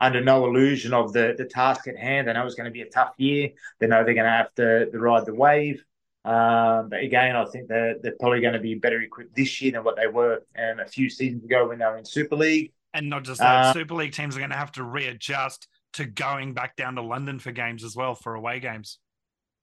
[0.00, 2.28] under no illusion of the, the task at hand.
[2.28, 3.50] They know it's going to be a tough year.
[3.78, 5.84] They know they're going to have to, to ride the wave.
[6.24, 9.72] Um, but again, I think they're, they're probably going to be better equipped this year
[9.72, 12.72] than what they were um, a few seasons ago when they were in Super League.
[12.92, 16.04] And not just that, uh, Super League teams are going to have to readjust to
[16.04, 18.98] going back down to London for games as well, for away games.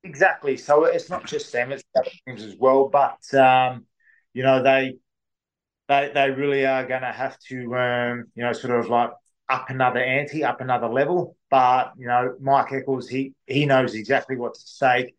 [0.03, 0.57] Exactly.
[0.57, 2.89] So it's not just them; it's other teams as well.
[2.89, 3.85] But um,
[4.33, 4.97] you know, they
[5.87, 9.11] they they really are going to have to um, you know sort of like
[9.49, 11.35] up another ante, up another level.
[11.49, 15.15] But you know, Mike Eccles, he he knows exactly what's at stake.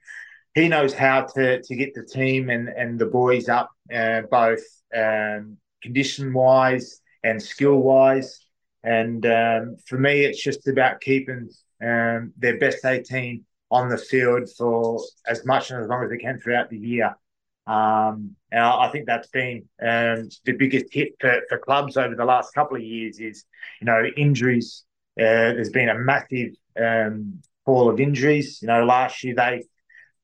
[0.55, 4.65] He knows how to to get the team and and the boys up, uh, both
[4.97, 8.41] um, condition wise and skill wise.
[8.83, 11.49] And um, for me, it's just about keeping
[11.83, 16.19] um, their best eighteen on the field for as much and as long as they
[16.19, 17.17] can throughout the year.
[17.67, 22.25] Um, and I, think that's been um, the biggest hit for, for clubs over the
[22.25, 23.45] last couple of years is,
[23.81, 24.85] you know, injuries.
[25.19, 26.51] Uh, there's been a massive
[26.81, 28.61] um, fall of injuries.
[28.61, 29.65] You know, last year they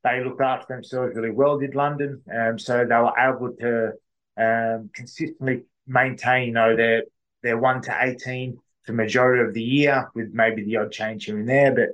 [0.02, 2.22] they looked after themselves really well, did London.
[2.34, 3.92] Um, so they were able to
[4.36, 7.04] um, consistently maintain, you know, their
[7.42, 11.38] their one to eighteen for majority of the year, with maybe the odd change here
[11.38, 11.74] and there.
[11.74, 11.88] But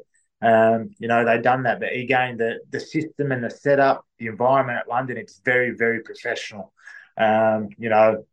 [0.46, 1.80] um, you know, they've done that.
[1.80, 6.02] But again, the the system and the setup, the environment at London, it's very, very
[6.02, 6.72] professional.
[7.18, 8.24] Um, you know,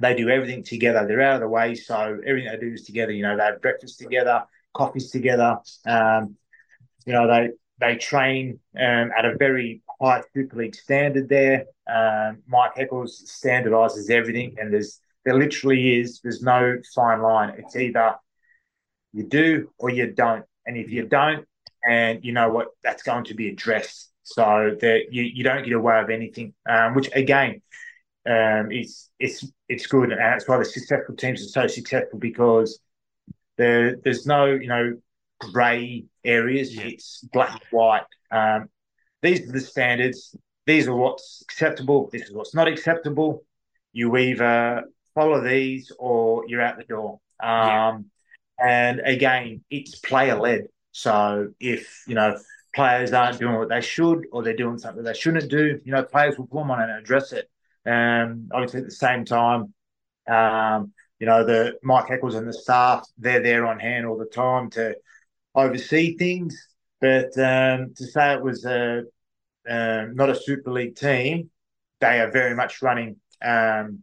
[0.00, 1.06] they do everything together.
[1.06, 3.12] They're out of the way, so everything they do is together.
[3.12, 5.58] You know, they have breakfast together, coffees together.
[5.86, 6.36] Um,
[7.04, 7.50] you know, they
[7.80, 11.66] they train um, at a very high Super League standard there.
[11.86, 17.54] Um, Mike Eccles standardizes everything, and there's there literally is there's no fine line.
[17.58, 18.14] It's either
[19.12, 20.44] you do or you don't.
[20.64, 21.47] And if you don't,
[21.88, 25.72] and you know what, that's going to be addressed so that you, you don't get
[25.72, 27.62] away with anything, um, which again,
[28.26, 32.78] um, it's it's it's good, and that's why the successful teams are so successful because
[33.56, 34.96] there there's no you know
[35.40, 36.74] grey areas.
[36.74, 36.82] Yeah.
[36.84, 38.02] It's black and white.
[38.30, 38.68] Um,
[39.22, 40.36] these are the standards.
[40.66, 42.10] These are what's acceptable.
[42.12, 43.44] This is what's not acceptable.
[43.92, 44.84] You either
[45.14, 47.20] follow these or you're out the door.
[47.42, 48.00] Um, yeah.
[48.60, 50.68] And again, it's player led.
[50.92, 52.36] So if, you know,
[52.74, 56.02] players aren't doing what they should or they're doing something they shouldn't do, you know,
[56.02, 57.50] players will come on and address it.
[57.86, 59.72] Um, obviously, at the same time,
[60.28, 64.26] um, you know, the Mike Eccles and the staff, they're there on hand all the
[64.26, 64.96] time to
[65.54, 66.56] oversee things.
[67.00, 69.04] But um, to say it was a,
[69.68, 71.50] um, not a Super League team,
[72.00, 74.02] they are very much running um,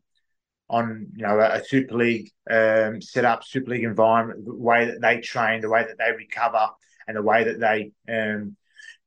[0.70, 5.20] on you know a, Super League um, setup, Super League environment, the way that they
[5.20, 6.68] train, the way that they recover,
[7.08, 8.56] and the way that they um,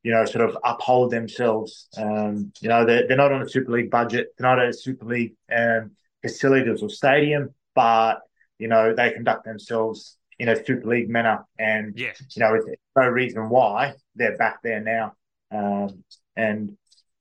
[0.03, 1.89] you know sort of uphold themselves.
[1.97, 4.73] Um, you know they're, they're not on a Super League budget, they're not at a
[4.73, 8.21] Super League um, facilities or stadium, but
[8.59, 12.23] you know they conduct themselves in a Super League manner, and yes.
[12.35, 12.67] you know it's
[12.97, 15.15] no reason why they're back there now.
[15.51, 16.05] Um,
[16.37, 16.77] and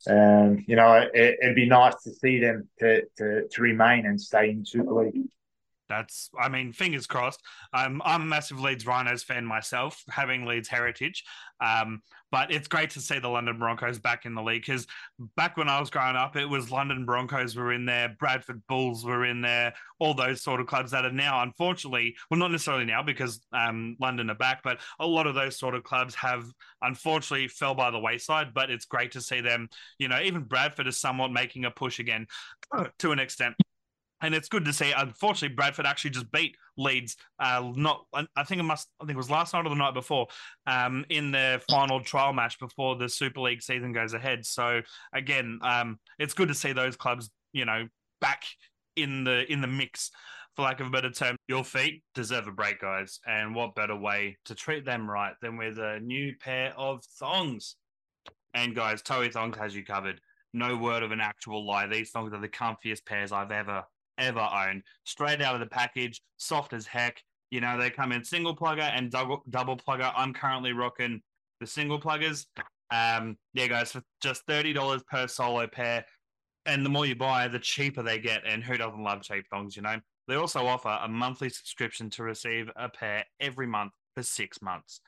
[0.07, 4.19] um, you know, it, would be nice to see them to, to, to remain and
[4.19, 5.27] stay in Super League.
[5.89, 7.41] That's, I mean, fingers crossed.
[7.73, 11.23] I'm, I'm a massive Leeds Rhinos fan myself, having Leeds heritage.
[11.59, 12.01] Um,
[12.31, 14.85] but it's great to see the London Broncos back in the league because
[15.37, 19.05] back when I was growing up, it was London Broncos were in there, Bradford Bulls
[19.05, 22.85] were in there, all those sort of clubs that are now, unfortunately, well, not necessarily
[22.85, 26.45] now because um, London are back, but a lot of those sort of clubs have
[26.81, 28.53] unfortunately fell by the wayside.
[28.53, 31.99] But it's great to see them, you know, even Bradford is somewhat making a push
[31.99, 32.27] again
[32.99, 33.55] to an extent
[34.21, 34.91] and it's good to see.
[34.91, 37.15] Unfortunately, Bradford actually just beat Leeds.
[37.39, 38.87] Uh, not, I think it must.
[38.99, 40.27] I think it was last night or the night before,
[40.65, 44.45] um, in their final trial match before the Super League season goes ahead.
[44.45, 44.81] So
[45.13, 47.87] again, um, it's good to see those clubs, you know,
[48.21, 48.43] back
[48.95, 50.11] in the in the mix,
[50.55, 51.35] for lack of a better term.
[51.47, 55.57] Your feet deserve a break, guys, and what better way to treat them right than
[55.57, 57.75] with a new pair of thongs?
[58.53, 60.19] And guys, Toei Thongs has you covered.
[60.53, 61.85] No word of an actual lie.
[61.85, 63.83] These thongs are the comfiest pairs I've ever
[64.17, 64.83] ever owned.
[65.05, 67.21] Straight out of the package, soft as heck.
[67.51, 70.11] You know, they come in single plugger and double, double plugger.
[70.15, 71.21] I'm currently rocking
[71.59, 72.45] the single pluggers.
[72.91, 76.05] Um, yeah, guys, for just $30 per solo pair.
[76.65, 78.41] And the more you buy, the cheaper they get.
[78.45, 79.97] And who doesn't love cheap thongs, you know?
[80.27, 84.99] They also offer a monthly subscription to receive a pair every month for six months.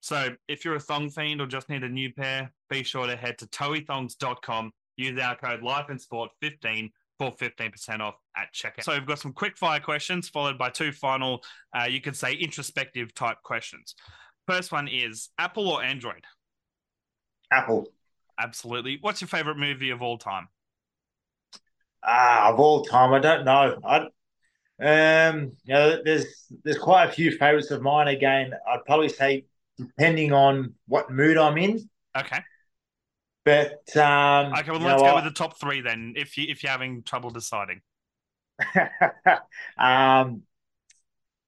[0.00, 3.16] So if you're a thong fiend or just need a new pair, be sure to
[3.16, 8.82] head to toeithongs.com, use our code Life and Sport 15 for 15% off at checkout.
[8.82, 11.42] So we've got some quick fire questions followed by two final,
[11.78, 13.94] uh, you could say introspective type questions.
[14.46, 16.24] First one is Apple or Android?
[17.52, 17.88] Apple.
[18.38, 18.96] Absolutely.
[19.02, 20.48] What's your favorite movie of all time?
[22.02, 23.78] Ah, of all time, I don't know.
[23.84, 24.06] I
[24.82, 28.08] um, you know, there's there's quite a few favorites of mine.
[28.08, 29.44] Again, I'd probably say
[29.76, 31.86] depending on what mood I'm in.
[32.16, 32.38] Okay.
[33.44, 36.14] But um, okay, well, let's go with the top three then.
[36.16, 37.80] If you if you're having trouble deciding,
[39.78, 40.42] um,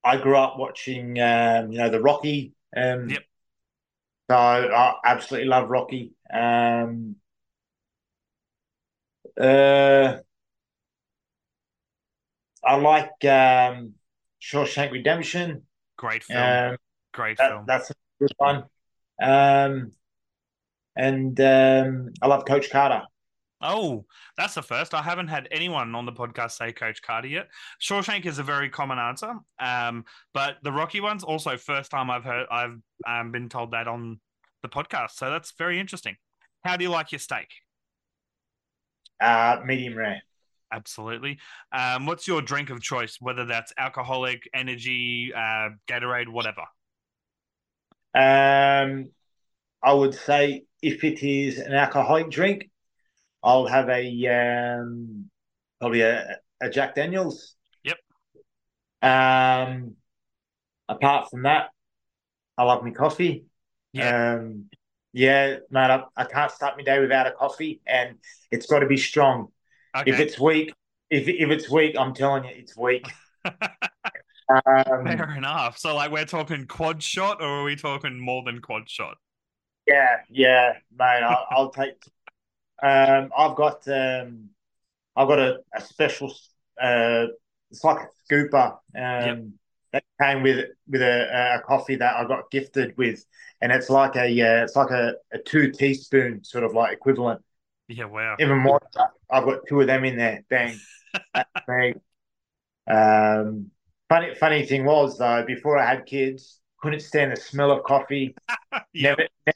[0.02, 2.54] I grew up watching um, you know the Rocky.
[2.74, 3.22] Um, yep.
[4.30, 6.12] So I absolutely love Rocky.
[6.32, 7.16] Um,
[9.38, 10.16] uh,
[12.64, 13.94] I like um,
[14.40, 15.62] Shawshank Redemption.
[15.96, 16.42] Great film.
[16.42, 16.76] Um,
[17.12, 17.64] Great that, film.
[17.66, 18.64] That's a good one.
[19.20, 19.92] Um,
[20.96, 23.02] and um, I love Coach Carter.
[23.60, 24.04] Oh,
[24.36, 24.92] that's the first.
[24.92, 27.48] I haven't had anyone on the podcast say Coach Carter yet.
[27.80, 30.04] Shawshank is a very common answer, um,
[30.34, 32.46] but the Rocky one's also first time I've heard.
[32.50, 34.18] I've um, been told that on
[34.62, 36.16] the podcast, so that's very interesting.
[36.64, 37.48] How do you like your steak?
[39.20, 40.22] Uh, medium rare.
[40.72, 41.38] Absolutely.
[41.70, 43.18] Um, what's your drink of choice?
[43.20, 46.62] Whether that's alcoholic, energy, uh, Gatorade, whatever.
[48.14, 49.10] Um,
[49.82, 52.68] I would say if it is an alcoholic drink,
[53.42, 55.30] I'll have a um,
[55.80, 57.54] probably a, a Jack Daniels.
[57.84, 57.96] Yep.
[59.02, 59.94] Um,
[60.88, 61.70] apart from that,
[62.58, 63.46] I love my coffee.
[63.92, 64.34] Yeah.
[64.34, 64.66] Um,
[65.12, 68.16] yeah, man, I, I can't start my day without a coffee, and
[68.50, 69.48] it's got to be strong.
[69.94, 70.10] Okay.
[70.10, 70.72] If it's weak,
[71.10, 73.06] if if it's weak, I'm telling you, it's weak.
[73.44, 73.52] um,
[75.04, 75.76] Fair enough.
[75.76, 79.18] So, like, we're talking quad shot, or are we talking more than quad shot?
[79.86, 81.22] Yeah, yeah, mate.
[81.22, 82.02] I'll, I'll take.
[82.82, 84.50] Um, I've got um,
[85.16, 86.32] I've got a, a special.
[86.80, 87.26] Uh,
[87.70, 88.78] it's like a scooper.
[88.96, 89.54] Um,
[89.92, 93.24] that came with with a, a coffee that I got gifted with,
[93.60, 97.42] and it's like a uh, it's like a, a two teaspoon sort of like equivalent.
[97.88, 98.36] Yeah, wow.
[98.38, 98.80] Even more.
[99.30, 100.44] I've got two of them in there.
[100.48, 100.78] Bang.
[102.90, 103.70] um,
[104.08, 108.34] funny funny thing was though, before I had kids, couldn't stand the smell of coffee.
[108.94, 109.18] Yep.
[109.18, 109.51] Never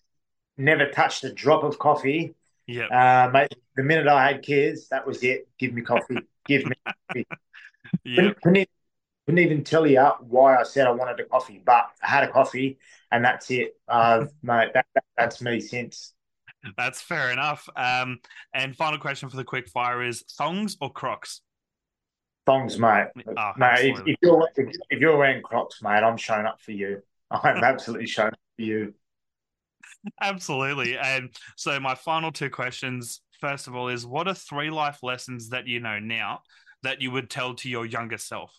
[0.59, 2.35] never touched a drop of coffee.
[2.67, 2.87] Yeah.
[2.87, 5.49] Uh, mate, the minute I had kids, that was it.
[5.59, 6.19] Give me coffee.
[6.47, 6.75] Give me
[7.09, 7.27] coffee.
[8.05, 8.17] Yeah.
[8.17, 8.69] Couldn't, couldn't, even,
[9.27, 12.33] couldn't even tell you why I said I wanted a coffee, but I had a
[12.33, 12.79] coffee
[13.13, 13.77] and that's it.
[13.89, 16.13] Uh, mate, that, that, that's me since.
[16.77, 17.69] That's fair enough.
[17.77, 18.19] Um,
[18.53, 21.43] and final question for the quick fire is thongs or Crocs?
[22.45, 23.09] Thongs, mate.
[23.37, 26.73] Oh, mate, if, if you're if, if you're wearing Crocs, mate, I'm showing up for
[26.73, 27.03] you.
[27.31, 28.95] I'm absolutely showing up for you.
[30.21, 30.97] Absolutely.
[30.99, 35.51] And so, my final two questions first of all, is what are three life lessons
[35.51, 36.41] that you know now
[36.83, 38.53] that you would tell to your younger self?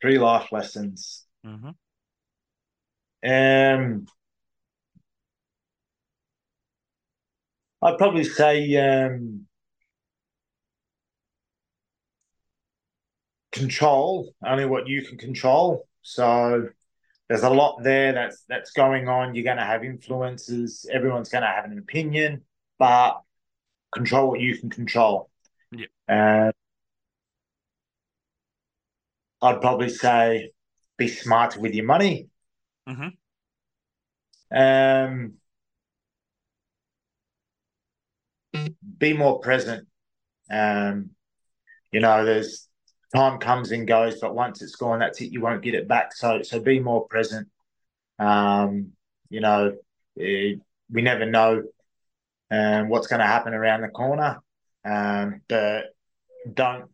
[0.00, 1.24] Three life lessons.
[1.44, 1.70] Mm-hmm.
[3.28, 4.06] Um,
[7.82, 9.46] I'd probably say um,
[13.52, 15.88] control only what you can control.
[16.02, 16.68] So
[17.28, 19.34] there's a lot there that's that's going on.
[19.34, 20.86] You're going to have influences.
[20.90, 22.42] Everyone's going to have an opinion,
[22.78, 23.20] but
[23.92, 25.30] control what you can control.
[25.72, 25.86] Yeah.
[26.08, 26.52] Uh,
[29.42, 30.52] I'd probably say
[30.96, 32.28] be smarter with your money.
[32.88, 33.08] Mm-hmm.
[34.56, 35.34] Um,
[38.98, 39.86] be more present.
[40.50, 41.10] Um,
[41.90, 42.68] you know, there's
[43.14, 45.32] time comes and goes, but once it's gone, that's it.
[45.32, 46.14] You won't get it back.
[46.14, 47.48] So, so be more present.
[48.18, 48.92] Um,
[49.28, 49.76] you know,
[50.16, 50.60] it,
[50.90, 51.64] we never know
[52.50, 54.40] um, what's going to happen around the corner,
[54.84, 55.86] um, but
[56.52, 56.90] don't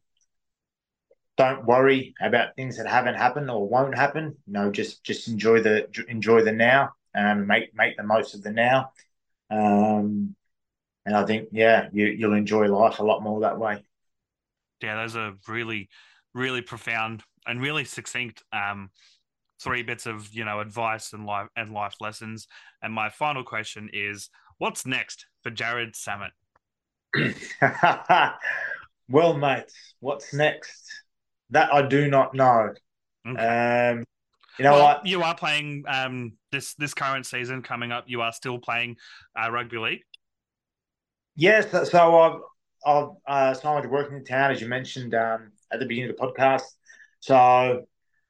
[1.37, 4.37] don't worry about things that haven't happened or won't happen.
[4.47, 8.43] You know, just just enjoy the enjoy the now and make make the most of
[8.43, 8.93] the now.
[9.51, 10.35] Um,
[11.05, 13.85] and I think, yeah, you, you'll enjoy life a lot more that way.
[14.83, 15.89] Yeah, those are really,
[16.35, 18.91] really profound and really succinct um,
[19.61, 22.47] three bits of you know advice and life and life lessons.
[22.83, 26.33] And my final question is, what's next for Jarrod Sammut?
[29.09, 30.91] well, mate, what's next?
[31.51, 32.73] That I do not know.
[33.29, 33.91] Okay.
[33.91, 34.05] Um,
[34.59, 35.07] you know well, what?
[35.07, 38.05] You are playing um, this this current season coming up.
[38.07, 38.97] You are still playing
[39.39, 40.03] uh, rugby league.
[41.35, 42.41] Yes, so I've
[42.85, 46.63] I've uh, started Workington, as you mentioned um, at the beginning of the podcast.
[47.21, 47.87] So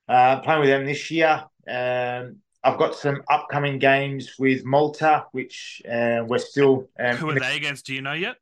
[0.08, 1.44] uh, playing with them this year.
[1.68, 6.88] Um, I've got some upcoming games with Malta, which uh, we're still.
[6.98, 7.86] Um, Who are they against?
[7.86, 8.36] Do you know yet?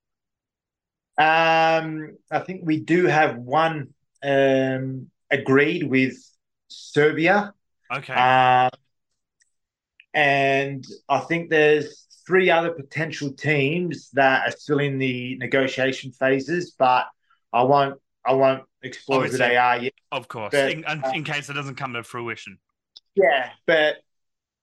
[1.16, 6.15] Um, I think we do have one um, agreed with
[6.69, 7.55] Serbia.
[7.93, 8.15] Okay.
[8.15, 8.70] Uh,
[10.12, 16.77] and I think there's three other potential teams that are still in the negotiation phases,
[16.78, 17.07] but
[17.52, 19.94] I won't I won't explore who they are yet.
[20.12, 22.59] Of course, but, in, uh, in, case it doesn't come to fruition.
[23.16, 23.97] Yeah, but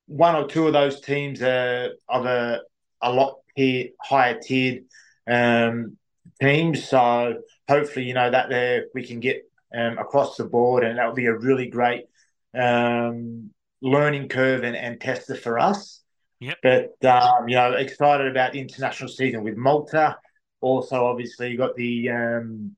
[0.05, 2.61] one or two of those teams are of a
[3.01, 4.85] a lot tier, higher tiered
[5.29, 5.97] um,
[6.41, 6.87] teams.
[6.87, 9.43] So hopefully, you know that there we can get
[9.75, 12.05] um, across the board, and that will be a really great
[12.57, 13.49] um,
[13.81, 16.01] learning curve and, and tester for us.
[16.39, 16.57] Yep.
[16.61, 20.17] But um, you know, excited about the international season with Malta.
[20.61, 22.75] Also, obviously, you got the um,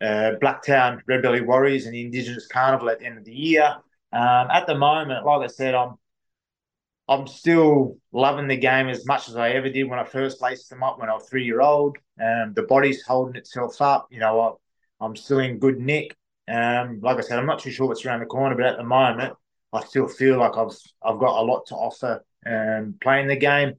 [0.00, 3.76] uh, Blacktown Red Belly Warriors and the Indigenous Carnival at the end of the year.
[4.12, 5.96] Um, at the moment, like I said, I'm
[7.08, 10.70] I'm still loving the game as much as I ever did when I first laced
[10.70, 11.98] them up when I was three year old.
[12.20, 14.08] Um, the body's holding itself up.
[14.10, 14.58] You know,
[15.00, 16.16] I, am still in good nick.
[16.48, 18.84] Um, like I said, I'm not too sure what's around the corner, but at the
[18.84, 19.34] moment,
[19.72, 23.74] I still feel like I've I've got a lot to offer um, playing the game.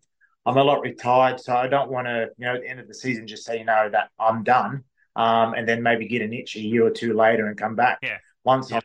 [0.46, 2.88] I'm a lot retired, so I don't want to, you know, at the end of
[2.88, 4.84] the season, just say, you know, that I'm done,
[5.16, 8.00] um, and then maybe get an itch a year or two later and come back.
[8.04, 8.18] Yeah.
[8.44, 8.78] Once yeah.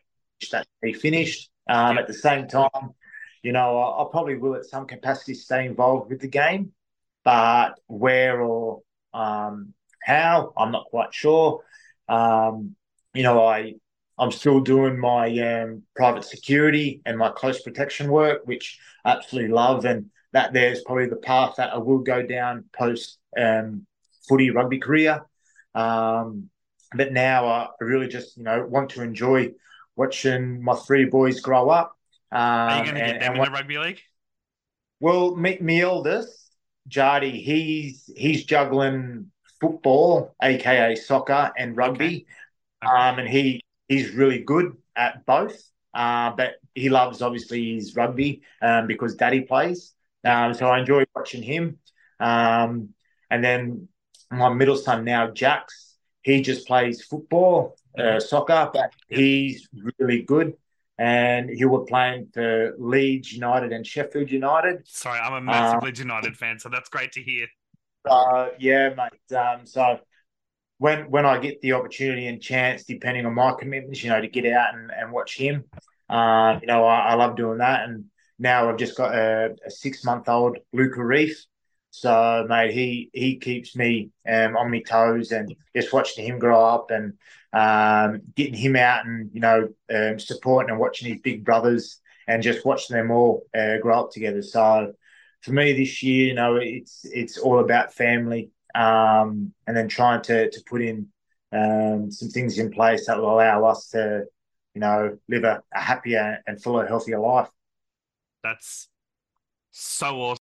[0.52, 1.50] I'm be finished.
[1.68, 2.02] Um, yeah.
[2.02, 2.94] At the same time,
[3.42, 6.72] you know, I, I, probably will at some capacity stay involved with the game,
[7.24, 8.80] but where or
[9.12, 11.62] um, how, I'm not quite sure.
[12.08, 12.74] Um,
[13.14, 13.74] you know, I
[14.20, 19.50] I'm still doing my um, private security and my close protection work, which I absolutely
[19.50, 19.86] love.
[19.86, 23.86] And that there's probably the path that I will go down post um,
[24.28, 25.24] footy rugby career.
[25.74, 26.50] Um,
[26.94, 29.52] but now I really just, you know, want to enjoy
[29.96, 31.96] watching my three boys grow up.
[32.30, 34.00] Are you going to get them in the rugby league?
[35.00, 36.52] Well, me, me eldest,
[36.88, 39.30] Jardy, he's he's juggling
[39.60, 42.04] football, aka soccer, and rugby.
[42.04, 42.26] Okay.
[42.82, 42.92] Okay.
[42.92, 45.60] Um, and he he's really good at both.
[45.92, 49.92] Uh, but he loves obviously his rugby um, because daddy plays.
[50.24, 51.78] Um, so I enjoy watching him.
[52.20, 52.90] Um,
[53.30, 53.88] and then
[54.30, 59.68] my middle son now, Jax, he just plays football, uh, soccer, but he's
[59.98, 60.54] really good.
[60.96, 64.86] And he was playing for Leeds United and Sheffield United.
[64.86, 67.48] Sorry, I'm a massive uh, Leeds United fan, so that's great to hear.
[68.08, 69.36] Uh, yeah, mate.
[69.36, 69.98] Um, so
[70.80, 74.28] when when I get the opportunity and chance, depending on my commitments, you know, to
[74.28, 75.64] get out and, and watch him,
[76.08, 77.86] uh, you know, I, I, love doing that.
[77.86, 78.06] And
[78.38, 81.44] now I've just got a, a six month old Luca Reef.
[81.90, 86.58] So, mate, he he keeps me um, on my toes and just watching him grow
[86.58, 87.12] up and
[87.52, 92.42] um, getting him out and you know um, supporting and watching his big brothers and
[92.42, 94.40] just watching them all uh, grow up together.
[94.40, 94.94] So,
[95.42, 100.22] for me this year, you know, it's it's all about family um, and then trying
[100.22, 101.08] to to put in
[101.52, 104.24] um, some things in place that will allow us to,
[104.74, 107.48] you know, live a, a happier and fuller, healthier life.
[108.42, 108.88] That's
[109.70, 110.38] so awesome.